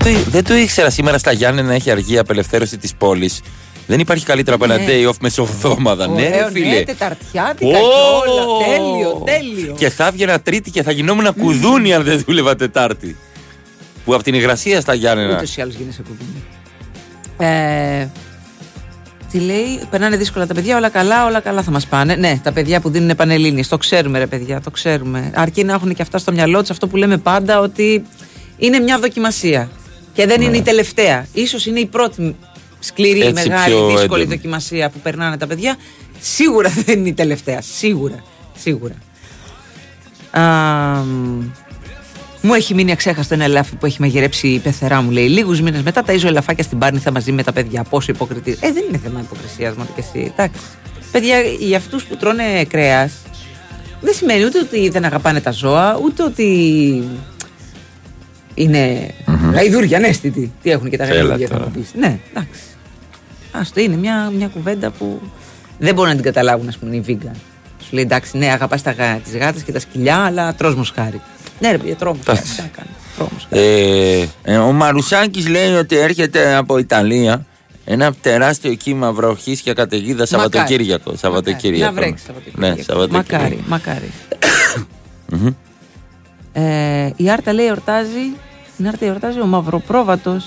[0.06, 3.41] Το- Δεν το ήξερα σήμερα στα Γιάννενα έχει αργή απελευθέρωση της πόλης.
[3.88, 4.86] Δεν υπάρχει καλύτερο από ένα Ναι.
[4.88, 6.08] day off μεσοβδόμαδα.
[6.08, 6.68] Ναι, ρε Ωραίο, φίλε.
[6.68, 7.82] ναι, τεταρτιάτικα Ω!
[7.82, 8.66] και όλα.
[8.78, 9.76] Τέλειο, τέλειο.
[9.78, 13.16] Και θα έβγαινα Τρίτη και θα γινόμουν κουδούνι αν δεν δούλευα Τετάρτη.
[14.06, 15.36] Που από την υγρασία στα Γιάννενα.
[15.36, 16.43] Ούτως ή άλλως γίνεσαι κουδούνι.
[17.38, 18.08] Ε,
[19.32, 22.16] τι λέει, περνάνε δύσκολα τα παιδιά, όλα καλά, όλα καλά θα μας πάνε.
[22.16, 25.32] Ναι, τα παιδιά που δίνουν πανελλήνιες, το ξέρουμε ρε παιδιά, το ξέρουμε.
[25.36, 28.03] Αρκεί να έχουν και αυτά στο μυαλό τους αυτό που λέμε πάντα ότι
[28.58, 29.70] είναι μια δοκιμασία.
[30.16, 31.28] Και δεν είναι η τελευταία.
[31.34, 32.36] Ίσως είναι η πρώτη
[32.80, 33.26] σκληρή, Ναι.
[33.26, 34.36] Έτσι, μεγάλη, πιο δύσκολη έντονη.
[34.36, 35.76] δοκιμασία που περνάνε τα παιδιά.
[36.20, 37.61] Σίγουρα δεν είναι η τελευταία.
[37.61, 38.24] Σίγουρα.
[38.57, 38.95] Σίγουρα.
[40.32, 40.41] Α,
[41.03, 41.43] μ,
[42.41, 45.28] μου έχει μείνει αξέχαστο ένα ελάφι που έχει μαγειρέψει η πεθερά μου, λέει.
[45.28, 47.84] Λίγους μήνες μετά ταΐζω ελαφάκια στην Πάρνηθα μαζί με τα παιδιά.
[47.84, 48.57] Πόσο υποκριτή.
[48.59, 50.32] Ε, δεν είναι θέμα υποκρισίας, μόνο και εσύ.
[50.34, 50.61] Εντάξει.
[51.11, 53.13] Παιδιά, για αυτούς που τρώνε κρέας,
[54.01, 57.03] δεν σημαίνει ούτε ότι δεν αγαπάνε τα ζώα, ούτε ότι
[58.56, 59.12] είναι
[59.53, 60.51] γαϊδούρια, ανέστητοι.
[60.62, 61.66] Τι έχουν και τα Έλα γαϊδούρια, θα τώρα.
[61.66, 61.89] μου πεις.
[61.95, 62.62] Ναι, εντάξει.
[63.51, 65.22] Άστο, είναι μια, μια κουβέντα που
[65.80, 67.36] δεν μπορούν να την καταλάβουν, ας πούμε, οι vegan.
[67.84, 68.82] Σου λέει εντάξει, ναι, αγαπάς
[69.24, 71.22] τις γάτες και τα σκυλιά, αλλά τρως μοσχάρι.
[71.60, 72.39] Ναι, ρε παιδιά, τρώω μοσχάρι.
[72.39, 72.89] Τι να κάνω.
[73.16, 73.62] Τρώω μοσχάρι.
[74.43, 77.45] Ε, ε, ο Μαρουσάκης λέει ότι έρχεται από Ιταλία
[77.86, 81.16] ένα τεράστιο κύμα βροχής και καταιγίδα Σαββατοκύριακο.
[81.16, 81.93] Σαββατοκύριακο.
[81.93, 82.26] Να βρέξει
[82.56, 83.14] Ναι, Σαββατοκύριακο.
[83.18, 84.12] Μακάρι, μακάρι.
[86.56, 86.64] Μμμ.
[86.64, 88.26] Ε, η Άρτα λέει εορτάζει.
[88.78, 90.45] Η Άρτα εορτάζει ο Μαυροπρόβατος.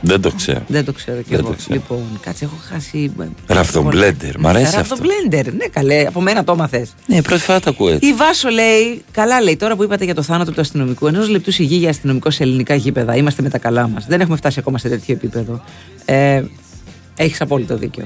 [0.00, 0.62] Δεν το ξέρω.
[0.66, 1.48] Δεν το ξέρω κι Δεν εγώ.
[1.48, 1.74] το ξέρω.
[1.74, 3.12] Λοιπόν, κάτσε, έχω χάσει.
[3.46, 4.78] Ραφδομπλέντερ, μ' αρέσει αυτό.
[4.78, 6.94] Ραφδομπλέντερ, ναι, καλέ, από μένα το έμαθες.
[7.06, 8.08] Ναι, πρώτη φορά το ακούω έτσι.
[8.08, 11.52] Η Βάσο λέει, καλά λέει, τώρα που είπατε για το θάνατο του αστυνομικού, ενός λεπτού
[11.52, 13.16] σιγή για αστυνομικό σε ελληνικά γήπεδα.
[13.16, 14.06] Είμαστε με τα καλά μας.
[14.06, 15.60] Δεν έχουμε φτάσει ακόμα σε τέτοιο επίπεδο.
[16.04, 16.42] Ε,
[17.16, 18.04] Έχεις απόλυτο δίκιο.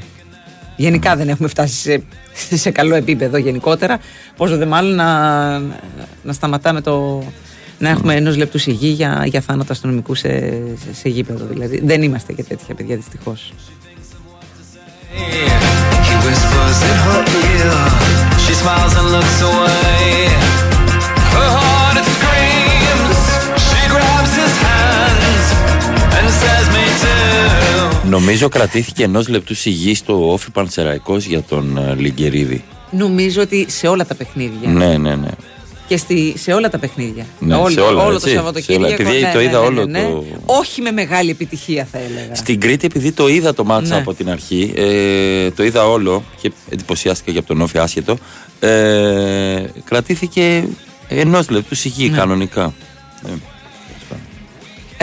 [0.76, 1.74] Γενικά δεν έχουμε φτάσει
[2.32, 3.98] σε, σε καλό επίπεδο γενικότερα.
[4.36, 5.58] Πόσο δε μάλλον να,
[6.22, 7.22] να σταματάμε το.
[7.78, 10.28] Να έχουμε ενός λεπτού σιγή για, για θάνατο αστυνομικού σε,
[10.84, 11.44] σε, σε γήπεδο.
[11.44, 11.80] Δηλαδή.
[11.84, 13.52] Δεν είμαστε και τέτοια παιδιά δυστυχώς.
[16.06, 17.76] He whispers in her ear.
[18.44, 20.28] She smiles and looks away.
[21.34, 23.20] Her heart it screams.
[23.66, 25.46] She grabs his hands
[26.16, 27.61] and says me too.
[28.09, 32.64] Νομίζω κρατήθηκε ενός λεπτού σιγής στο όφι Πανσεραϊκός για τον ε, Λιγκερίδη.
[32.90, 34.68] Νομίζω ότι σε όλα τα παιχνίδια.
[34.68, 35.28] Ναι, ναι, ναι.
[35.88, 37.26] Και στη, σε όλα τα παιχνίδια.
[37.38, 38.84] Ναι, όλο σε όλα, όλο έτσι, το σε Σαββατοκύριακο.
[38.84, 38.94] όλα.
[38.94, 40.09] Επειδή ναι, το ναι, είδα ναι, όλο ναι, ναι.
[40.09, 42.34] το- Όχι με μεγάλη επιτυχία, θα έλεγα.
[42.34, 44.00] Στην Κρήτη, επειδή το είδα το μάτσα Ναι.
[44.00, 48.18] από την αρχή, ε, το είδα όλο και εντυπωσιάστηκα για από τον Όφη άσχετο.
[48.61, 50.64] Ε, κρατήθηκε
[51.09, 52.16] ενός λεπτού σιγή Ναι.
[52.16, 52.74] κανονικά.
[53.26, 53.30] Ε,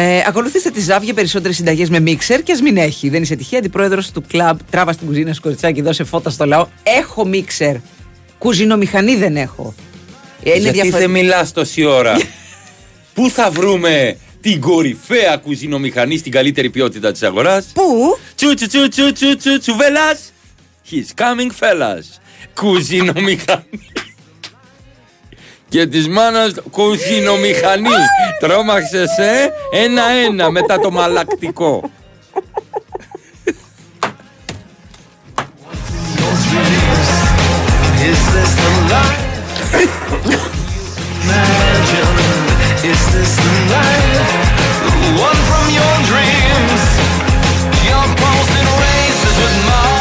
[0.01, 3.09] Ε, ακολουθήστε τη Ζάβια περισσότερες συνταγές με μίξερ και ας μην έχει.
[3.09, 3.59] Δεν είσαι τυχαία.
[3.59, 6.67] Αντιπρόεδρος του κλαμπ, τράβα στην κουζίνα σου κοριτσάκι, δώσε φώτα στο λαό.
[6.83, 7.75] Έχω μίξερ.
[8.37, 9.73] Κουζινομηχανή δεν έχω.
[10.43, 12.17] Ε, είναι Γιατί διαφορε- δεν μιλάς τόση ώρα;
[13.13, 18.87] Πού θα βρούμε την κορυφαία κουζινομηχανή στην καλύτερη ποιότητα της αγοράς; Πού; Τσου τσου τσου
[18.87, 20.33] τσου τσου τσου τσουβέλας.
[20.91, 22.03] He's coming fellas.
[22.53, 23.63] Κουζινομηχανή.
[25.69, 27.99] Και της μάνας κουζινομηχανή.
[28.39, 29.53] Τρώμαξες, ε.
[29.85, 31.91] Ένα-ένα μετά το μαλακτικό.
[38.09, 39.27] Is this the life?
[41.21, 42.17] Imagine,
[42.91, 44.31] is this the life?
[45.29, 46.81] One from your dreams.
[47.89, 49.98] Your pulse it races with mine,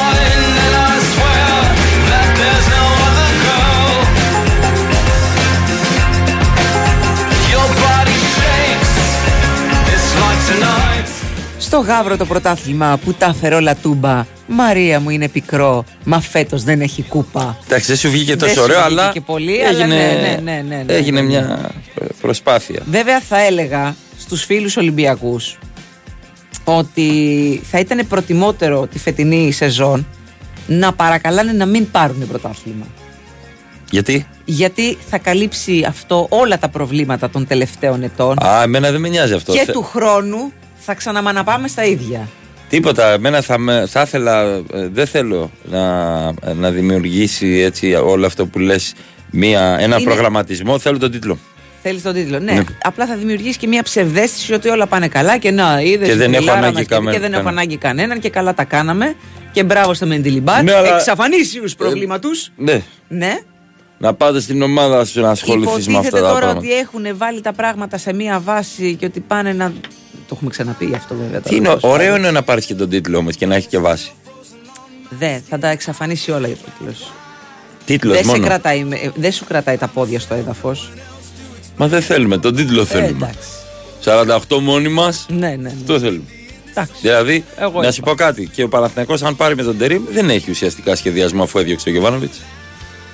[11.68, 14.26] Στο Γαύρο το πρωτάθλημα που τα φερόλα τούμπα.
[14.46, 17.58] Μαρία μου είναι πικρό, μα φέτος δεν έχει κούπα.
[17.66, 20.40] Εντάξει, δεν σου βγήκε Δεν τόσο σου ωραίο, βγήκε αλλά και πολύ, αλλά έγινε, ναι,
[20.42, 21.32] ναι, ναι, ναι, ναι, έγινε ναι, ναι.
[21.32, 21.70] μια
[22.20, 22.82] προσπάθεια.
[22.90, 25.58] Βέβαια θα έλεγα στους φίλους Ολυμπιακούς
[26.64, 27.10] ότι
[27.70, 30.06] θα ήταν προτιμότερο τη φετινή σεζόν
[30.66, 32.86] να παρακαλάνε να μην πάρουν πρωτάθλημα.
[33.90, 39.08] Γιατί; Γιατί θα καλύψει αυτό όλα τα προβλήματα των τελευταίων ετών Α, εμένα δεν με
[39.08, 39.52] νοιάζει αυτό.
[39.52, 40.52] και Θε- του χρόνου
[40.88, 42.28] θα ξαναμαναπάμε στα ίδια.
[42.68, 43.12] Τίποτα.
[43.12, 44.62] Εμένα θα, με- θα ήθελα, ε,
[44.92, 45.84] δεν θέλω να,
[46.54, 48.94] να δημιουργήσει έτσι όλο αυτό που λες
[49.30, 50.78] μία, ένα Είναι- προγραμματισμό.
[50.78, 51.38] Θέλω τον τίτλο.
[51.82, 52.38] Θέλεις τον τίτλο.
[52.38, 52.52] Ναι.
[52.52, 52.62] Ναι.
[52.82, 56.08] Απλά θα δημιουργήσει και μια ψευδέστηση ότι όλα πάνε καλά και να είδες.
[56.08, 57.48] Και δεν έχω ανάγκη και καμέ- δεν έχω κανένα.
[57.50, 59.14] ανάγκη κανέναν και καλά τα κάναμε.
[59.52, 60.62] Και μπράβο στο Μεντιλιμπάτ.
[60.62, 62.28] Ναι, αλλά- Εξαφανίσιους προβλήματο.
[62.56, 62.82] Ναι.
[63.08, 63.38] Ναι.
[63.98, 66.58] Να πάτε στην ομάδα σου να ασχοληθείς με αυτά Υποτίθεται τα τώρα πράγματα.
[66.66, 69.72] ότι έχουν βάλει τα πράγματα σε μία βάση και ότι πάνε να.
[70.28, 71.40] Το έχουμε ξαναπεί αυτό βέβαια.
[71.40, 74.10] Τι είναι, ωραίο είναι να πάρει και τον τίτλο όμως και να έχει και βάση.
[75.18, 77.10] Δεν, θα τα εξαφανίσει όλα για το τίτλος.
[77.84, 78.44] Τίτλο Δεν, σε μόνο.
[78.46, 80.90] κρατάει, με- ε, δεν σου κρατάει τα πόδια στο έδαφος.
[81.76, 83.08] Μα δεν θέλουμε, τον τίτλο θέλουμε.
[83.08, 83.48] εντάξει.
[84.48, 85.26] 48 μόνοι μας.
[85.28, 85.56] Ναι, ναι.
[85.56, 85.72] ναι.
[85.86, 86.24] Το θέλουμε.
[86.70, 86.92] Εντάξει.
[87.00, 87.90] Δηλαδή, Εγώ να είπα.
[87.92, 88.46] σου πω κάτι.
[88.52, 91.92] Και ο Παναθηναϊκός αν πάρει με τον Τερήμ, δεν έχει ουσιαστικά σχεδιασμό αφού έδιωξε τον
[91.92, 92.40] Γιωβάνοβιτς.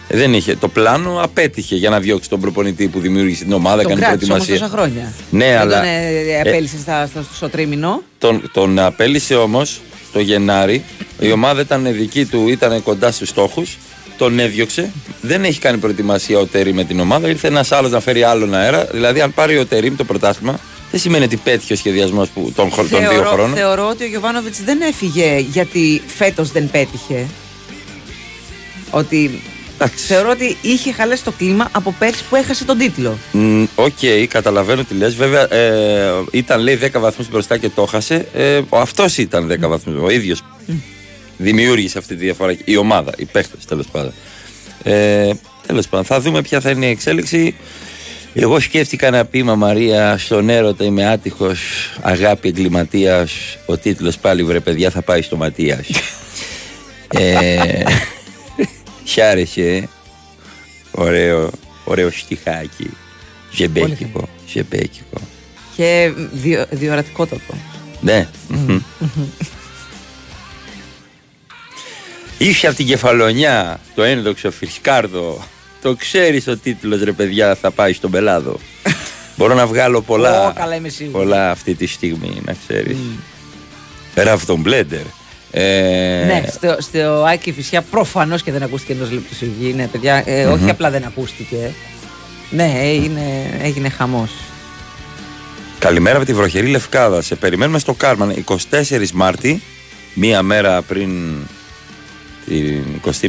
[0.08, 0.56] Δεν είχε.
[0.56, 4.32] Το πλάνο απέτυχε για να διώξει τον προπονητή που δημιούργησε την ομάδα, Τον έκανε κράτησε
[4.32, 4.68] όμως προετοιμασία.
[4.76, 5.12] τόσα χρόνια.
[5.30, 5.76] Ναι, Δεν αλλά.
[5.80, 8.02] Τον ε, απέλησε στα, στο, στο τρίμηνο.
[8.18, 9.80] Τον, τον απέλησε όμως
[10.12, 10.84] το Γενάρη.
[11.20, 13.78] Η ομάδα ήταν δική του, ήταν κοντά στους στόχους.
[14.18, 14.90] Τον έδιωξε.
[15.20, 17.28] Δεν έχει κάνει προετοιμασία ο Τερήμ με την ομάδα.
[17.28, 18.84] Ήρθε ένας άλλος να φέρει άλλον αέρα.
[18.92, 20.58] Δηλαδή, αν πάρει ο Τερήμ το πρωτάθλημα,
[20.90, 23.56] δεν σημαίνει ότι πέτυχε ο σχεδιασμός των, χρο- των δύο Θεωρώ, χρόνων.
[23.56, 27.26] θεωρώ ότι ο Γιωβάνοβιτς δεν έφυγε γιατί φέτος δεν πέτυχε.
[28.90, 29.40] Ότι.
[29.94, 33.18] Θεωρώ ότι είχε χαλέσει το κλίμα από πέρσι που έχασε τον τίτλο.
[33.32, 35.14] Μ, Οκ, καταλαβαίνω τι λες.
[35.14, 38.26] Βέβαια, ε, ήταν λέει 10 βαθμούς μπροστά και το έχασε.
[38.34, 40.02] Ε, Αυτός ήταν 10 βαθμούς.
[40.02, 40.42] Ο ίδιος
[41.36, 42.56] δημιούργησε αυτή τη διαφορά.
[42.64, 44.12] Η ομάδα, οι παίχτες τέλος πάντων.
[44.82, 45.30] Ε,
[45.66, 47.54] τέλος πάντων, θα δούμε ποια θα είναι η εξέλιξη.
[48.34, 51.60] Εγώ σκέφτηκα να πει μα Μαρία στον έρωτα είμαι άτυχος,
[52.00, 53.32] αγάπη εγκληματίας.
[53.66, 55.86] Ο τίτλος πάλι βρε παιδιά θα πάει στο Ματίας.
[57.08, 57.82] ε,
[59.04, 59.82] Σ' άρεσε, ε;
[60.90, 61.50] Ωραίο,
[61.84, 62.90] ωραίο στιχάκι.
[63.52, 65.20] Ζεμπέκικο, ζεμπέκικο.
[65.76, 67.54] Και διο, διορατικότατο.
[68.00, 68.28] Ναι.
[68.48, 68.78] μμμ.
[72.38, 75.44] Είσαι από την κεφαλονιά, το ένδοξο Φρισκάρδο.
[75.82, 78.58] Το ξέρεις ο τίτλος ρε παιδιά θα πάει στον πελάδο.
[79.36, 81.12] Μπορώ να βγάλω πολλά, Ω, καλά, είμαι σίγουρη.
[81.24, 82.96] πολλά αυτή τη στιγμή, να ξέρεις.
[84.14, 85.04] Ραβδον Μπλέντερ.
[85.56, 89.72] Ε, Ναι, στο, στο Άκη Φυσιά προφανώς και δεν ακούστηκε εντός λεπτούς σιγή.
[89.72, 90.52] Ναι, παιδιά, ε, Μμμ.
[90.52, 91.74] όχι απλά δεν ακούστηκε.
[92.50, 94.30] Ναι, έγινε, έγινε χαμός.
[95.78, 97.22] Καλημέρα από τη βροχερή Λευκάδα.
[97.22, 99.62] Σε περιμένουμε στο Κάρμαν 24 Μάρτη,
[100.14, 101.10] μία μέρα πριν
[102.46, 102.84] την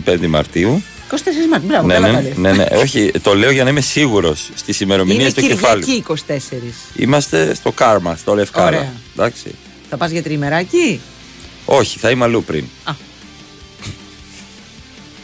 [0.05, 0.83] 25η Μαρτίου.
[1.11, 1.13] 24
[1.49, 2.33] Μάρτιο, μπράβο, ναι, καλά ναι, πάλι.
[2.37, 5.83] ναι, ναι, όχι, το λέω για να είμαι σίγουρος στις ημερομηνίες Είναι του κεφάλι.
[5.83, 6.41] Κυριακή 24.
[6.95, 8.67] Είμαστε στο Κάρμα, στο Λευκάδα.
[8.67, 8.93] Ωραία.
[9.17, 9.55] Εντάξει.
[9.89, 10.99] Θα πας για τριημεράκι.
[11.65, 12.63] Όχι, θα είμαι αλλού πριν.
[12.83, 12.91] Α.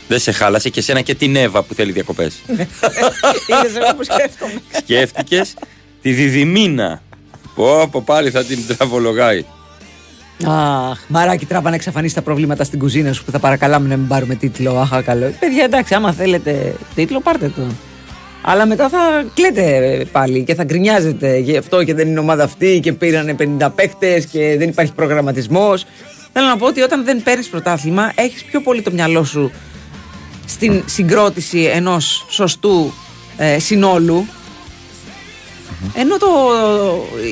[0.07, 2.33] Δεν σε χάλασε και σένα και την Εύα που θέλει διακοπές.
[2.47, 2.67] Είδε
[3.79, 4.61] εγώ που σκέφτομαι.
[4.77, 5.53] Σκέφτηκες;
[6.01, 7.01] Τη Διδυμίνα.
[7.55, 9.45] Πω, πω πάλι θα την τραβολογάει.
[10.45, 14.07] Αχ, μαράκι τράβα να εξαφανίσεις τα προβλήματα στην κουζίνα σου που θα παρακαλάμε να μην
[14.07, 14.79] πάρουμε τίτλο.
[14.79, 15.33] Αχ, καλό.
[15.39, 17.61] Παιδιά, εντάξει, άμα θέλετε τίτλο, πάρτε το.
[18.41, 22.79] Αλλά μετά θα κλαίτε πάλι και θα γκρινιάζετε γι' αυτό και δεν είναι ομάδα αυτή
[22.79, 25.85] και πήρανε 50 παίχτε και δεν υπάρχει προγραμματισμός.
[26.33, 29.51] Θέλω να πω ότι όταν δεν παίρνεις πρωτάθλημα, έχεις πιο πολύ το μυαλό σου
[30.47, 32.93] στην συγκρότηση ενός σωστού
[33.37, 34.27] ε, συνόλου.
[35.93, 36.27] Ενώ το,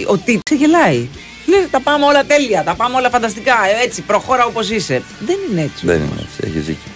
[0.08, 1.08] ο τύπος ξεγελάει.
[1.46, 3.54] Λέει τα πάμε όλα τέλεια, τα πάμε όλα φανταστικά.
[3.54, 5.02] ε, Έτσι, προχώρα όπως είσαι.
[5.20, 5.86] Δεν είναι έτσι.
[5.86, 6.92] Δεν είναι έτσι, έχει δίκιο.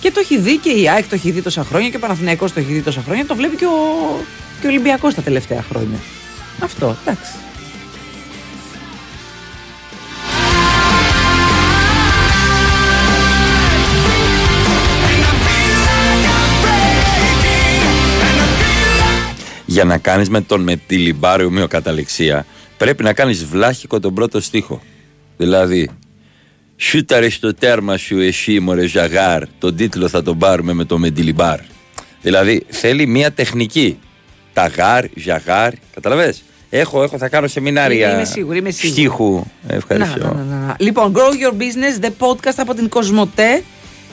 [0.00, 2.52] Και το έχει δει και η ΑΕΚ το έχει δει τόσα χρόνια και ο Παναθηναϊκός
[2.52, 3.26] το έχει δει τόσα χρόνια.
[3.26, 3.78] Το βλέπει και ο,
[4.60, 5.98] και ο Ολυμπιακός τα τελευταία χρόνια.
[6.62, 7.32] Αυτό, εντάξει.
[19.78, 24.82] Για να κάνεις με τον μετιλιμπάρι ομοιοκαταληξία, πρέπει να κάνεις βλάχικο τον πρώτο στίχο.
[25.36, 25.90] Δηλαδή,
[26.76, 31.58] σούταρε στο τέρμα σου εσύ μωρέ ζαγάρ, τον τίτλο θα τον πάρουμε με το μετιλιμπάρ.
[32.22, 33.98] Δηλαδή, θέλει μία τεχνική.
[34.52, 38.06] Ταγάρ, ζαγάρ, καταλαβες; Έχω, έχω, θα κάνω σεμινάρια.
[38.06, 39.00] Είμαι- είμαι σίγουρη, είμαι σίγουρη.
[39.00, 39.44] Στίχου.
[39.68, 40.18] Ευχαριστώ.
[40.18, 40.76] Να, να, να, να.
[40.78, 43.62] Λοιπόν, Grow Your Business, the podcast από την Κοσμοτέ.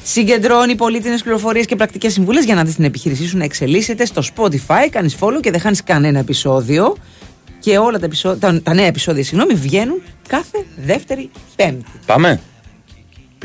[0.08, 4.22] Συγκεντρώνει πολύτιμες πληροφορίες και πρακτικές συμβουλές για να δεις την επιχείρησή σου να εξελίσσεται στο
[4.36, 4.88] Spotify.
[4.90, 6.96] Κάνεις follow και δεν χάνεις κανένα επεισόδιο.
[7.60, 11.92] Και όλα τα, επεισόδια, τα, τα νέα επεισόδια συγγνώμη, βγαίνουν κάθε δεύτερη Πέμπτη.
[12.06, 12.42] Πάμε.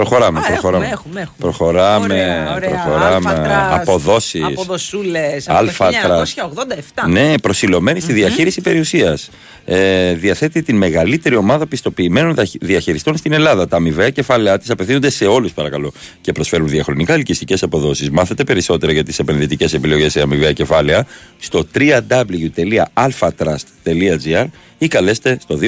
[0.01, 0.85] Προχωράμε, Α, προχωράμε.
[0.85, 1.37] έχουμε, έχουμε, έχουμε.
[1.39, 2.71] Προχωράμε, Ωραία, ωραία.
[2.71, 3.31] προχωράμε.
[3.31, 4.45] Alpha Trust, Αποδόσεις.
[4.45, 6.35] Αποδοσούλες από το Alpha Trust.
[6.35, 7.09] 1987.
[7.09, 9.31] Ναι, προσηλωμένη στη διαχείριση περιουσίας.
[9.65, 13.69] Ε, διαθέτει την μεγαλύτερη ομάδα πιστοποιημένων δαχ- διαχειριστών στην Ελλάδα.
[13.69, 18.11] Τα αμοιβαία κεφάλαια της απευθύνονται σε όλους, παρακαλώ, και προσφέρουν διαχρονικά ελκυστικές αποδόσεις.
[18.11, 21.07] Μάθετε περισσότερα για τις επενδυτικές επιλογές σε αμοιβαία κεφάλαια
[21.39, 24.45] στο www.alphatrust.gr
[24.83, 25.59] ή καλέστε στο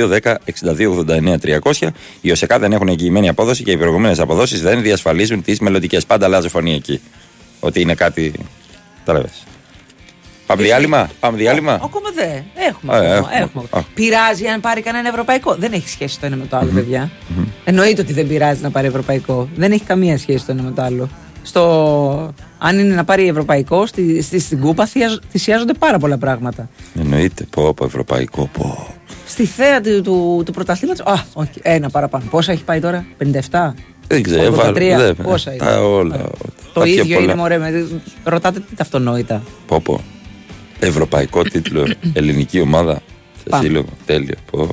[1.70, 1.88] 210-6289-300.
[2.20, 6.06] Οι ΟΣΕΚΑ δεν έχουν εγγυημένη απόδοση και οι προηγούμενες αποδόσεις δεν διασφαλίζουν τις μελλοντικές.
[6.06, 7.00] Πάντα αλλάζει φωνή εκεί.
[7.60, 8.32] Ότι είναι κάτι.
[9.04, 9.44] Τα λες.
[10.46, 11.10] Πάμε διάλειμμα.
[11.20, 11.72] Πάμε διάλειμμα.
[11.72, 12.42] Ακόμα δεν.
[12.68, 12.94] Έχουμε.
[12.96, 13.36] Α, ακόμα, έχουμε.
[13.42, 13.64] έχουμε.
[13.70, 13.82] Α.
[13.94, 15.54] Πειράζει αν πάρει κανένα ευρωπαϊκό.
[15.54, 17.10] Δεν έχει σχέση το ένα με το άλλο, παιδιά.
[17.64, 19.48] Εννοείται ότι δεν πειράζει να πάρει ευρωπαϊκό.
[19.56, 21.08] Δεν έχει καμία σχέση το ένα με το άλλο.
[21.42, 26.68] στο, αν είναι να πάρει ευρωπαϊκό, στη, στη, στην Κούπα θυσιάζ- θυσιάζονται πάρα πολλά πράγματα.
[27.00, 27.46] Εννοείται.
[27.50, 28.50] Πω, πω, ευρωπαϊκό.
[28.52, 28.91] Πω.
[29.26, 31.06] Στη θέα του, του, του πρωταθλήματος.
[31.06, 32.24] Α, όχι, ένα παραπάνω.
[32.30, 33.74] Πόσα έχει πάει τώρα, 57.
[34.06, 34.42] Δεν ξέρω.
[34.42, 36.16] 83, βάλω- δεν- πόσα είναι; Τα όλα.
[36.16, 37.20] Το τα πιο ίδιο πολλά.
[37.32, 37.58] είναι, μωρέ.
[37.58, 37.86] Με,
[38.24, 39.42] ρωτάτε τι τα αυτονόητα.
[39.66, 40.00] Πω, πω.
[40.78, 42.94] Ευρωπαϊκό τίτλο, ελληνική ομάδα.
[43.42, 43.64] Σε Πάμε.
[43.64, 43.88] σύλλογο.
[44.06, 44.34] Τέλειο.
[44.50, 44.68] Πω.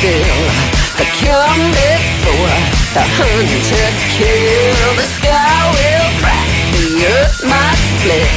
[0.00, 0.48] Still.
[0.96, 2.56] The come before
[2.96, 4.88] the hunter kill.
[4.96, 8.32] The sky will crack, the earth might split.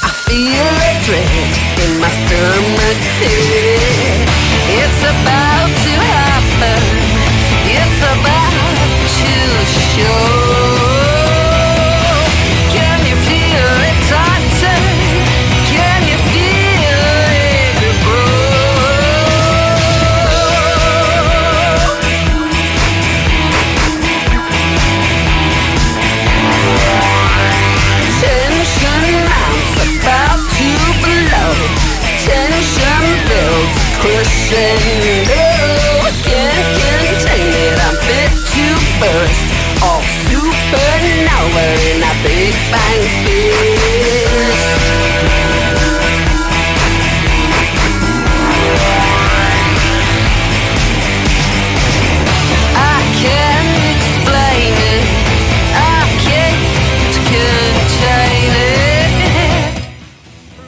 [0.00, 1.52] I feel a dread
[1.84, 4.24] in my stomach pit.
[4.80, 6.80] It's about to happen.
[7.68, 8.88] It's about
[9.20, 9.32] to
[9.92, 10.33] show.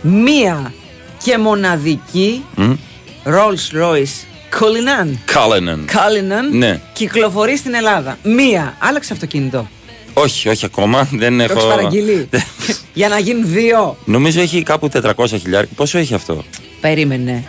[0.09, 0.73] Μια
[1.23, 2.45] και μοναδική.
[3.27, 4.24] Rolls Royce
[4.61, 5.14] Cullinan.
[5.24, 5.85] Κάλενεν.
[5.89, 6.81] Cullinan Ναι.
[6.93, 8.18] κυκλοφορεί στην Ελλάδα.
[8.22, 8.74] Μία.
[8.79, 9.68] Άλλαξε αυτοκίνητο.
[10.14, 11.09] Όχι, όχι ακόμα.
[11.12, 11.53] Δεν Το έχω.
[11.53, 12.29] έχεις παραγγείλει.
[12.95, 13.97] Για να γίνουν δύο.
[14.05, 15.68] Νομίζω έχει κάπου 400 χιλιάρια.
[15.77, 16.45] Πόσο έχει αυτό;
[16.81, 17.45] Περίμενε.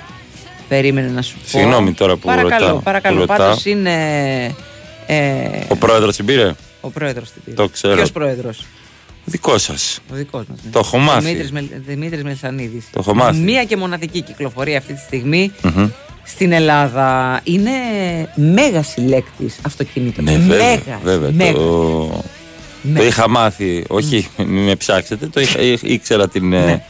[0.68, 1.40] Περίμενε να σου πω.
[1.48, 3.38] Συγγνώμη τώρα που παρακαλώ, ρωτάω, Παρακαλώ, που ρωτάω.
[3.48, 3.94] Πάντως είναι
[5.08, 5.16] ε,
[5.68, 7.56] Ο πρόεδρος την πήρε; ο πρόεδρος την πήρε.
[7.56, 7.96] Το ξέρω.
[7.96, 8.66] Ποιος πρόεδρος;
[9.30, 10.00] Δικό σας.
[10.12, 10.58] Ο δικός μας.
[10.64, 10.72] ναι.
[10.72, 11.22] Το έχω μάθει.
[11.26, 12.84] Δημήτρης, Μελ, Δημήτρης Μελισανίδης.
[12.92, 13.38] Το έχω μάθει.
[13.40, 15.52] Μία και μοναδική κυκλοφορία αυτή τη στιγμή
[16.24, 17.40] στην Ελλάδα.
[17.44, 17.72] Είναι
[18.36, 20.22] μέγα συλλέκτης αυτοκίνητο.
[20.22, 20.58] Ναι, βέβαια.
[20.70, 21.54] Μέγας, βέβαια μέγας.
[21.54, 22.24] το...
[22.82, 23.00] Ναι.
[23.00, 23.84] το είχα μάθει.
[23.88, 25.28] Όχι, μην με ψάξετε.
[25.28, 26.86] Το είχα, ή- ήξερα την, ε,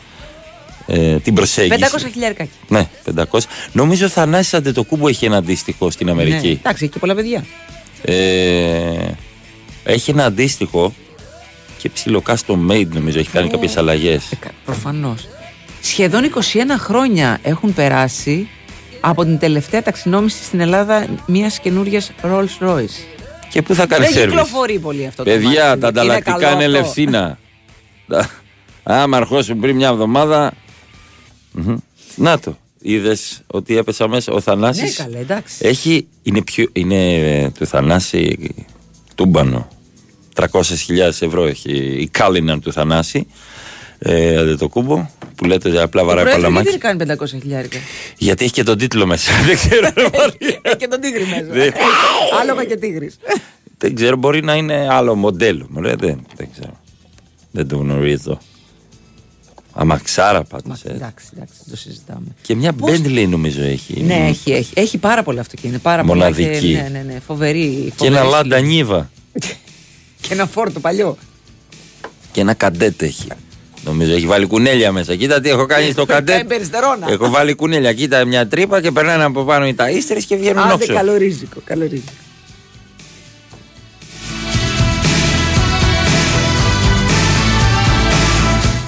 [0.87, 1.79] ε, την προσέγγιση.
[1.79, 2.49] 500 χιλιάρικάκι.
[2.67, 3.23] Ναι, 500.
[3.71, 6.11] Νομίζω ο Θανάσης Αντετοκούμπο έχει ένα αντίστοιχο στην Ναι.
[6.11, 6.57] Αμερική.
[6.59, 7.45] Εντάξει, έχει και πολλά παιδιά.
[8.01, 9.11] Ε,
[9.83, 10.93] έχει ένα αντίστοιχο
[11.77, 13.49] και ψηλό custom made νομίζω έχει κάνει Ω.
[13.51, 14.29] κάποιες αλλαγές.
[14.65, 15.27] Προφανώς.
[15.81, 18.47] Σχεδόν 21 χρόνια έχουν περάσει
[18.99, 22.97] από την τελευταία ταξινόμηση στην Ελλάδα μιας καινούργια Rolls Royce.
[23.49, 25.61] Και πού θα κάνει Δεν service; κυκλοφορεί πολύ αυτό το Παιδιά, μάξι.
[25.63, 26.77] τα Είναι ανταλλακτικά καλό είναι αυτό.
[26.77, 27.37] ελευσίνα.
[28.07, 28.29] Τα-
[28.83, 30.51] Άμα αρχώσουν πριν μια εβδομάδα.
[31.51, 31.75] Μμμ.
[32.15, 32.57] Να το.
[32.81, 34.31] Είδες ότι έπεσα μέσα.
[34.33, 35.55] Ο Θανάσης; Ναι, καλέ, εντάξει.
[35.59, 36.07] έχει.
[36.23, 38.37] Είναι, πιο, είναι ε, του Θανάση
[39.15, 39.67] τούμπανο.
[40.37, 43.27] 300.000 ευρώ έχει η κάλυνα του Θανάση.
[43.99, 46.97] Ε, αντε το κούμπο που λέτε απλά Ο βαράει πρόεδρος γιατί παλαμάκι.
[46.97, 47.77] δεν κάνει 500 χιλιάρικα;
[48.17, 49.31] Γιατί έχει και τον τίτλο μέσα.
[49.47, 49.87] δεν ξέρω.
[50.61, 51.43] Έχει και τον τίγρη μέσα.
[51.49, 51.73] Δεν-
[52.41, 53.17] Άλογα και τίγρης.
[53.77, 55.65] δεν ξέρω, μπορεί να είναι άλλο μοντέλο.
[55.69, 56.79] Μωρέ, δεν, δεν ξέρω.
[57.51, 58.39] Δεν το γνωρίζω.
[59.73, 60.83] Αμαξάρα πάντως.
[60.83, 60.89] ε.
[60.91, 62.25] Εντάξει, εντάξει, δεν το συζητάμε.
[62.41, 64.01] Και μια Πώς- Bentley νομίζω έχει.
[64.03, 64.73] Ναι, έχει, έχει.
[64.75, 65.79] Έχει πάρα πολλά αυτοκίνητα.
[65.79, 66.71] Πάρα πολλά Μοναδική.
[66.73, 67.19] Και, ναι, ναι, ναι.
[67.27, 67.93] Φοβερή.
[67.95, 68.85] Και ένα φοβερή Lada σκηνή.
[68.89, 69.01] Niva.
[70.27, 71.17] Και ένα φόρτο παλιό.
[72.31, 73.27] Και ένα καντέτ έχει.
[73.83, 75.15] Νομίζω έχει βάλει κουνέλια μέσα.
[75.15, 76.47] Κοίτα τι έχω κάνει στο Κάνει καντέτ.
[76.47, 77.07] περιστερώνα.
[77.09, 77.93] έχω βάλει κουνέλια.
[77.93, 80.93] Κοίτα μια τρύπα και περνάνε από πάνω οι ταΐστερες και βγαίνουν Άντε όξο.
[80.93, 82.11] καλό ρίζικο, καλό ρίζικο.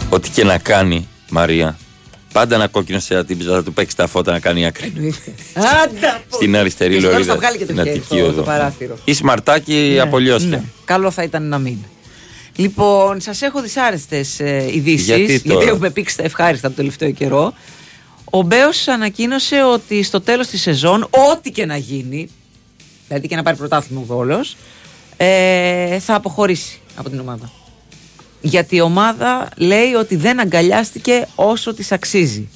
[0.09, 1.77] Ό,τι και να κάνει, Μαρία,
[2.33, 4.93] πάντα ένα κόκκινο σε ατύπηζα θα του παίξει τα φώτα να κάνει άκρη.
[4.95, 5.33] Εννοείται.
[5.53, 6.35] Άντα πω.
[6.35, 7.33] Στην αριστερή Και στο τέλος λωρίδα.
[7.33, 8.31] θα βγάλει και το την χέρι Αττική στο- οδό.
[8.33, 8.97] στο παράθυρο.
[9.03, 10.47] Ή σμαρτάκι Ναι, απολιώστε.
[10.49, 10.63] ναι.
[10.85, 11.77] Καλό θα ήταν να μην.
[12.55, 15.05] Λοιπόν, σας έχω δυσάρεστες ε, ειδήσεις.
[15.05, 17.53] Γιατί τώρα; έχουμε πήξει τα ευχάριστα το τελευταίο καιρό.
[18.31, 21.01] Ο Μπέος ανακοίνωσε ότι στο τέλος της σεζόν,
[21.31, 22.29] ό,τι και να γίνει,
[23.07, 24.55] δηλαδή και να πάρει πρωτάθλημα ο Βόλος,
[25.17, 27.51] ε, θα αποχωρήσει από την ομάδα.
[28.41, 32.47] Γιατί η ομάδα λέει ότι δεν αγκαλιάστηκε όσο της αξίζει.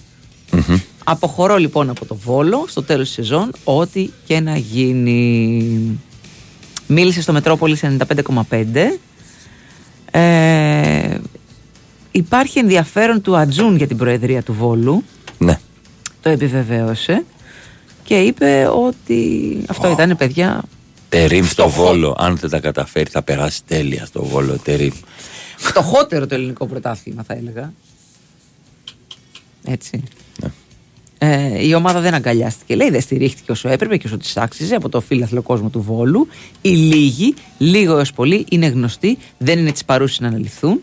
[1.03, 5.99] Αποχωρώ λοιπόν από το Βόλο στο τέλος της σεζόν, ό,τι και να γίνει.
[6.87, 8.55] Μίλησε στο Μετρόπολης 95,5.
[10.11, 11.17] Ε,
[12.11, 15.03] υπάρχει ενδιαφέρον του Ατζούν για την προεδρία του Βόλου.
[15.37, 15.59] Ναι.
[16.21, 17.25] Το επιβεβαίωσε
[18.03, 20.63] και είπε ότι αυτό ήταν παιδιά.
[21.09, 22.15] Τερίμ στο Βόλο.
[22.19, 24.57] Αν δεν τα καταφέρει, θα περάσει τέλεια στο Βόλο.
[24.63, 24.93] Τερίμ.
[25.57, 27.73] Φτωχότερο το ελληνικό πρωτάθλημα, θα έλεγα.
[29.63, 30.03] Έτσι.
[31.17, 32.75] Ε, η ομάδα δεν αγκαλιάστηκε.
[32.75, 36.27] Λέει δεν στηρίχτηκε όσο έπρεπε και όσο τη άξιζε από το φίλαθλο κόσμο του Βόλου.
[36.61, 40.81] Οι λίγοι, λίγο έως πολύ, είναι γνωστοί, δεν είναι της παρούσης να αναλυθούν.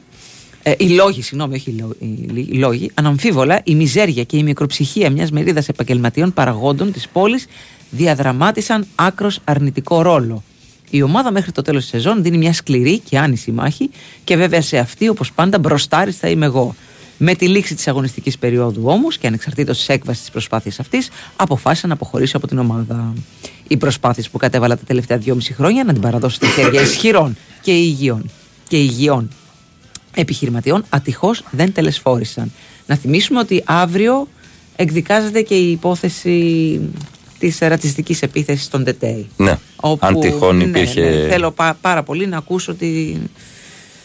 [0.62, 4.36] Ε, οι λόγοι, συγγνώμη, όχι οι λό- οι, λοί- οι λόγοι, αναμφίβολα η μιζέρια και
[4.36, 7.46] η μικροψυχία μιας μερίδας επαγγελματιών παραγόντων της πόλης
[7.90, 10.42] διαδραμάτισαν άκρος αρνητικό ρόλο.
[10.90, 13.90] Η ομάδα μέχρι το τέλος της σεζόν δίνει μια σκληρή και άνηση μάχη
[14.24, 16.74] και βέβαια σε αυτή, όπως πάντα, μπροστάρις θα είμαι εγώ.
[17.22, 21.86] Με τη λήξη της αγωνιστικής περίοδου όμως και ανεξαρτήτως της έκβασης της προσπάθειας αυτής, αποφάσισα
[21.86, 23.14] να αποχωρήσω από την ομάδα.
[23.68, 27.72] Οι προσπάθειες που κατέβαλα τα τελευταία δυόμιση χρόνια να την παραδώσω στα χέρια ισχυρών και
[27.72, 28.30] υγιών,
[28.68, 29.28] και υγιών
[30.14, 32.52] επιχειρηματιών ατυχώς δεν τελεσφόρησαν.
[32.86, 34.28] Να θυμίσουμε ότι αύριο
[34.76, 36.80] εκδικάζεται και η υπόθεση
[37.40, 39.26] της ρατσιστικής επίθεσης στον ΤΕΤΕΙ.
[39.36, 39.58] Ναι.
[39.98, 41.00] Αν τυχόν ναι, υπήρχε.
[41.00, 43.16] ναι, θέλω πα- πάρα πολύ να ακούσω τη,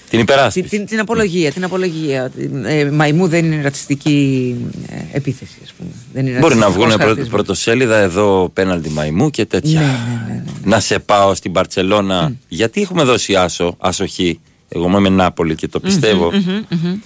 [0.09, 0.67] Την υπεράσπιση.
[0.69, 1.51] την, την απολογία.
[1.51, 2.31] Την απολογία.
[2.65, 4.55] Ε, μαϊμού δεν είναι ρατσιστική
[4.89, 5.89] ε, επίθεση, ας πούμε.
[6.13, 7.29] Δεν είναι Μπορεί να ρατσιστικός βγουν χαρακτηρισμός.
[7.29, 9.79] πρωτοσέλιδα εδώ πέναλτι μαϊμού και τέτοια.
[9.79, 12.31] Ναι, ναι, ναι, Να σε πάω στην Παρσελώνα.
[12.47, 14.39] Γιατί έχουμε δώσει άσο, άσοχη;
[14.69, 16.31] Εγώ είμαι με Νάπολη και το πιστεύω.
[16.31, 16.97] Μμμ, μμμ.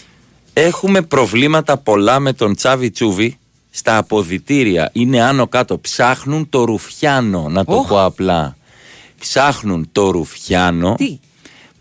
[0.53, 3.37] Έχουμε προβλήματα πολλά με τον Τσάβι Τσούβι
[3.69, 4.89] στα αποδητήρια.
[4.93, 5.77] Είναι άνω κάτω.
[5.77, 7.87] Ψάχνουν το ρουφιάνο, να το Οχ.
[7.87, 8.57] πω απλά.
[9.19, 11.19] Ψάχνουν το ρουφιάνο Τι;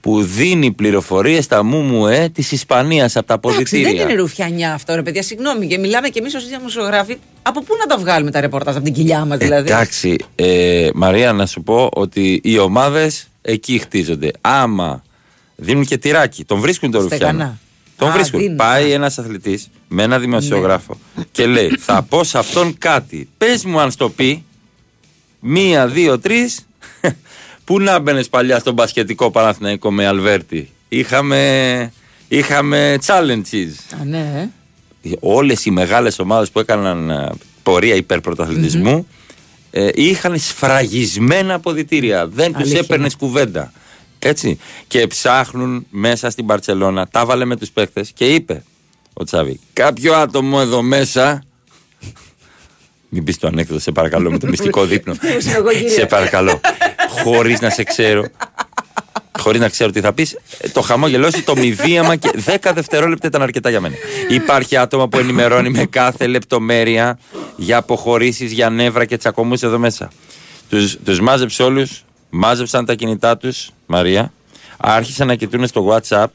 [0.01, 3.91] που δίνει πληροφορίες στα μουμουέ της Ισπανίας από τα Εντάξει, αποδητήρια.
[4.03, 5.23] δεν είναι ρουφιανιά αυτό, ρε παιδιά.
[5.23, 7.17] Συγγνώμη, και μιλάμε κι εμείς ως δημοσιογράφοι.
[7.43, 11.33] Από πού να τα βγάλουμε τα ρεπορτάζ, από την κοιλιά μας δηλαδή; Εντάξει, ε, Μαρία,
[11.33, 14.31] να σου πω ότι οι ομάδες εκεί χτίζονται.
[14.41, 15.03] Άμα
[15.57, 17.31] δίνουν και τυράκι, τον βρίσκουν τον Στεγανά.
[17.33, 17.59] Ρουφιάνο.
[17.99, 18.41] Τον Α, βρίσκουν.
[18.41, 18.57] δίνουν.
[18.57, 20.99] Πάει ένας αθλητής με ένα δημοσιογράφο
[21.33, 23.29] και λέει: Θα πω σε αυτόν κάτι.
[23.39, 24.45] Πες μου αν στο πει.
[25.41, 26.67] Μία, δύο, τρεις.
[27.65, 30.71] Πού να μπαινε παλιά στον πασχετικό Παναθηναϊκό με Αλβέρτη.
[30.89, 31.93] Είχαμε,
[32.29, 34.49] είχαμε challenges Α, ναι.
[35.21, 37.29] όλες οι μεγάλες ομάδες που έκαναν ε,
[37.63, 39.07] πορεία υπερπρωταθλητισμού
[39.71, 42.27] ε, είχαν σφραγισμένα αποδητήρια.
[42.27, 42.79] Δεν τους Αλήθεια.
[42.79, 43.73] έπαιρνες κουβέντα.
[44.19, 44.59] Έτσι.
[44.87, 48.63] Και ψάχνουν μέσα στην Παρσελώνα, τα βάλε με τους παίχτε και είπε
[49.13, 51.43] ο Τσάβη, κάποιο άτομο εδώ μέσα.
[53.09, 55.15] Μην πεις το ανέκδοτο, σε παρακαλώ, με το μυστικό δείπνο.
[55.97, 56.61] σε παρακαλώ.
[57.23, 58.25] Χωρίς να σε ξέρω.
[59.39, 60.39] Χωρίς να ξέρω τι θα πεις,
[60.73, 63.95] το χαμόγελό σου, το μηδίαμα και 10 δευτερόλεπτα ήταν αρκετά για μένα.
[64.29, 67.19] Υπάρχει άτομα που ενημερώνει με κάθε λεπτομέρεια
[67.57, 70.11] για αποχωρήσεις, για νεύρα και τσακωμούς εδώ μέσα.
[70.69, 74.33] Τους τους μάζεψε όλους, μάζεψαν τα κινητά τους, Μαρία,
[74.77, 76.27] άρχισαν να κοιτούν στο WhatsApp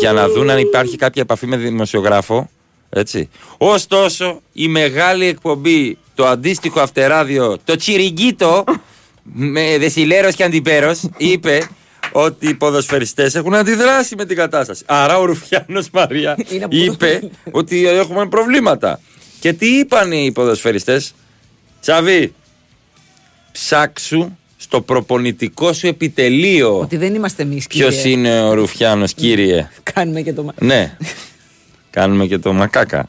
[0.00, 2.50] για να δουν αν υπάρχει κάποια επαφή με δημοσιογράφο.
[2.90, 3.28] Έτσι.
[3.58, 8.64] Ωστόσο, η μεγάλη εκπομπή, το αντίστοιχο αυτεράδιο, το Τσιριγκίτο,
[9.22, 11.68] με δεσιλέρος και αντιπέρος, είπε
[12.12, 14.82] ότι οι ποδοσφαιριστές έχουν αντιδράσει με την κατάσταση.
[14.86, 19.00] Άρα ο Ρουφιάνος Μαρία Είναι από είπε ότι έχουμε προβλήματα.
[19.40, 21.14] Και τι είπαν οι ποδοσφαιριστές,
[21.80, 22.34] Τσαβί,
[23.52, 24.36] ψάξου
[24.72, 27.66] στο προπονητικό σου επιτελείο Ότι δεν είμαστε εμείς.
[27.66, 30.42] ποιος είναι ο Ρουφιάνος κύριε; Κάνουμε και το.
[30.42, 30.96] μα- Ναι.
[31.90, 33.08] Κάνουμε και το μακάκα.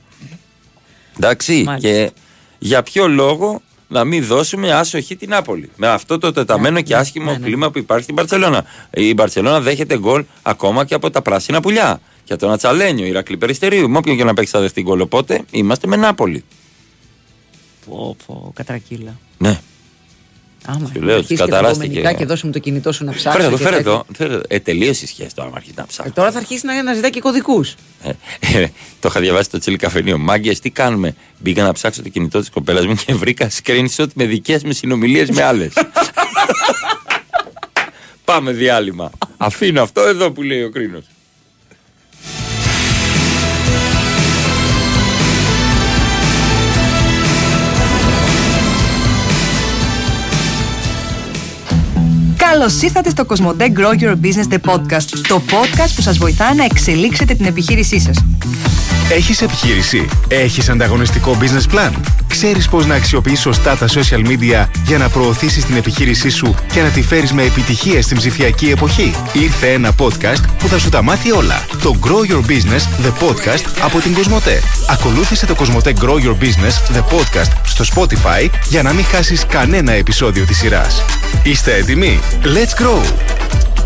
[1.17, 1.63] Εντάξει.
[1.65, 1.89] Μάλιστα.
[1.89, 2.11] Και
[2.59, 7.39] για ποιο λόγο να μην δώσουμε άσοχη την Νάπολη; Με αυτό το τεταμένο και άσχημο
[7.39, 8.65] κλίμα που υπάρχει στην Παρσελώνα.
[8.93, 12.01] Η Παρσελώνα δέχεται γκολ ακόμα και από τα πράσινα πουλιά.
[12.25, 13.89] Για τον Ατσαλένιο, Ηρακλή Περιστερίου.
[13.89, 14.99] Με όποιον και να παίξει θα δεχτεί γκολ.
[15.01, 16.43] Οπότε είμαστε με Νάπολη.
[17.89, 19.17] Πω, πω, κατρακύλα.
[19.37, 19.59] Ναι.
[20.65, 21.85] Άμα Σου λέω, αρχίσεις τους και τα καταράστηκε.
[21.85, 23.37] υπομονικά και δώσουμε το κινητό σου να ψάξει.
[23.37, 24.05] Φέρε εδώ, φέρε εδώ.
[24.13, 24.43] Φέρε εδώ.
[24.47, 26.13] Ε, τελείωσε η σχέση τώρα, αν αρχίσει να ψάχνεις.
[26.13, 27.75] Τώρα θα αρχίσει να, να ζητάει και κωδικούς.
[28.03, 28.09] Ε,
[28.39, 28.67] ε,
[28.99, 30.17] το είχα διαβάσει στο τσίλι καφενείο.
[30.17, 34.25] Μάγκες, τι κάνουμε; Μπήκα να ψάξω το κινητό της κοπέλας μου και βρήκα screenshot με
[34.25, 35.73] δικές μου συνομιλίες με άλλες.
[38.25, 39.11] Πάμε διάλειμμα.
[39.37, 41.03] Αφήνω αυτό εδώ που λέει ο κρίνος.
[52.53, 55.09] Καλώς ήρθατε στο Cosmote Grow Your Business The Podcast.
[55.27, 58.23] Το podcast που σας βοηθά να εξελίξετε την επιχείρησή σας.
[59.09, 61.91] Έχεις επιχείρηση; Έχεις ανταγωνιστικό business plan?
[62.27, 66.81] Ξέρεις πώς να αξιοποιείς σωστά τα social media για να προωθήσεις την επιχείρησή σου και
[66.81, 71.01] να τη φέρεις με επιτυχία στην ψηφιακή εποχή; Ήρθε ένα podcast που θα σου τα
[71.01, 71.65] μάθει όλα.
[71.81, 74.63] Το Grow Your Business The Podcast από την Cosmote.
[74.89, 79.91] Ακολούθησε το Cosmote Grow Your Business The Podcast στο Spotify για να μην χάσεις κανένα
[79.91, 81.01] επεισόδιο της σειράς.
[81.43, 83.13] Είστε έτοιμοι; Let's grow!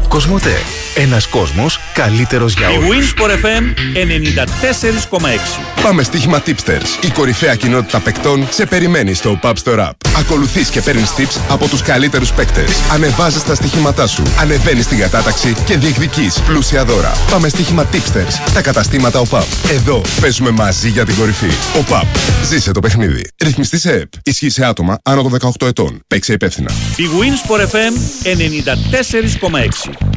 [0.07, 0.57] Κοσμοτέ.
[0.99, 3.14] Ένας κόσμος καλύτερος για Η όλους.
[3.14, 3.64] Winsport FM
[3.94, 5.84] 94,6.
[5.84, 7.03] Πάμε στοίχημα Tipsters.
[7.06, 9.91] Η κορυφαία κοινότητα παικτών σε περιμένει στο Pub Store App.
[10.18, 12.72] Ακολουθείς και παίρνεις tips από τους καλύτερους παίκτες.
[12.91, 14.24] Ανεβάζεις τα στοιχήματά σου.
[14.40, 17.11] Ανεβαίνεις στην κατάταξη και διεκδικείς πλούσια δώρα.
[17.32, 18.52] Πάμε στοίχημα Tipsters.
[18.53, 19.45] Τα καταστήματα ΟΠΑΠ.
[19.69, 21.49] Εδώ παίζουμε μαζί για την κορυφή.
[21.80, 22.06] ΟΠΑΠ.
[22.45, 23.30] Ζήσε το παιχνίδι.
[23.44, 24.11] Ρυθμιστή σε ΕΠ.
[24.24, 26.02] Ισχύει σε άτομα άνω των 18 ετών.
[26.07, 26.72] Παίξε υπεύθυνα.
[26.95, 27.94] Η Winsport FM
[28.24, 30.16] 94,6.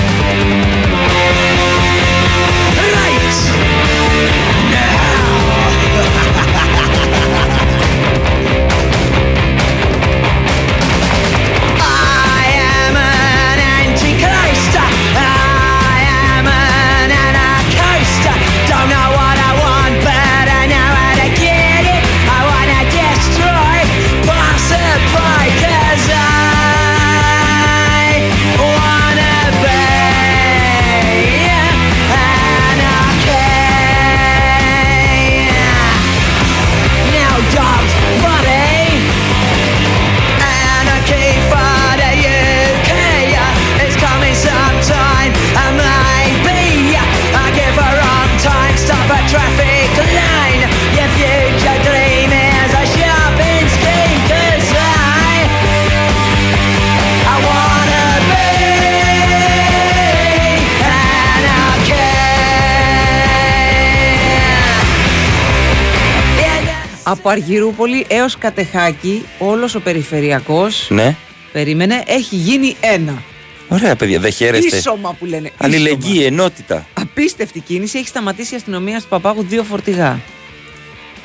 [67.11, 71.15] Από Αργυρούπολη έως Κατεχάκη, όλος ο περιφερειακός, Ναι.
[71.51, 73.23] περίμενε, έχει γίνει ένα.
[73.67, 74.77] Ωραία, παιδιά, δεν χαίρεστε.
[74.77, 75.37] Ίσωμα που λένε.
[75.47, 75.55] ίσωμα.
[75.75, 76.85] Αλληλεγγύη, ενότητα.
[76.93, 77.97] Απίστευτη κίνηση.
[77.97, 80.19] Έχει σταματήσει η αστυνομία του Παπάγου δύο φορτηγά.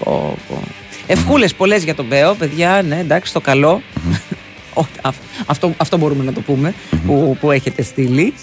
[0.04, 0.62] Πω, πω.
[1.06, 2.82] Ευχούλες πολλές για τον Μπέο, παιδιά.
[2.88, 3.82] Ναι, εντάξει, το καλό.
[4.74, 6.74] Ό, αυ- αυτό, αυτό μπορούμε να το πούμε
[7.06, 8.34] που, που έχετε στείλει.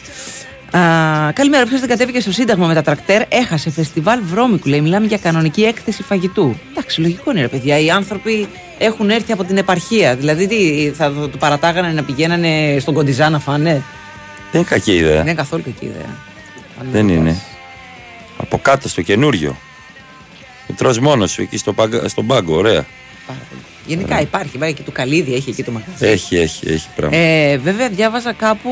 [0.77, 1.65] Α, καλημέρα.
[1.65, 4.67] Ποιος δεν κατέβηκε στο Σύνταγμα με τα τρακτέρ, έχασε φεστιβάλ βρώμικου.
[4.69, 6.55] Λέει, μιλάμε για κανονική έκθεση φαγητού.
[6.71, 7.79] Εντάξει, λογικό είναι, ρε παιδιά.
[7.79, 8.47] Οι άνθρωποι
[8.77, 10.15] έχουν έρθει από την επαρχία.
[10.15, 13.71] Δηλαδή, τι, θα το το παρατάγανε να πηγαίνανε στον Κοντιζά να φάνε;
[14.51, 15.11] Δεν είναι κακή ιδέα.
[15.13, 16.15] Δεν είναι καθόλου κακή ιδέα.
[16.91, 17.41] Δεν είναι.
[18.37, 19.57] Από κάτω στο καινούριο.
[20.67, 22.85] Το τρως μόνος σου εκεί στο παγκα- στον πάγκο, ωραία.
[23.85, 26.05] Γενικά υπάρχει, υπάρχει και το καλύδι, έχει εκεί το μαγαζί.
[26.05, 27.18] Έχει, έχει, έχει πράγμα.
[27.18, 28.72] Ε, βέβαια, διάβαζα κάπου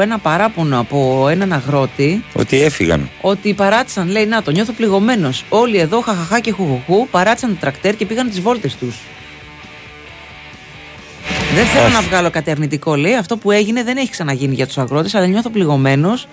[0.00, 3.10] ένα παράπονο από έναν αγρότη Ότι έφυγαν.
[3.20, 5.44] ότι παράτησαν, λέει, να το νιώθω πληγωμένος.
[5.48, 8.96] Όλοι εδώ, χαχαχά και χουχουχού, παράτησαν το τρακτέρ και πήγαν τις βόλτες τους.
[11.54, 11.92] Δεν θέλω Όχι.
[11.92, 13.14] να βγάλω κατερνητικό, λέει.
[13.14, 16.26] Αυτό που έγινε δεν έχει ξαναγίνει για τους αγρότες, αλλά νιώθω πληγωμένος.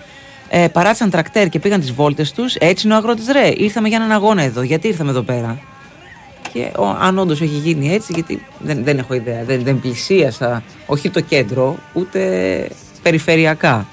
[0.50, 2.56] Ε, παράτησαν τρακτέρ και πήγαν τις βόλτες τους.
[2.56, 3.52] Έτσι είναι ο αγρότης, ρε.
[3.58, 4.62] Ήρθαμε για έναν αγώνα εδώ.
[4.62, 5.60] Γιατί ήρθαμε εδώ πέρα;
[6.56, 10.64] Και ο, αν όντως έχει γίνει έτσι, γιατί δεν, δεν έχω ιδέα, δεν, δεν πλησίασα
[10.86, 12.70] όχι το κέντρο, ούτε
[13.02, 13.88] περιφερειακά.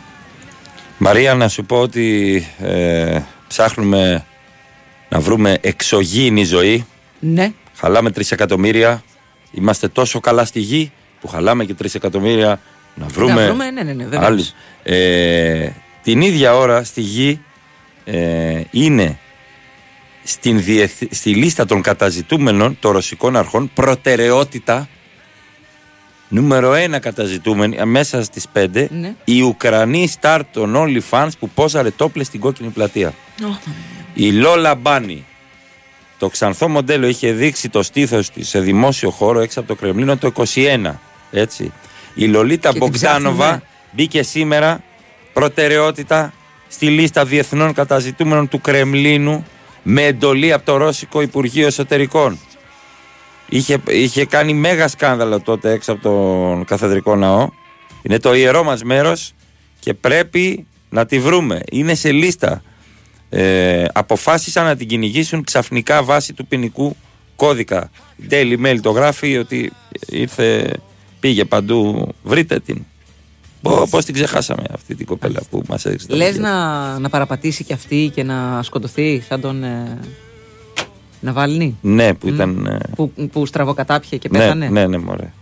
[0.99, 4.25] Μαρία, να σου πω ότι ε, ψάχνουμε
[5.09, 6.87] να βρούμε εξωγήινη ζωή.
[7.19, 7.53] Ναι.
[7.77, 9.03] Χαλάμε τρισεκατομμύρια.
[9.51, 12.61] Είμαστε τόσο καλά στη γη που χαλάμε και τρισεκατομμύρια
[12.95, 13.35] να βρούμε.
[13.35, 14.25] Να βρούμε, ναι, ναι, ναι, βεβαίως.
[14.25, 14.53] άλλους.
[14.83, 15.69] Ε,
[16.03, 17.41] την ίδια ώρα στη γη
[18.05, 19.19] ε, είναι
[20.25, 24.89] στην διεθ- στη λίστα των καταζητούμενων των ρωσικών αρχών προτεραιότητα
[26.29, 29.15] νούμερο ένα καταζητούμενη ε, μέσα στις πέντε Ναι.
[29.25, 33.15] η Ουκρανή στάρ των OnlyFans που πόζαρε τόπλες στην κόκκινη πλατεία.
[34.15, 35.25] Η Λόλα Μπάνι.
[36.19, 40.17] Το ξανθό μοντέλο είχε δείξει το στήθος της σε δημόσιο χώρο έξω από το Κρεμλίνο
[40.17, 40.93] το 21.
[41.31, 41.73] Έτσι.
[42.15, 43.63] Η Λολίτα Και την Μπογκδάνοβα ψάχνουμε.
[43.93, 44.83] μπήκε σήμερα
[45.33, 46.33] προτεραιότητα
[46.69, 49.47] στη λίστα διεθνών καταζητούμενων του Κρεμλίνου
[49.83, 52.39] με εντολή από το Ρώσικο Υπουργείο Εσωτερικών.
[53.49, 57.49] Είχε, είχε κάνει μέγα σκάνδαλο τότε έξω από τον καθεδρικό ναό.
[58.03, 59.33] Είναι το ιερό μας μέρος
[59.81, 61.61] και πρέπει να τη βρούμε.
[61.71, 62.63] Είναι σε λίστα.
[63.29, 66.97] Ε, αποφάσισαν να την κυνηγήσουν ξαφνικά βάσει του ποινικού
[67.37, 67.91] κώδικα.
[68.17, 69.73] Η Daily Mail το γράφει ότι
[70.07, 70.73] ήρθε,
[71.21, 72.09] πήγε παντού.
[72.23, 72.87] Βρείτε την.
[73.63, 76.07] Πώ πώς την ξεχάσαμε αυτή την κοπέλα που μας έδειξε.
[76.07, 76.51] τα Λες βιντεό.
[76.51, 79.99] να, να παραπατήσει και αυτή και να σκοτωθεί σαν τον ε,
[81.21, 82.67] Ναβάλνη; Ναι, που ήταν.
[82.67, 85.33] ε, Που, που στραβοκατάπιε και ναι, πέθανε; ναι, ναι, μωρέ.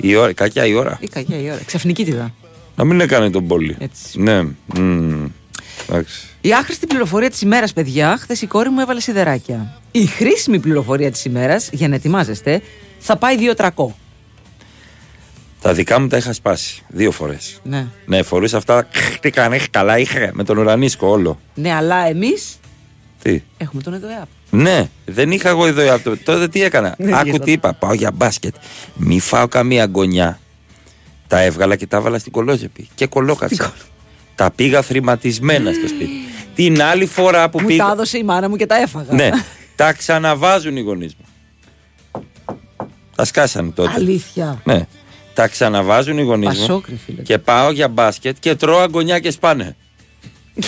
[0.00, 0.98] Η ώρα, κακιά η ώρα.
[1.00, 1.60] Ή κακιά η ώρα.
[1.66, 2.32] Ξαφνική τη δα.
[2.76, 3.76] Να μην έκανε τον πόλη.
[4.14, 4.42] Ναι.
[4.42, 5.24] μμ,
[5.88, 6.26] εντάξει.
[6.40, 9.80] Η άχρηστη πληροφορία της ημέρας, παιδιά, χθες η κόρη μου έβαλε σιδεράκια.
[9.90, 12.62] Η χρήσιμη πληροφορία της ημέρας, για να ετοιμάζεστε,
[12.98, 13.96] θα πάει 2 τρακό.
[15.64, 17.60] Τα δικά μου τα είχα σπάσει δύο φορές.
[17.62, 17.86] Ναι.
[18.06, 18.86] Ναι, φορούσα αυτά.
[19.20, 21.40] Τι κάνει, καλά είχα με τον ουρανίσκο όλο.
[21.54, 22.58] Ναι, αλλά εμείς
[23.22, 24.26] Τι; έχουμε τον ΕΔΟΕΑΠ.
[24.50, 26.16] Ναι, δεν είχα εγώ ιδέα αυτό.
[26.16, 27.72] Τότε τι έκανα; Ναι, Άκου γι' τι είπα.
[27.74, 28.54] Πάω για μπάσκετ.
[28.94, 30.38] Μη φάω καμία γκονιά.
[31.26, 32.88] Τα έβγαλα και τα έβαλα στην κολόζεπη.
[32.94, 33.72] Και κολόκατσα.
[34.34, 36.10] τα πήγα θρηματισμένα στο σπίτι.
[36.54, 37.84] Την άλλη φορά που Μου πήγα.
[37.84, 39.14] τα έδωσε η μάνα μου και τα έφαγα.
[39.14, 39.30] Ναι,
[39.76, 41.24] τα ξαναβάζουν οι γονείς μου.
[43.16, 43.92] Τα σκάσανε τότε.
[43.94, 44.60] Αλήθεια.
[44.64, 44.86] Ναι.
[45.34, 46.66] Τα ξαναβάζουν οι γονείς μου.
[46.66, 47.22] Πασόκρι, φίλε.
[47.22, 49.76] Και πάω για μπάσκετ και τρώω αγκονιά και σπάνε.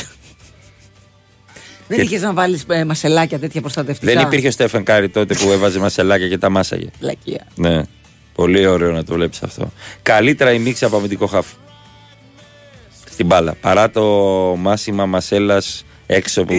[1.89, 5.79] Δεν είχες να βάλεις μασελάκια τέτοια προστατευτικά; Δεν υπήρχε ο Στέφαν Κάρι τότε που έβαζε
[5.79, 6.89] μασελάκια και τα μάσαγε.
[7.01, 7.47] Μαλακία.
[7.55, 7.83] Ναι.
[8.35, 9.73] Πολύ ωραίο να το βλέπεις αυτό.
[10.03, 11.47] Καλύτερα η μύξα από αμυντικό χαφ.
[13.11, 13.55] Στην μπάλα.
[13.61, 14.03] Παρά το
[14.59, 16.55] μάσημα μασέλας έξω που.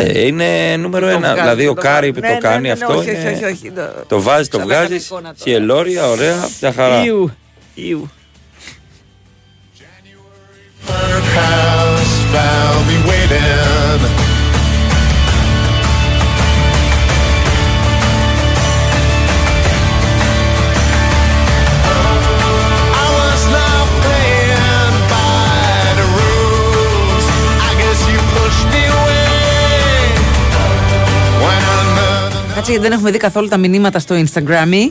[0.00, 0.18] Είδα.
[0.18, 1.18] Ε, είναι νούμερο Το ένα.
[1.18, 2.12] βγάζει, δηλαδή ο το Κάρι βγάζει.
[2.12, 2.96] που Ναι, το ναι, κάνει ναι, ναι, αυτό.
[2.98, 5.06] όχι, είναι- όχι, όχι, το- Το βάζει, το Ξανακάνε βγάζεις.
[5.06, 5.34] εικόνα τώρα.
[5.38, 7.04] Σιελόρια, ωραία, μια χαρά.
[7.04, 7.30] Ιου.
[7.74, 8.10] Ιου.
[11.34, 12.18] House
[32.68, 34.90] another Κάτσε γιατί δεν έχουμε δει καθόλου τα μηνύματα στο Instagram.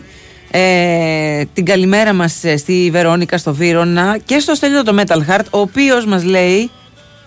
[0.52, 5.60] Ε, την καλημέρα μας στη Βερόνικα, στο Βύρονα και στο Στέλιο το Metal Heart, ο
[5.60, 6.72] οποίος μας λέει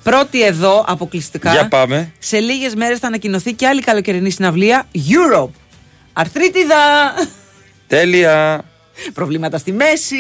[0.02, 1.50] πρώτη εδώ αποκλειστικά.
[1.52, 2.12] Για πάμε.
[2.18, 5.50] Σε λίγες μέρες θα ανακοινωθεί και άλλη καλοκαιρινή συναυλία Europe.
[6.12, 7.14] Αρθρίτιδα!
[7.86, 8.64] Τέλεια.
[9.12, 10.16] Προβλήματα στη μέση.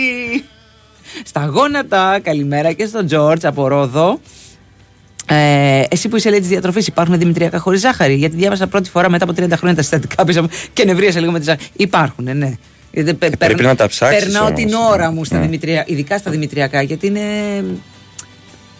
[1.24, 2.20] Στα γόνατα.
[2.22, 4.20] Καλημέρα και στον Τζόρτζ από Ρόδο.
[5.26, 9.10] Ε, εσύ που είσαι λέει της διατροφής, υπάρχουν δημητριακά χωρίς ζάχαρη; Γιατί διάβασα πρώτη φορά
[9.10, 11.64] μετά από 30 χρόνια τα συστατικά πίσω μου και νευρίασα λίγο με τη ζάχαρη.
[11.76, 12.52] Υπάρχουν, ναι.
[12.92, 14.60] Γιατί πε- Ε, πρέπει περν- να τα ψάξεις Περνάω όμως.
[14.60, 15.42] την ώρα μου στα Ναι.
[15.44, 17.20] δημητρία, ειδικά στα δημητριακά, γιατί είναι.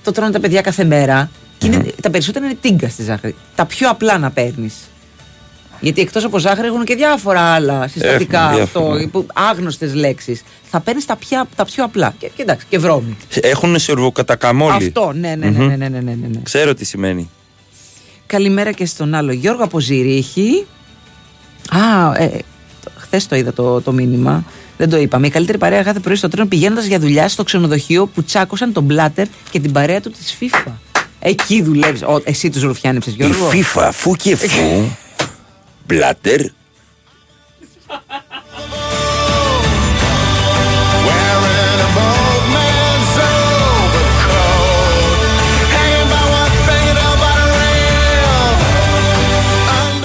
[0.02, 1.30] Το τρώνε τα παιδιά κάθε μέρα.
[1.58, 3.34] Και είναι, τα περισσότερα είναι τίγκα στη ζάχαρη.
[3.54, 4.74] Τα πιο απλά να παίρνεις.
[5.80, 9.08] Γιατί εκτός από ζάχαρη έχουν και διάφορα άλλα συστατικά Έχουν αυτό, διάφορα.
[9.08, 10.42] που- άγνωστες λέξεις.
[10.70, 12.14] Θα παίρνεις τα, πια- τα πιο απλά.
[12.18, 13.16] Και, και εντάξει, και βρώμη.
[13.40, 14.72] Έχουν σουρβοκατακαμόλι.
[14.86, 15.66] Αυτό, ναι, ναι, ναι, Μμμ.
[15.68, 16.40] ναι, ναι, ναι, ναι, ναι.
[16.42, 17.30] Ξέρω τι σημαίνει.
[18.26, 20.66] Καλημέρα και στον άλλο Γιώργο από Ζηρίχη.
[21.70, 22.30] Α, ε,
[22.96, 24.44] χθες το είδα το, το μήνυμα.
[24.76, 25.26] Δεν το είπαμε.
[25.26, 28.84] Η καλύτερη παρέα κάθε πρωί στο τρένο πηγαίνοντας για δουλειά στο ξενοδοχείο που τσάκωσαν τον
[28.84, 30.70] Μπλάτερ και την παρέα του της FIFA.
[31.20, 32.00] Εκεί δουλεύεις.
[32.24, 33.50] Εσύ τους ρουφιάνεψες, Γιώργο.
[33.52, 34.46] Η FIFA, φου και φου.
[35.90, 36.40] Μπλάτερ.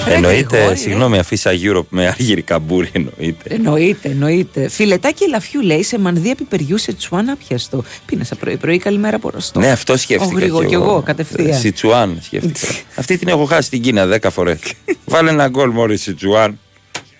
[0.08, 3.54] Εννοείται, Γρηγόρη, συγγνώμη, αφήσα Europe με αργύρι καμπούρι, εννοείται.
[3.54, 4.68] Εννοείται, εννοείται.
[4.68, 7.84] Φιλετάκι ελαφιού λέει σε μανδύα πιπεριού σε τσουάν άπιαστο.
[8.06, 9.60] Πίνασα πρωί-πρωί, καλημέρα από Ρωστό.
[9.60, 10.34] Ναι, αυτό σκέφτηκα.
[10.34, 11.58] Ο Γρηγό κι κι εγώ, κατευθείαν.
[11.58, 12.66] Σιτσουάν σκέφτηκα.
[13.00, 14.58] Αυτή την έχω χάσει στην Κίνα 10 φορές.
[15.04, 16.58] Βάλε ένα γκολ μόλι Σιτσουάν.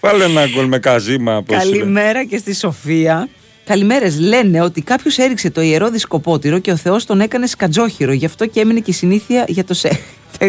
[0.00, 1.42] Βάλε ένα γκολ με καζίμα.
[1.42, 1.76] πώς είναι.
[1.76, 3.28] Καλημέρα και στη Σοφία.
[3.64, 4.18] Καλημέρες.
[4.18, 8.12] Λένε ότι κάποιος έριξε το ιερό δισκοπότηρο και ο Θεός τον έκανε σκατζόχυρο.
[8.12, 10.00] Γι' αυτό και έμεινε και η συνήθεια για το σε.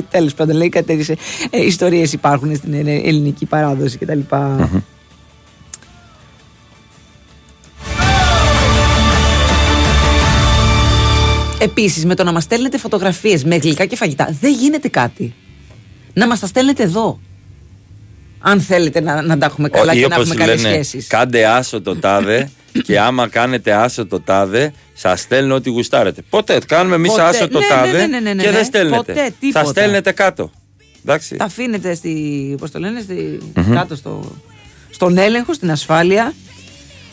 [0.09, 1.15] Τέλος πάντων, λέει κάτι τέτοιε
[1.65, 4.19] ιστορίες υπάρχουν στην ελλε- ελληνική παράδοση κτλ.
[11.59, 15.33] Επίσης, με το να μας στέλνετε φωτογραφίες με γλυκά και φαγητά, δεν γίνεται κάτι.
[16.13, 17.19] Να μας τα στέλνετε εδώ.
[18.39, 21.07] Αν θέλετε να, να τα έχουμε καλά Ή και να όπως έχουμε καλές λένε, σχέσεις.
[21.07, 22.49] κάντε άσο το τάδε
[22.83, 26.21] και άμα κάνετε άσο το τάδε, σας στέλνω ό,τι γουστάρετε.
[26.29, 27.23] Ποτέ κάνουμε εμείς Ποτέ.
[27.23, 28.55] άσο το Ναι, ναι, τάδε ναι, ναι, ναι, ναι, και ναι.
[28.55, 28.97] δεν στέλνετε.
[29.13, 29.63] Ποτέ, τίποτα.
[29.65, 30.51] θα στέλνετε κάτω.
[31.05, 31.35] Εντάξει.
[31.35, 32.11] Τα αφήνετε στη.
[32.59, 33.73] Πώς το λένε, στη, Μμμ.
[33.73, 34.35] κάτω στο,
[34.89, 36.33] στον έλεγχο, στην ασφάλεια.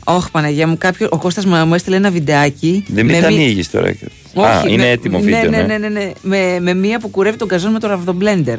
[0.04, 2.84] Όχι, Παναγία μου, κάποιο, ο Κώστας μου μου έστειλε ένα βιντεάκι.
[2.88, 3.94] Δεν μην με τα μη- ανοίγει τώρα.
[4.34, 5.50] Όχι, Α, είναι με- έτοιμο ναι, βίντεο.
[5.50, 8.58] Ναι, ναι, ναι, ναι, Με, με μία που κουρεύει τον γκαζόν με το ραβδομπλέντερ.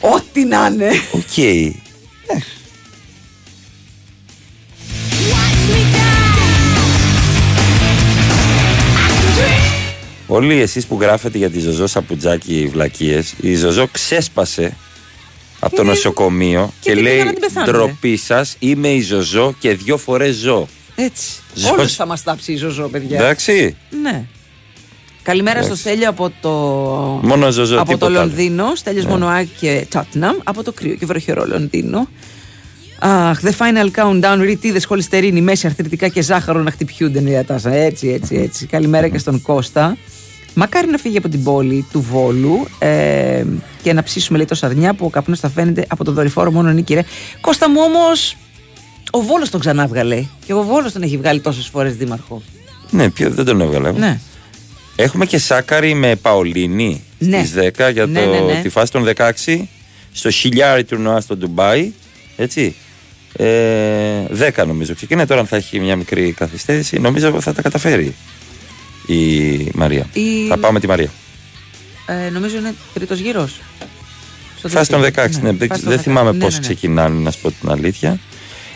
[0.00, 0.88] Ό,τι να είναι.
[1.12, 1.36] Οκ.
[10.30, 14.76] Όλοι εσείς που γράφετε για τη Ζωζό Σαπουτζάκη βλακίες, η Ζωζό ξέσπασε
[15.60, 19.54] από το νοσοκομείο και, τι λέει πήγα να την πεθάνουνε; ντροπή σας, είμαι η Ζωζό
[19.58, 20.68] και δυο φορές ζω.
[20.94, 21.30] Έτσι.
[21.54, 23.18] Ζω- Όλους θα μας τάψει η Ζωζό, παιδιά.
[23.18, 23.76] Εντάξει.
[24.02, 24.24] Ναι.
[25.22, 25.82] Καλημέρα στο Εντάξει.
[25.82, 26.50] Στέλιο από το,
[27.22, 28.28] Μόνο Ζωζό, από το τίποτα άλλο.
[28.28, 28.74] Λονδίνο.
[28.74, 29.10] Στέλιος Ναι.
[29.10, 30.36] Μονοάκη και Τότναμ.
[30.44, 32.08] Από το κρύο και βροχερό Λονδίνο.
[33.00, 37.72] Αχ, the final countdown, ρητίδες, χολυστερίνη, μέση, αρθρητικά και ζάχαρο να χτυπιούνται η διατάσα.
[37.72, 38.66] Έτσι, έτσι, έτσι.
[38.66, 39.96] Καλημέρα και στον Κώστα.
[40.60, 43.44] Μακάρι να φύγει από την πόλη του Βόλου ε,
[43.82, 46.70] και να ψήσουμε λέει το σαρνιά που ο καπνός θα φαίνεται από το δορυφόρο μόνο
[46.70, 47.02] νίκη ρε.
[47.40, 48.36] Κώστα μου όμως
[49.10, 52.42] ο Βόλος τον ξανά βγάλε και ο Βόλος τον έχει βγάλει τόσες φορές δήμαρχο.
[52.90, 53.88] Ναι, ποιο, δεν τον έβγαλε.
[53.88, 53.98] εγώ.
[53.98, 54.20] Ναι.
[54.96, 57.38] Έχουμε και Σάκαρη με Παολίνη Ναι.
[57.44, 58.60] στις 10 για Ναι, το, ναι, ναι.
[58.62, 59.30] τη φάση των 16
[60.12, 61.92] στο χιλιάρι τουρνουά στο Ντουμπάι.
[62.36, 62.74] Έτσι.
[63.36, 63.46] Ε,
[64.56, 65.26] 10 νομίζω ξεκινάει.
[65.26, 68.14] Τώρα αν θα έχει μια μικρή καθυστέρηση, νομίζω θα τα καταφέρει
[69.14, 70.06] η Μαρία.
[70.12, 71.10] Η- Θα πάμε τη Μαρία.
[72.06, 73.60] Ε, νομίζω είναι τρίτος γύρος.
[74.68, 75.40] Φάση των 16.
[75.40, 76.64] Ναι, δεν, δεν θυμάμαι ναι, πώς ναι, ναι.
[76.64, 78.18] ξεκινάνε, να σου πω την αλήθεια.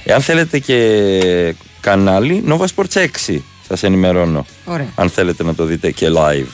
[0.04, 3.38] Εάν θέλετε και κανάλι, Nova Sports 6
[3.68, 4.46] σας ενημερώνω.
[4.64, 4.88] Ωραία.
[4.94, 6.46] Αν θέλετε να το δείτε και live.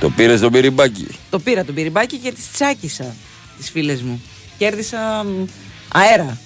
[0.00, 1.06] Το πήρες στον πυριμπάκι.
[1.30, 3.14] Το πήρα τον πυριμπάκι και τις τσάκισα
[3.58, 4.22] τις φίλες μου.
[4.58, 5.44] Κέρδισα μ,
[5.92, 6.38] αέρα.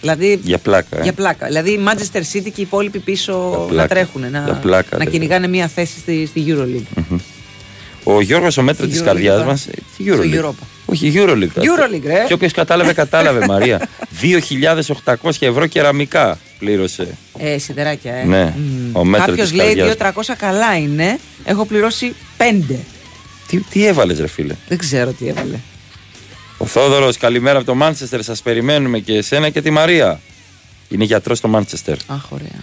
[0.00, 0.40] Δηλαδή.
[0.42, 0.98] Για πλάκα.
[0.98, 1.02] ε.
[1.02, 1.46] Για πλάκα.
[1.46, 3.82] Δηλαδή η Manchester City και οι υπόλοιποι πίσω πλάκα.
[3.82, 5.10] να τρέχουν, Για να, πλάκα, να ρε.
[5.10, 7.02] κυνηγάνε μία θέση στη, στη Euroleague.
[8.04, 9.44] Ο Γιώργος ο μέτρος Στη της Euroleague, καρδιάς ε.
[9.44, 10.64] μας ε, Τι Στο Euroleague Europa.
[10.84, 12.24] Όχι Euroleague Euroleague, ρε.
[12.26, 13.88] Και όποιος κατάλαβε κατάλαβε Μαρία
[15.04, 17.06] 2.800 ευρώ κεραμικά πλήρωσε
[17.38, 18.24] Ε, σιδεράκια, ε.
[18.24, 18.54] Ναι,
[18.92, 21.18] ο μέτρος Κάποιος της λέει καρδιάς 2-300 καλά είναι.
[21.44, 22.42] Έχω πληρώσει 5.
[23.46, 25.56] τι, τι έβαλες ρε φίλε; Δεν ξέρω τι έβαλε.
[26.62, 30.20] Ο Θόδωρος καλημέρα από το Μάντσεστερ Σας περιμένουμε και εσένα και τη Μαρία
[30.88, 32.60] Είναι γιατρός στο Μάντσεστερ Αχ, ωραία.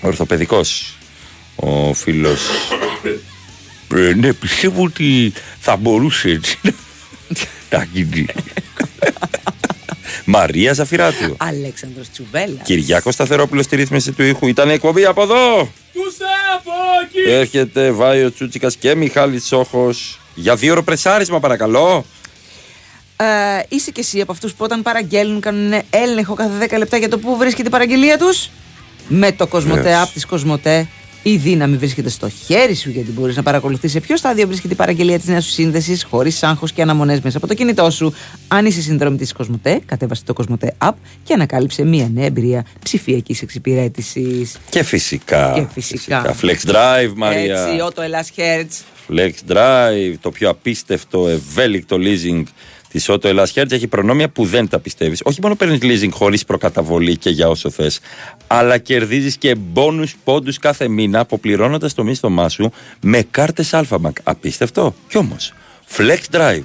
[0.00, 0.96] Ορθοπαιδικός
[1.56, 2.40] Ο φίλος
[3.94, 6.58] ε, Ναι πιστεύω ότι θα μπορούσε έτσι
[7.70, 8.26] να γίνει
[10.24, 12.62] Μαρία Ζαφυράτου Αλέξανδρος Τσουβέλας.
[12.62, 14.46] Κυριάκος Σταθερόπουλος στη ρύθμιση του ήχου.
[14.46, 15.72] Ήταν η εκπομπή από εδώ.
[17.28, 22.04] Έρχεται Βάιο Τσούτσικας και Μιχάλης Σόχος Για δύο ώρο πρεσάρισμα, παρακαλώ.
[23.20, 23.24] Ε,
[23.68, 27.18] είσαι και εσύ από αυτούς που όταν παραγγέλνουν κάνουν έλεγχο κάθε 10 λεπτά για το
[27.18, 28.50] πού βρίσκεται η παραγγελία τους;
[29.08, 30.02] Με το Κοσμοτέ, Βεβαίως.
[30.02, 30.88] από τη Κοσμοτέ,
[31.22, 34.76] η δύναμη βρίσκεται στο χέρι σου γιατί μπορείς να παρακολουθείς σε ποιο στάδιο βρίσκεται η
[34.76, 38.14] παραγγελία της νέας σου σύνδεσης, χωρίς άγχος και αναμονές μέσα από το κινητό σου.
[38.48, 40.92] Αν είσαι συνδρομητής της Κοσμοτέ, κατέβασε το Κοσμοτέ App
[41.22, 44.56] και ανακάλυψε μια νέα εμπειρία ψηφιακής εξυπηρέτησης.
[44.70, 45.52] Και φυσικά.
[45.54, 46.34] Και φυσικά.
[46.42, 47.66] Flex Drive, Μαρία.
[47.66, 48.82] Έτσι, Auto Elas Hertz.
[49.08, 52.42] Flex Drive, το πιο απίστευτο, ευέλικτο leasing
[53.04, 55.20] της Auto Hellas Hertz έχει προνόμια που δεν τα πιστεύεις.
[55.24, 58.00] Όχι μόνο παίρνεις leasing χωρίς προκαταβολή και για όσο θες,
[58.46, 64.12] αλλά κερδίζεις και μπόνου πόντους κάθε μήνα αποπληρώνοντας το μίσθωμά σου με κάρτες Alphabank.
[64.22, 65.52] Απίστευτο; Κι όμως,
[65.96, 66.64] Flex Drive.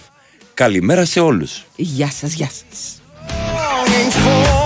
[0.53, 1.65] Καλημέρα σε όλους.
[1.75, 2.97] Γεια σας, γεια σας.
[3.83, 4.62] longing for